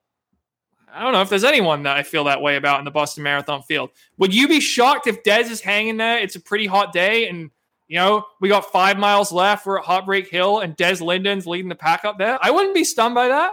[0.92, 3.22] I don't know if there's anyone that I feel that way about in the Boston
[3.22, 3.90] Marathon field.
[4.18, 6.18] Would you be shocked if Des is hanging there?
[6.18, 7.50] It's a pretty hot day, and
[7.86, 9.66] you know we got five miles left.
[9.66, 12.38] We're at Heartbreak Hill, and Des Linden's leading the pack up there.
[12.42, 13.52] I wouldn't be stunned by that.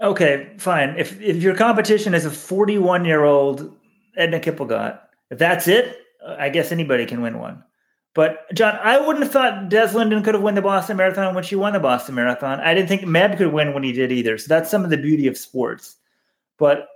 [0.00, 0.94] Okay, fine.
[0.96, 3.76] If if your competition is a 41 year old
[4.16, 4.98] Edna Kiplagat,
[5.30, 7.62] if that's it, I guess anybody can win one.
[8.14, 11.44] But John, I wouldn't have thought Des Linden could have won the Boston Marathon when
[11.44, 12.58] she won the Boston Marathon.
[12.60, 14.36] I didn't think Meb could win when he did either.
[14.36, 15.96] So that's some of the beauty of sports.
[16.58, 16.88] But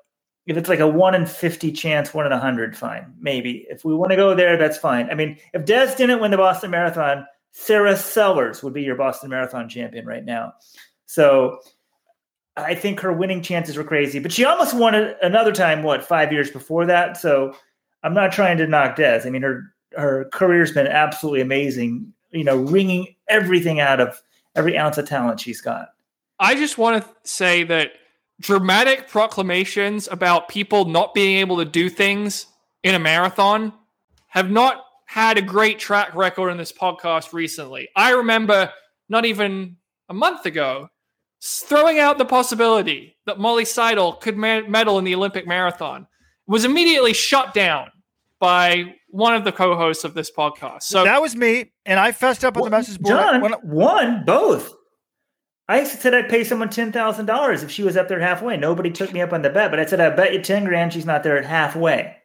[0.47, 3.65] if it's like a one in fifty chance, one in a hundred, fine, maybe.
[3.70, 5.09] If we want to go there, that's fine.
[5.09, 9.31] I mean, if Des didn't win the Boston Marathon, Sarah Sellers would be your Boston
[9.31, 10.55] Marathon champion right now.
[11.07, 11.61] So
[12.57, 14.19] I think her winning chances were crazy.
[14.19, 17.16] But she almost won it another time, what, five years before that?
[17.16, 17.55] So
[18.03, 19.23] I'm not trying to knock Des.
[19.24, 22.12] I mean, her her career's been absolutely amazing.
[22.33, 24.21] You know, wringing everything out of
[24.55, 25.89] every ounce of talent she's got.
[26.39, 27.93] I just want to say that
[28.41, 32.47] dramatic proclamations about people not being able to do things
[32.83, 33.73] in a marathon
[34.29, 37.89] have not had a great track record in this podcast recently.
[37.95, 38.73] I remember
[39.09, 39.77] not even
[40.09, 40.89] a month ago
[41.41, 46.07] throwing out the possibility that Molly Seidel could medal in the Olympic marathon
[46.47, 47.91] was immediately shut down
[48.41, 50.82] by one of the co-hosts of this podcast.
[50.82, 53.16] So that was me, and I fessed up on the message board.
[53.16, 54.74] John when- won both.
[55.69, 58.57] I said I'd pay someone ten thousand dollars if she was up there halfway.
[58.57, 60.93] Nobody took me up on the bet, but I said I bet you ten grand
[60.93, 62.16] she's not there at halfway.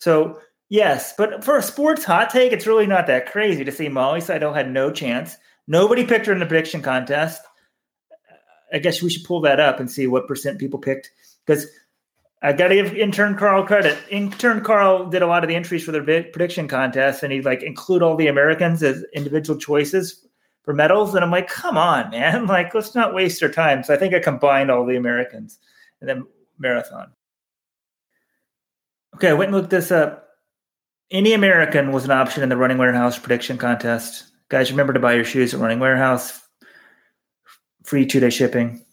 [0.00, 3.88] So yes, but for a sports hot take, it's really not that crazy to see
[3.88, 5.36] Molly Seidel had no chance.
[5.68, 7.40] Nobody picked her in the prediction contest.
[8.72, 11.12] I guess we should pull that up and see what percent people picked
[11.46, 11.66] because
[12.42, 13.98] I got to give intern Carl credit.
[14.10, 17.62] Intern Carl did a lot of the entries for the prediction contest, and he'd like
[17.62, 20.26] include all the Americans as individual choices
[20.62, 21.14] for medals.
[21.14, 22.46] And I'm like, come on, man!
[22.56, 23.82] Like, let's not waste our time.
[23.82, 25.58] So I think I combined all the Americans
[26.00, 26.26] and then
[26.58, 27.12] marathon.
[29.14, 30.28] Okay, I went and looked this up.
[31.10, 34.24] Any American was an option in the Running Warehouse prediction contest.
[34.50, 36.40] Guys, remember to buy your shoes at Running Warehouse.
[37.84, 38.84] Free two day shipping.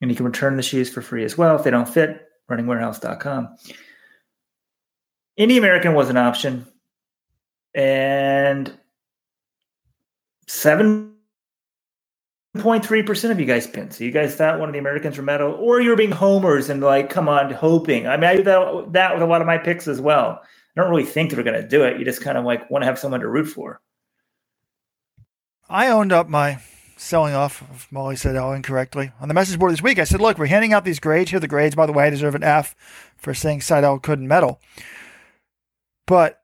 [0.00, 2.28] And you can return the shoes for free as well if they don't fit.
[2.50, 3.56] RunningWarehouse.com.
[5.38, 6.66] Any American was an option.
[7.74, 8.72] And
[10.46, 13.94] 7.3% of you guys pinned.
[13.94, 16.68] So you guys thought one of the Americans were metal, or you were being homers
[16.68, 18.06] and like, come on, hoping.
[18.06, 20.42] I mean, I did that, that with a lot of my picks as well.
[20.76, 21.98] I don't really think they're going to do it.
[21.98, 23.80] You just kind of like want to have someone to root for.
[25.68, 26.58] I owned up my
[27.02, 29.12] selling off of Molly Seidel incorrectly.
[29.20, 31.30] On the message board this week, I said, look, we're handing out these grades.
[31.30, 31.74] Here are the grades.
[31.74, 32.74] By the way, I deserve an F
[33.16, 34.60] for saying Seidel couldn't medal.
[36.06, 36.40] But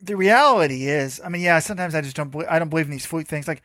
[0.00, 2.92] the reality is, I mean, yeah, sometimes I just don't believe, I don't believe in
[2.92, 3.48] these fluke things.
[3.48, 3.62] Like,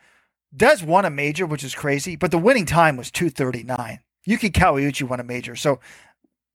[0.54, 4.00] Des won a major, which is crazy, but the winning time was 239.
[4.24, 5.56] Yuki Kawauchi won a major.
[5.56, 5.80] So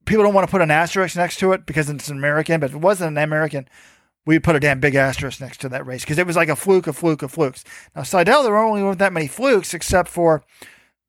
[0.05, 2.69] people don't want to put an asterisk next to it because it's an American, but
[2.69, 3.67] if it wasn't an American,
[4.25, 6.55] we put a damn big asterisk next to that race because it was like a
[6.55, 7.63] fluke, a fluke, of flukes.
[7.95, 10.43] Now, Seidel, there only weren't that many flukes except for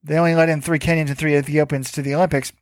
[0.02, 2.52] they only let in three Kenyans and three Ethiopians to the Olympics.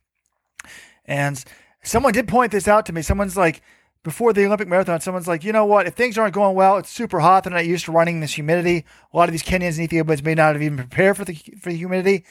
[1.05, 1.43] And
[1.83, 3.01] someone did point this out to me.
[3.01, 3.61] Someone's like,
[4.03, 5.87] before the Olympic marathon, someone's like, you know what?
[5.87, 7.43] If things aren't going well, it's super hot.
[7.43, 8.85] They're not used to running this humidity.
[9.13, 11.69] A lot of these Kenyans and Ethiopians may not have even prepared for the for
[11.69, 12.25] the humidity.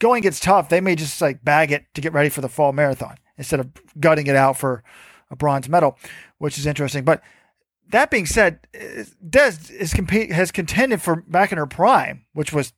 [0.00, 0.68] Going gets tough.
[0.68, 3.70] They may just like bag it to get ready for the fall marathon instead of
[4.00, 4.82] gutting it out for
[5.34, 5.98] a bronze medal,
[6.38, 7.04] which is interesting.
[7.04, 7.22] But
[7.90, 8.60] that being said,
[9.28, 12.72] Des is has contended for back in her prime, which was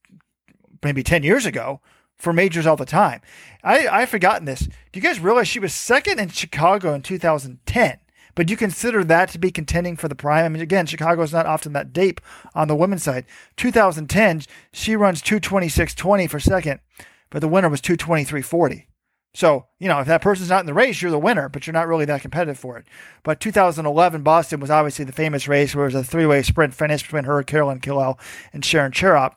[0.82, 1.80] maybe ten years ago,
[2.16, 3.20] for majors all the time.
[3.62, 4.60] I I've forgotten this.
[4.60, 7.98] Do you guys realize she was second in Chicago in 2010?
[8.34, 10.44] But do you consider that to be contending for the prime?
[10.44, 12.20] I mean, again, Chicago is not often that deep
[12.54, 13.24] on the women's side.
[13.56, 14.42] 2010,
[14.72, 16.80] she runs 226.20 for second,
[17.30, 18.84] but the winner was 223.40.
[19.36, 21.74] So, you know, if that person's not in the race, you're the winner, but you're
[21.74, 22.86] not really that competitive for it.
[23.22, 26.72] But 2011 Boston was obviously the famous race where it was a three way sprint
[26.72, 28.18] finish between her, Caroline Kilel,
[28.54, 29.34] and Sharon Cherop.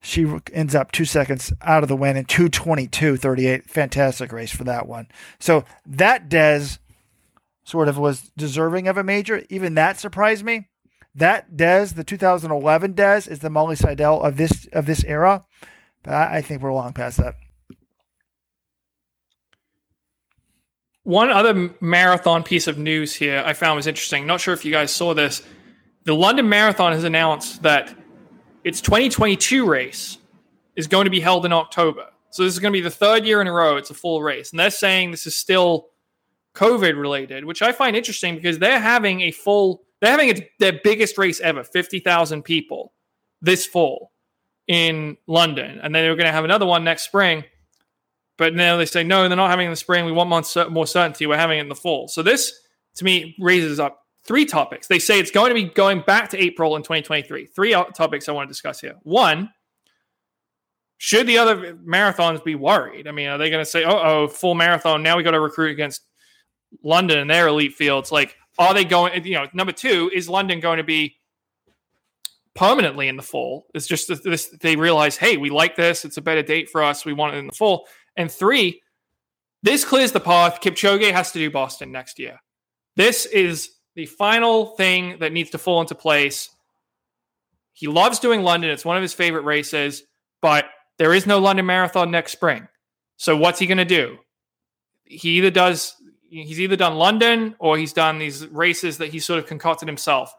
[0.00, 3.64] She ends up two seconds out of the win in 222.38.
[3.64, 5.08] Fantastic race for that one.
[5.40, 6.78] So that Des
[7.64, 9.42] sort of was deserving of a major.
[9.50, 10.68] Even that surprised me.
[11.16, 15.44] That Des, the 2011 Des, is the Molly Seidel of this of this era.
[16.04, 17.34] But I think we're long past that.
[21.04, 24.26] One other marathon piece of news here I found was interesting.
[24.26, 25.42] Not sure if you guys saw this.
[26.04, 27.94] The London Marathon has announced that
[28.64, 30.18] its 2022 race
[30.76, 32.06] is going to be held in October.
[32.30, 34.22] So this is going to be the third year in a row it's a full
[34.22, 34.50] race.
[34.50, 35.88] And they're saying this is still
[36.54, 40.80] COVID related, which I find interesting because they're having a full, they're having a, their
[40.84, 42.92] biggest race ever, 50,000 people
[43.40, 44.12] this fall
[44.68, 45.80] in London.
[45.82, 47.44] And then they're going to have another one next spring.
[48.38, 50.04] But now they say, no, they're not having in the spring.
[50.04, 51.26] We want more, more certainty.
[51.26, 52.08] We're having it in the fall.
[52.08, 52.52] So this,
[52.96, 54.86] to me, raises up three topics.
[54.86, 57.46] They say it's going to be going back to April in 2023.
[57.46, 58.96] Three uh, topics I want to discuss here.
[59.02, 59.50] One,
[60.98, 63.08] should the other marathons be worried?
[63.08, 65.40] I mean, are they going to say, oh, oh, full marathon, now we got to
[65.40, 66.02] recruit against
[66.84, 68.12] London and their elite fields?
[68.12, 71.16] Like, are they going, you know, number two, is London going to be
[72.54, 73.66] permanently in the fall?
[73.74, 76.04] It's just this, they realize, hey, we like this.
[76.04, 77.04] It's a better date for us.
[77.04, 77.88] We want it in the fall.
[78.16, 78.82] And three,
[79.62, 80.60] this clears the path.
[80.60, 82.40] Kipchoge has to do Boston next year.
[82.96, 86.50] This is the final thing that needs to fall into place.
[87.72, 88.70] He loves doing London.
[88.70, 90.02] It's one of his favorite races,
[90.40, 90.66] but
[90.98, 92.68] there is no London Marathon next spring.
[93.16, 94.18] So what's he going to do?
[95.04, 95.94] He either does
[96.28, 100.34] he's either done London or he's done these races that he sort of concocted himself.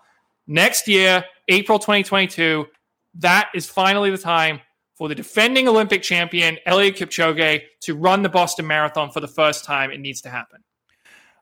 [0.48, 2.66] Next year, April 2022,
[3.20, 4.60] that is finally the time
[4.96, 9.66] for the defending Olympic champion Eliud Kipchoge to run the Boston Marathon for the first
[9.66, 9.92] time.
[9.92, 10.64] It needs to happen.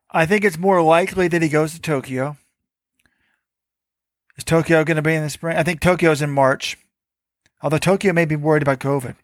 [0.10, 2.38] I think it's more likely that he goes to Tokyo.
[4.38, 5.58] Is Tokyo going to be in the spring?
[5.58, 6.78] I think Tokyo's in March.
[7.62, 9.16] Although Tokyo may be worried about COVID.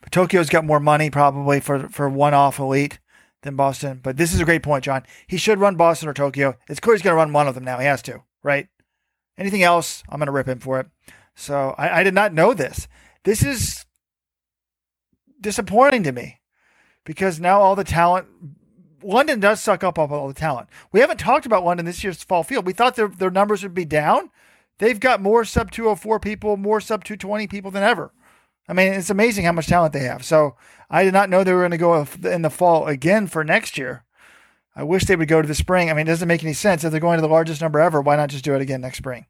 [0.00, 2.98] But Tokyo's got more money probably for, for one off elite
[3.42, 4.00] than Boston.
[4.02, 5.04] But this is a great point, John.
[5.26, 6.56] He should run Boston or Tokyo.
[6.68, 7.78] It's clear he's going to run one of them now.
[7.78, 8.68] He has to, right?
[9.36, 10.86] Anything else, I'm going to rip him for it.
[11.34, 12.86] So I, I did not know this.
[13.24, 13.84] This is
[15.40, 16.40] disappointing to me
[17.04, 18.28] because now all the talent
[19.04, 20.68] London does suck up all the talent.
[20.92, 22.66] We haven't talked about London this year's fall field.
[22.66, 24.30] We thought their, their numbers would be down.
[24.78, 28.12] They've got more sub 204 people, more sub 220 people than ever.
[28.68, 30.24] I mean, it's amazing how much talent they have.
[30.24, 30.56] So
[30.88, 33.76] I did not know they were going to go in the fall again for next
[33.76, 34.04] year.
[34.74, 35.90] I wish they would go to the spring.
[35.90, 36.82] I mean, it doesn't make any sense.
[36.82, 38.98] If they're going to the largest number ever, why not just do it again next
[38.98, 39.26] spring?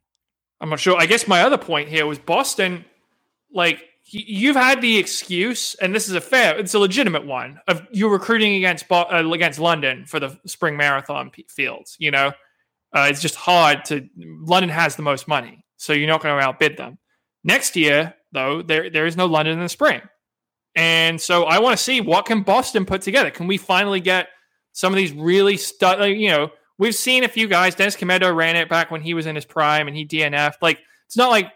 [0.60, 0.96] I'm not sure.
[1.00, 2.84] I guess my other point here was Boston,
[3.52, 7.86] like, you've had the excuse, and this is a fair, it's a legitimate one of
[7.90, 11.96] you recruiting against uh, against London for the spring marathon fields.
[11.98, 12.32] You know,
[12.94, 14.08] uh, it's just hard to.
[14.16, 16.98] London has the most money, so you're not going to outbid them.
[17.44, 20.02] Next year, though, there there is no London in the spring,
[20.74, 23.30] and so I want to see what can Boston put together.
[23.30, 24.28] Can we finally get
[24.72, 26.00] some of these really stud?
[26.00, 27.74] Like, you know, we've seen a few guys.
[27.74, 30.54] Dennis Kimetto ran it back when he was in his prime, and he DNF.
[30.60, 31.52] Like it's not like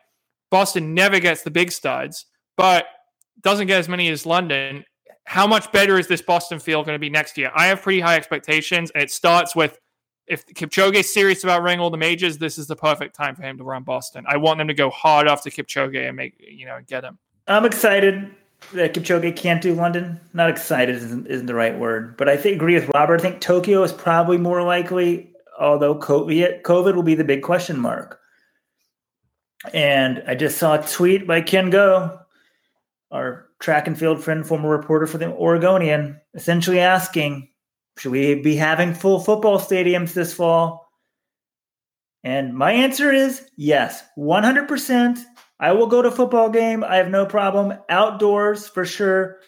[0.56, 2.24] Boston never gets the big studs
[2.56, 2.86] but
[3.42, 4.86] doesn't get as many as London.
[5.24, 7.50] How much better is this Boston field going to be next year?
[7.54, 9.78] I have pretty high expectations, it starts with
[10.26, 13.42] if Kipchoge is serious about running all the majors, this is the perfect time for
[13.42, 14.24] him to run Boston.
[14.26, 17.18] I want them to go hard after Kipchoge and make you know get him.
[17.48, 18.34] I'm excited
[18.72, 20.18] that Kipchoge can't do London.
[20.32, 23.20] Not excited isn't, isn't the right word, but I think agree with Robert.
[23.20, 28.20] I think Tokyo is probably more likely, although COVID will be the big question mark.
[29.72, 32.18] And I just saw a tweet by Ken Goe
[33.10, 37.48] our track and field friend, former reporter for the Oregonian, essentially asking,
[37.98, 40.90] should we be having full football stadiums this fall?
[42.22, 45.22] And my answer is yes, 100%.
[45.58, 46.84] I will go to football game.
[46.84, 47.78] I have no problem.
[47.88, 49.38] Outdoors for sure.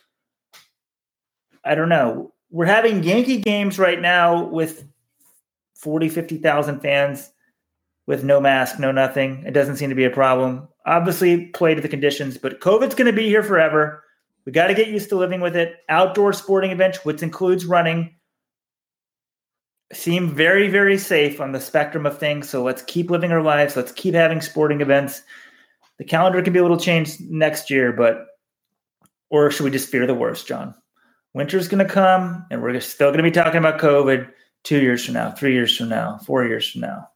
[1.64, 2.32] I don't know.
[2.50, 4.84] We're having Yankee games right now with
[5.74, 7.30] 40, 50,000 fans
[8.08, 9.44] with no mask, no nothing.
[9.46, 10.66] It doesn't seem to be a problem.
[10.86, 14.02] Obviously, play to the conditions, but COVID's going to be here forever.
[14.46, 15.76] We got to get used to living with it.
[15.90, 18.16] Outdoor sporting events, which includes running.
[19.92, 22.48] seem very, very safe on the spectrum of things.
[22.48, 23.76] So let's keep living our lives.
[23.76, 25.20] Let's keep having sporting events.
[25.98, 28.24] The calendar can be a little changed next year, but
[29.28, 30.74] or should we just fear the worst, John?
[31.34, 34.30] Winter's going to come, and we're still going to be talking about COVID
[34.64, 37.06] two years from now, three years from now, four years from now.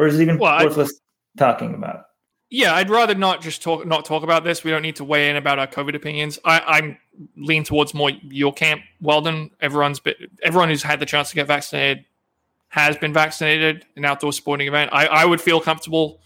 [0.00, 0.98] Or is it even Well, I- worthless
[1.36, 2.04] talking about?
[2.52, 4.64] Yeah, I'd rather not just talk not talk about this.
[4.64, 6.36] We don't need to weigh in about our COVID opinions.
[6.44, 6.98] I, I'm
[7.36, 9.50] lean towards more your camp, Weldon.
[9.60, 12.04] Everyone's been, everyone who's had the chance to get vaccinated
[12.68, 13.86] has been vaccinated.
[13.94, 14.90] An outdoor sporting event.
[14.92, 16.20] I, I would feel comfortable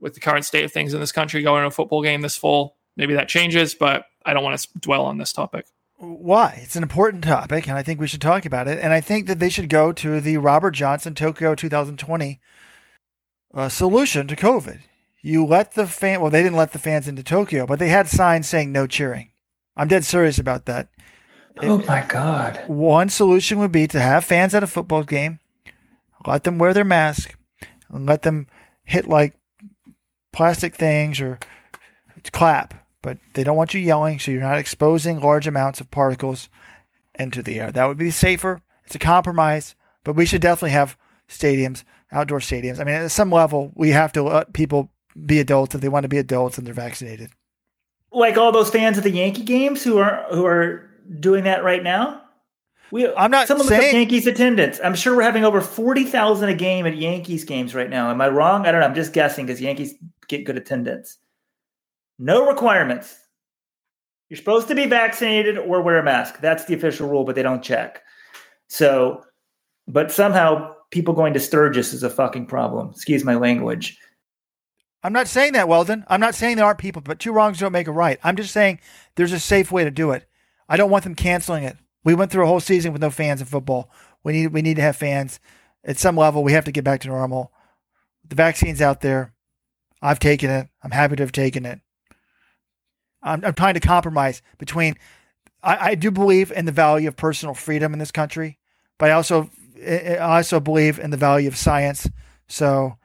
[0.00, 2.36] with the current state of things in this country going to a football game this
[2.36, 2.76] fall.
[2.96, 5.66] Maybe that changes, but I don't want to dwell on this topic.
[5.98, 6.58] Why?
[6.62, 8.78] It's an important topic, and I think we should talk about it.
[8.80, 12.40] And I think that they should go to the Robert Johnson Tokyo 2020
[13.56, 14.80] uh, solution to COVID.
[15.22, 18.06] You let the fan, well, they didn't let the fans into Tokyo, but they had
[18.06, 19.30] signs saying no cheering.
[19.76, 20.88] I'm dead serious about that.
[21.62, 22.62] Oh my God.
[22.66, 25.40] One solution would be to have fans at a football game,
[26.26, 27.34] let them wear their mask,
[27.88, 28.46] and let them
[28.84, 29.34] hit like
[30.32, 31.38] plastic things or
[32.32, 32.74] clap.
[33.00, 36.50] But they don't want you yelling, so you're not exposing large amounts of particles
[37.18, 37.72] into the air.
[37.72, 38.60] That would be safer.
[38.84, 39.74] It's a compromise,
[40.04, 40.96] but we should definitely have
[41.28, 42.80] stadiums, outdoor stadiums.
[42.80, 44.90] I mean, at some level, we have to let people
[45.24, 47.30] be adults if they want to be adults and they're vaccinated.
[48.12, 50.88] Like all those fans of the Yankee games who are who are
[51.20, 52.22] doing that right now.
[52.92, 54.78] We, I'm not Someone saying- Yankees attendance.
[54.82, 58.10] I'm sure we're having over forty thousand a game at Yankees games right now.
[58.10, 58.64] Am I wrong?
[58.64, 58.86] I don't know.
[58.86, 59.94] I'm just guessing because Yankees
[60.28, 61.18] get good attendance.
[62.18, 63.18] No requirements.
[64.28, 66.40] You're supposed to be vaccinated or wear a mask.
[66.40, 68.02] That's the official rule, but they don't check.
[68.68, 69.22] So,
[69.88, 72.88] but somehow people going to Sturgis is a fucking problem.
[72.88, 73.98] Excuse my language.
[75.02, 76.06] I'm not saying that, Weldon.
[76.08, 78.18] I'm not saying there aren't people, but two wrongs don't make a right.
[78.24, 78.80] I'm just saying
[79.14, 80.26] there's a safe way to do it.
[80.70, 81.76] I don't want them canceling it.
[82.02, 83.90] We went through a whole season with no fans in football.
[84.24, 85.38] We need we need to have fans.
[85.84, 87.52] At some level, we have to get back to normal.
[88.26, 89.34] The vaccine's out there.
[90.00, 90.68] I've taken it.
[90.82, 91.78] I'm happy to have taken it.
[93.22, 94.96] I'm, I'm trying to compromise between.
[95.62, 98.58] I, I do believe in the value of personal freedom in this country,
[98.98, 99.50] but I also
[99.84, 102.08] I also believe in the value of science.
[102.48, 102.96] So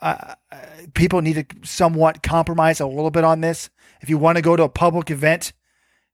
[0.00, 0.34] uh,
[0.94, 3.70] people need to somewhat compromise a little bit on this.
[4.00, 5.52] If you want to go to a public event,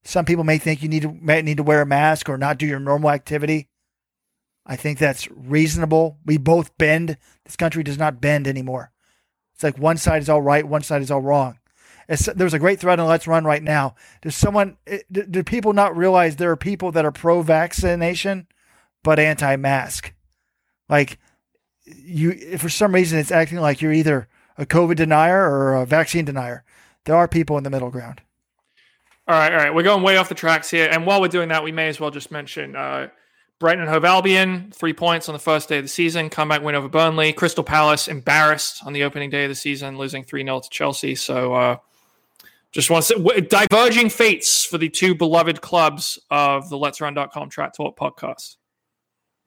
[0.05, 2.59] some people may think you need to may need to wear a mask or not
[2.59, 3.69] do your normal activity.
[4.67, 6.19] I think that's reasonable.
[6.27, 7.17] We both bend.
[7.45, 8.93] This country does not bend anymore.
[9.55, 11.59] It's like one side is all right, one side is all wrong.
[12.09, 13.95] It's, there's a great thread on Let's Run right now.
[14.23, 14.77] Does someone?
[14.87, 18.47] it- Do, do people not realize there are people that are pro-vaccination
[19.03, 20.13] but anti-mask?
[20.89, 21.19] Like
[21.85, 26.25] you, for some reason, it's acting like you're either a COVID denier or a vaccine
[26.25, 26.65] denier.
[27.05, 28.21] There are people in the middle ground.
[29.27, 29.75] All right, all right.
[29.75, 30.89] We're going way off the tracks here.
[30.91, 33.09] And while we're doing that, we may as well just mention uh,
[33.59, 36.75] Brighton and Hove Albion, three points on the first day of the season, comeback win
[36.75, 37.33] over Burnley.
[37.33, 41.15] Crystal Palace embarrassed on the opening day of the season, losing 3 0 to Chelsea.
[41.15, 41.77] So uh,
[42.73, 47.51] just want to say diverging fates for the two beloved clubs of the Let's Run.com
[47.51, 48.57] Track Talk podcast.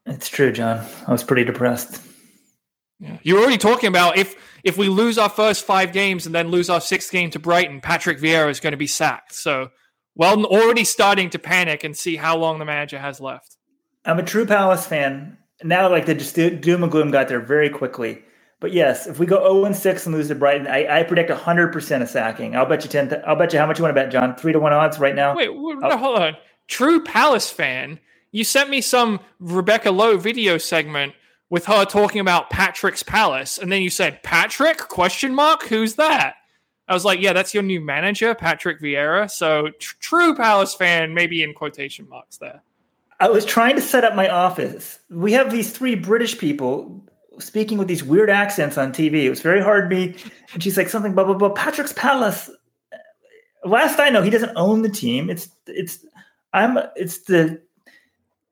[0.05, 0.85] It's true, John.
[1.07, 2.01] I was pretty depressed.
[2.99, 3.17] Yeah.
[3.23, 6.69] You're already talking about if if we lose our first five games and then lose
[6.69, 9.33] our sixth game to Brighton, Patrick Vieira is going to be sacked.
[9.33, 9.69] So,
[10.15, 13.57] well, already starting to panic and see how long the manager has left.
[14.05, 15.37] I'm a true Palace fan.
[15.63, 18.23] Now, like the just doom and gloom got there very quickly.
[18.59, 21.31] But yes, if we go 0 and 6 and lose to Brighton, I, I predict
[21.31, 22.55] 100% of sacking.
[22.55, 23.09] I'll bet you 10.
[23.09, 24.35] Th- I'll bet you how much you want to bet, John?
[24.35, 25.35] Three to one odds right now.
[25.35, 25.87] Wait, w- oh.
[25.87, 26.37] no, hold on.
[26.67, 27.99] True Palace fan.
[28.31, 31.13] You sent me some Rebecca Lowe video segment
[31.49, 36.35] with her talking about Patrick's Palace, and then you said Patrick question mark Who's that?
[36.87, 39.31] I was like, yeah, that's your new manager, Patrick Vieira.
[39.31, 42.61] So tr- true Palace fan, maybe in quotation marks there.
[43.19, 44.99] I was trying to set up my office.
[45.09, 47.05] We have these three British people
[47.39, 49.23] speaking with these weird accents on TV.
[49.23, 50.15] It was very hard to me.
[50.53, 51.49] And she's like something blah blah blah.
[51.49, 52.49] Patrick's Palace.
[53.63, 55.29] Last I know, he doesn't own the team.
[55.29, 56.05] It's it's
[56.53, 57.61] I'm it's the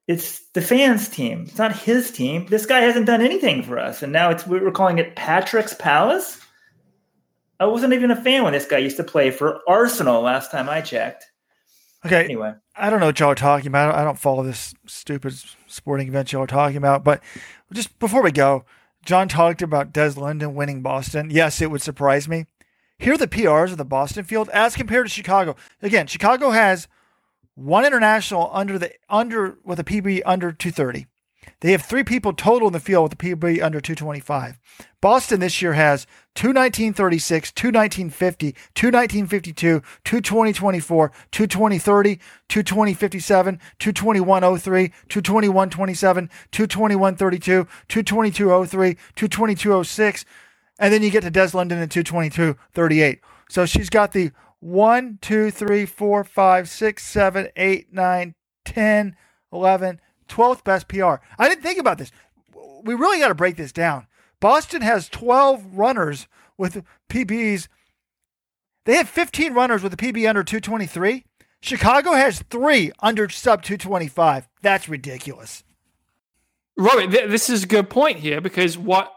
[0.09, 1.45] it's the fans' team.
[1.47, 2.47] It's not his team.
[2.47, 6.41] This guy hasn't done anything for us, and now it's we're calling it Patrick's Palace.
[7.59, 10.67] I wasn't even a fan when this guy used to play for Arsenal last time
[10.67, 11.25] I checked.
[12.03, 12.23] Okay.
[12.23, 13.93] Anyway, I don't know what y'all are talking about.
[13.93, 15.35] I don't follow this stupid
[15.67, 17.03] sporting event y'all are talking about.
[17.03, 17.21] But
[17.71, 18.65] just before we go,
[19.05, 21.29] John talked about Des Linden winning Boston.
[21.29, 22.47] Yes, it would surprise me.
[22.97, 25.55] Here are the PRs of the Boston field as compared to Chicago.
[25.83, 26.87] Again, Chicago has
[27.59, 31.07] one international under the under with a PB under 230.
[31.61, 34.59] They have three people total in the field with a PB under 225.
[35.01, 36.05] Boston this year has
[36.35, 45.21] two 1936, two 1950, two 1952, two 2024, two 2030, two 2057, two 2103, two
[45.21, 50.25] 2127, two 2132, two 2203, two 2206,
[50.79, 53.19] and then you get to Des Linden at 22238.
[53.49, 59.15] So she's got the 1, 2, 3, 4, 5, 6, 7, 8, 9, 10,
[59.51, 61.15] 11, 12th best PR.
[61.37, 62.11] I didn't think about this.
[62.83, 64.07] We really got to break this down.
[64.39, 66.27] Boston has 12 runners
[66.57, 67.67] with PBs.
[68.85, 71.25] They have 15 runners with a PB under 223.
[71.61, 74.47] Chicago has three under sub 225.
[74.61, 75.63] That's ridiculous.
[76.77, 79.13] Robert, th- this is a good point here because what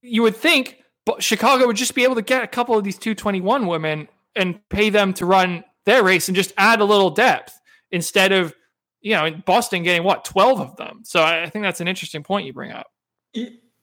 [0.00, 2.98] you would think but Chicago would just be able to get a couple of these
[2.98, 4.08] 221 women
[4.38, 7.58] and pay them to run their race and just add a little depth
[7.90, 8.54] instead of,
[9.00, 11.00] you know, Boston getting what, 12 of them.
[11.04, 12.86] So I think that's an interesting point you bring up.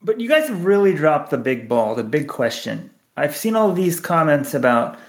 [0.02, 2.92] But you guys have really dropped the big ball, the big question.
[3.18, 5.00] I've seen all these comments about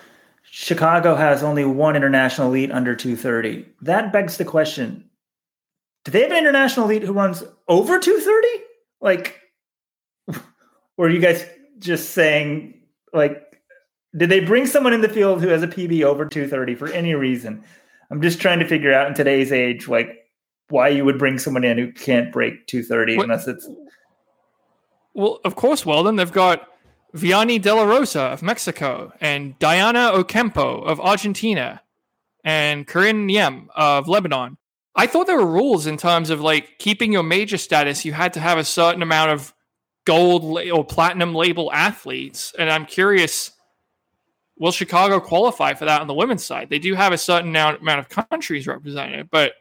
[0.43, 3.66] Chicago has only one international elite under 230.
[3.82, 5.05] That begs the question
[6.05, 8.64] do they have an international elite who runs over 230?
[9.01, 9.40] Like,
[10.97, 11.44] or are you guys
[11.81, 12.81] just saying,
[13.12, 13.44] like,
[14.16, 17.14] did they bring someone in the field who has a PB over 230 for any
[17.14, 17.62] reason?
[18.10, 20.28] I'm just trying to figure out in today's age, like,
[20.68, 23.68] why you would bring someone in who can't break 230 What- unless it's
[25.14, 26.16] Well, of course, Weldon.
[26.16, 26.68] They've got
[27.14, 31.82] Vianey De La Rosa of Mexico and Daiana Ocampo of Argentina
[32.44, 34.59] and Chirine Njeim of Lebanon.
[34.94, 38.05] I thought there were rules in terms of like keeping your major status.
[38.05, 39.55] You had to have a certain amount of
[40.05, 42.52] gold or platinum label athletes.
[42.59, 43.52] And I'm curious,
[44.58, 46.70] will Chicago qualify for that on the women's side?
[46.70, 49.52] They do have a certain amount of countries represented, but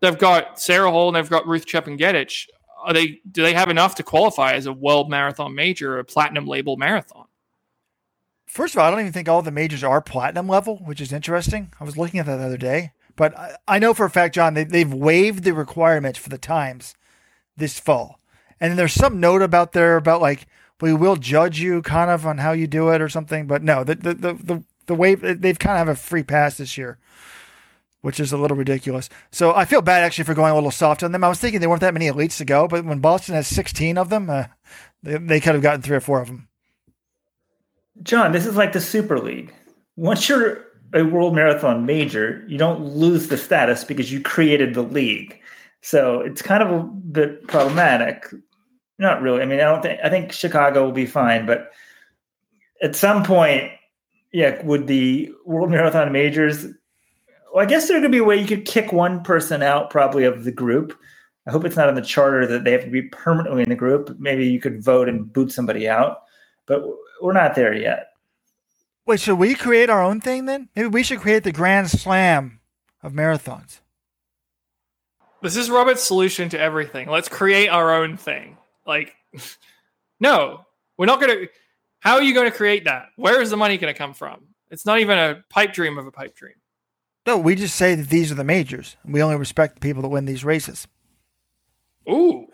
[0.00, 2.46] they've got Sarah Hall and they've got Ruth Chepngetich
[2.82, 6.04] are they do they have enough to qualify as a world marathon major or a
[6.04, 7.26] platinum label marathon?
[8.46, 11.12] First of all, I don't even think all the majors are platinum level, which is
[11.12, 11.72] interesting.
[11.78, 12.92] I was looking at that the other day.
[13.14, 16.38] But I, I know for a fact, John, they, they've waived the requirements for the
[16.38, 16.94] times
[17.56, 18.20] this fall.
[18.58, 20.46] And there's some note about there about like,
[20.80, 23.46] we will judge you kind of on how you do it or something.
[23.46, 26.58] But no, the, the, the, the, the waive, they've kind of have a free pass
[26.58, 26.98] this year,
[28.00, 29.08] which is a little ridiculous.
[29.30, 31.24] So I feel bad actually for going a little soft on them.
[31.24, 33.98] I was thinking there weren't that many elites to go, but when Boston has 16
[33.98, 34.44] of them, uh,
[35.02, 36.48] they, they could have gotten three or four of them.
[38.02, 39.52] John, this is like the Super League.
[39.96, 40.64] Once you're
[40.94, 45.40] a world marathon major, you don't lose the status because you created the league.
[45.80, 48.26] So it's kind of a bit problematic.
[48.98, 49.42] Not really.
[49.42, 51.70] I mean, I don't think I think Chicago will be fine, but
[52.82, 53.70] at some point,
[54.32, 56.66] yeah, would the world marathon majors
[57.52, 60.24] well, I guess there could be a way you could kick one person out probably
[60.24, 60.98] of the group.
[61.46, 63.74] I hope it's not in the charter that they have to be permanently in the
[63.74, 64.14] group.
[64.18, 66.24] Maybe you could vote and boot somebody out,
[66.66, 66.84] but
[67.22, 68.10] we're not there yet.
[69.06, 70.68] Wait, should we create our own thing then?
[70.76, 72.60] Maybe we should create the Grand Slam
[73.02, 73.80] of marathons.
[75.40, 77.08] This is Robert's solution to everything.
[77.08, 78.57] Let's create our own thing.
[78.88, 79.14] Like,
[80.18, 80.64] no,
[80.96, 81.48] we're not going to.
[82.00, 83.08] How are you going to create that?
[83.16, 84.46] Where is the money going to come from?
[84.70, 86.54] It's not even a pipe dream of a pipe dream.
[87.26, 88.96] No, we just say that these are the majors.
[89.04, 90.88] and We only respect the people that win these races.
[92.08, 92.46] Ooh,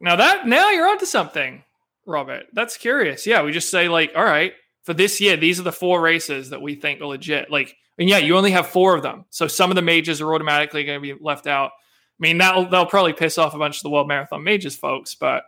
[0.00, 1.62] now that now you're onto something,
[2.06, 2.46] Robert.
[2.54, 3.26] That's curious.
[3.26, 4.54] Yeah, we just say like, all right,
[4.84, 7.50] for this year, these are the four races that we think are legit.
[7.50, 10.32] Like, and yeah, you only have four of them, so some of the majors are
[10.32, 11.72] automatically going to be left out.
[11.72, 15.14] I mean, that'll they'll probably piss off a bunch of the World Marathon Majors folks,
[15.14, 15.44] but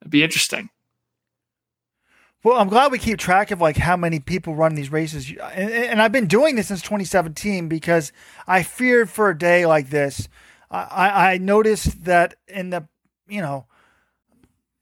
[0.00, 0.70] it'd be interesting.
[2.44, 5.70] Well, I'm glad we keep track of like how many people run these races, and,
[5.70, 8.12] and I've been doing this since 2017 because
[8.46, 10.28] I feared for a day like this.
[10.70, 12.88] I, I noticed that in the
[13.28, 13.66] you know,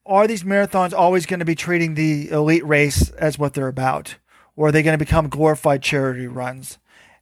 [0.07, 4.17] are these marathons always going to be treating the elite race as what they're about,
[4.57, 6.79] or are they going to become glorified charity runs?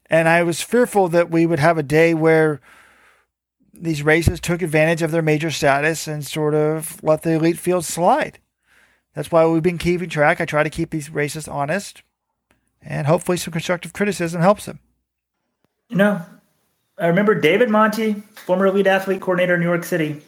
[0.07, 2.61] And I was fearful that we would have a day where
[3.83, 7.85] these races took advantage of their major status and sort of let the elite field
[7.85, 8.39] slide.
[9.15, 10.41] That's why we've been keeping track.
[10.41, 12.03] I try to keep these races honest,
[12.81, 14.79] and hopefully, some constructive criticism helps them.
[15.89, 16.23] You know,
[16.97, 18.15] I remember David Monti,
[18.47, 20.23] former elite athlete coordinator in New York City.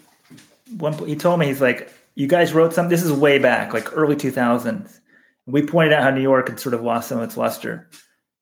[0.77, 2.91] One, he told me he's like, "You guys wrote something.
[2.91, 5.01] This is way back, like early 2000s.
[5.47, 7.89] We pointed out how New York had sort of lost some of its luster,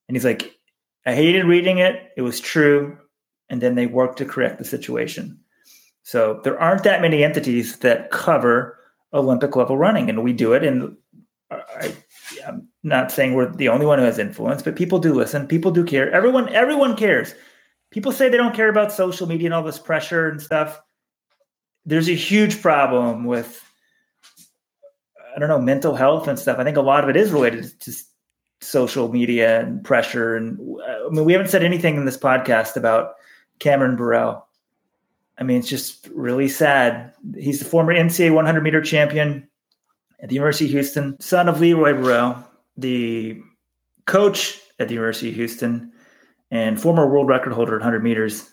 [0.08, 0.56] and he's like,
[1.04, 2.12] I hated reading it.
[2.16, 2.96] It was true,
[3.52, 5.38] and then they work to correct the situation.
[6.02, 8.78] So there aren't that many entities that cover
[9.12, 10.64] Olympic level running, and we do it.
[10.64, 10.96] And
[11.50, 11.94] I,
[12.48, 15.46] I'm not saying we're the only one who has influence, but people do listen.
[15.46, 16.10] People do care.
[16.10, 17.34] Everyone, everyone cares.
[17.90, 20.80] People say they don't care about social media and all this pressure and stuff.
[21.84, 23.62] there's a huge problem with
[25.34, 26.58] I don't know mental health and stuff.
[26.58, 27.92] I think a lot of it is related to
[28.60, 30.36] social media and pressure.
[30.36, 33.14] And uh, I mean, we haven't said anything in this podcast about
[33.58, 34.46] Cameron Burrell.
[35.38, 37.14] I mean, it's just really sad.
[37.36, 39.48] He's the former NCAA 100 meter champion
[40.20, 42.44] at the University of Houston, son of Leroy Burrell,
[42.76, 43.42] the
[44.06, 45.92] coach at the University of Houston,
[46.50, 48.48] and former world record holder at 100 meters.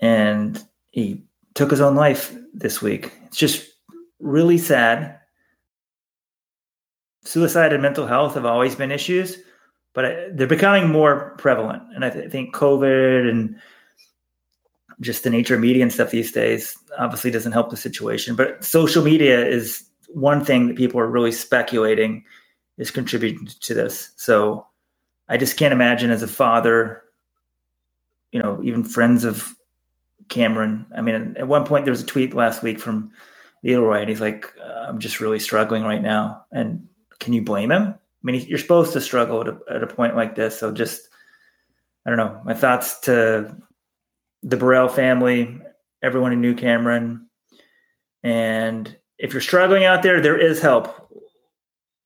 [0.00, 1.24] And he
[1.54, 3.12] took his own life this week.
[3.26, 3.68] It's just
[4.20, 5.18] really sad.
[7.24, 9.38] Suicide and mental health have always been issues,
[9.94, 11.82] but they're becoming more prevalent.
[11.94, 13.56] And I th- think COVID and
[15.02, 18.34] just the nature of media and stuff these days obviously doesn't help the situation.
[18.34, 22.24] But social media is one thing that people are really speculating
[22.78, 24.12] is contributing to this.
[24.16, 24.66] So
[25.28, 27.02] I just can't imagine as a father,
[28.32, 29.54] you know, even friends of
[30.28, 30.86] Cameron.
[30.96, 33.10] I mean, at one point there was a tweet last week from
[33.62, 36.88] Leroy, and he's like, uh, "I'm just really struggling right now." And
[37.18, 37.82] can you blame him?
[37.82, 40.58] I mean, you're supposed to struggle at a, at a point like this.
[40.58, 41.08] So just,
[42.06, 42.40] I don't know.
[42.44, 43.56] My thoughts to
[44.42, 45.60] the Burrell family,
[46.02, 47.28] everyone who knew Cameron,
[48.22, 51.10] and if you're struggling out there, there is help.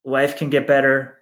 [0.04, 1.18] Life can get better.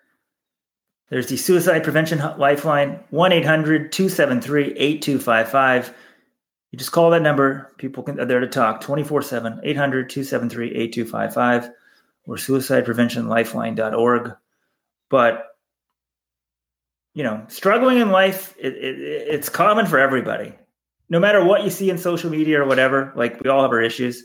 [1.09, 5.95] There's the Suicide Prevention Lifeline, 1 800 273 8255.
[6.73, 7.73] You just call that number.
[7.79, 11.71] People can, are there to talk 24 7, 800 273 8255
[12.27, 14.33] or suicidepreventionlifeline.org.
[15.11, 15.47] But,
[17.15, 20.55] you know, struggling in life, it, it, it's common for everybody.
[21.09, 23.83] No matter what you see in social media or whatever, like we all have our
[23.83, 24.25] issues.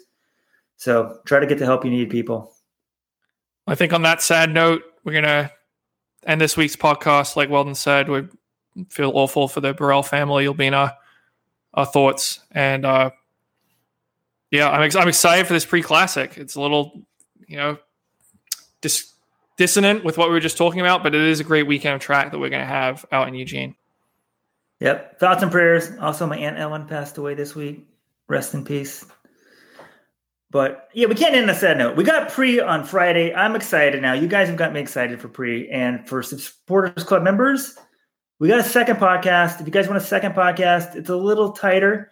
[0.78, 2.54] So try to get the help you need, people.
[3.68, 5.52] I think on that sad note, we're to
[6.26, 7.36] end this week's podcast.
[7.36, 8.28] Like Weldon said, we
[8.90, 10.44] feel awful for the Burrell family.
[10.44, 10.94] You'll be in our,
[11.74, 12.40] our thoughts.
[12.52, 13.12] And uh,
[14.52, 16.38] yeah, I'm, ex- I'm excited for this pre classic.
[16.38, 17.06] It's a little,
[17.48, 17.78] you know,
[18.82, 19.14] dis-
[19.58, 22.02] dissonant with what we were just talking about, but it is a great weekend of
[22.02, 23.76] track that we're to have out in Eugene.
[24.80, 25.20] Yep.
[25.20, 25.92] Thoughts and prayers.
[26.00, 27.88] Also, my Aunt Ellen passed away this week.
[28.28, 29.06] Rest in peace.
[30.52, 31.96] But yeah, we can't end on a sad note.
[31.96, 33.34] We got pre on Friday.
[33.34, 34.14] I'm excited now.
[34.14, 35.70] You guys have got me excited for pre.
[35.70, 37.78] And for supporters club members,
[38.40, 39.60] we got a second podcast.
[39.60, 42.12] If you guys want a second podcast, it's a little tighter.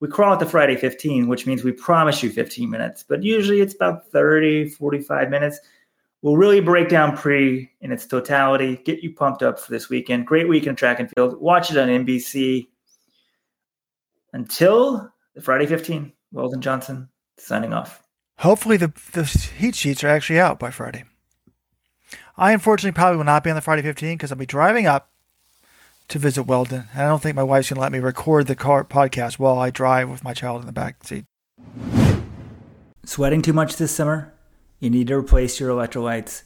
[0.00, 3.60] We crawl it to Friday 15, which means we promise you 15 minutes, but usually
[3.60, 5.58] it's about 30, 45 minutes.
[6.22, 10.26] We'll really break down pre in its totality, get you pumped up for this weekend.
[10.26, 11.40] Great weekend track and field.
[11.40, 12.68] Watch it on NBC.
[14.32, 18.02] Until Friday 15, Weldon Johnson signing off.
[18.38, 21.04] Hopefully, the, the heat sheets are actually out by Friday.
[22.36, 25.10] I unfortunately probably will not be on the Friday 15 because I'll be driving up
[26.08, 26.88] to visit Weldon.
[26.92, 29.58] And I don't think my wife's going to let me record the car podcast while
[29.58, 31.24] I drive with my child in the back seat.
[33.04, 34.32] Sweating too much this summer?
[34.78, 36.42] You need to replace your electrolytes.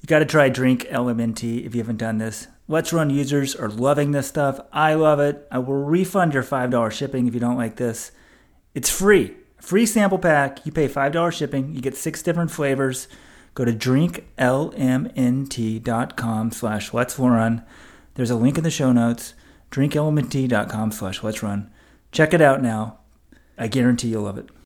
[0.00, 2.48] You got to try Drink LMNT if you haven't done this.
[2.68, 4.60] Let's Run users are loving this stuff.
[4.72, 5.46] I love it.
[5.50, 8.12] I will refund your $5 shipping if you don't like this.
[8.74, 9.36] It's free.
[9.58, 10.64] Free sample pack.
[10.64, 11.74] You pay $5 shipping.
[11.74, 13.08] You get six different flavors.
[13.54, 17.64] Go to drinklmnt.com slash let's run.
[18.14, 19.34] There's a link in the show notes.
[19.70, 21.70] drinklmnt.com slash let's run.
[22.10, 23.00] Check it out now.
[23.58, 24.48] I guarantee you'll love it.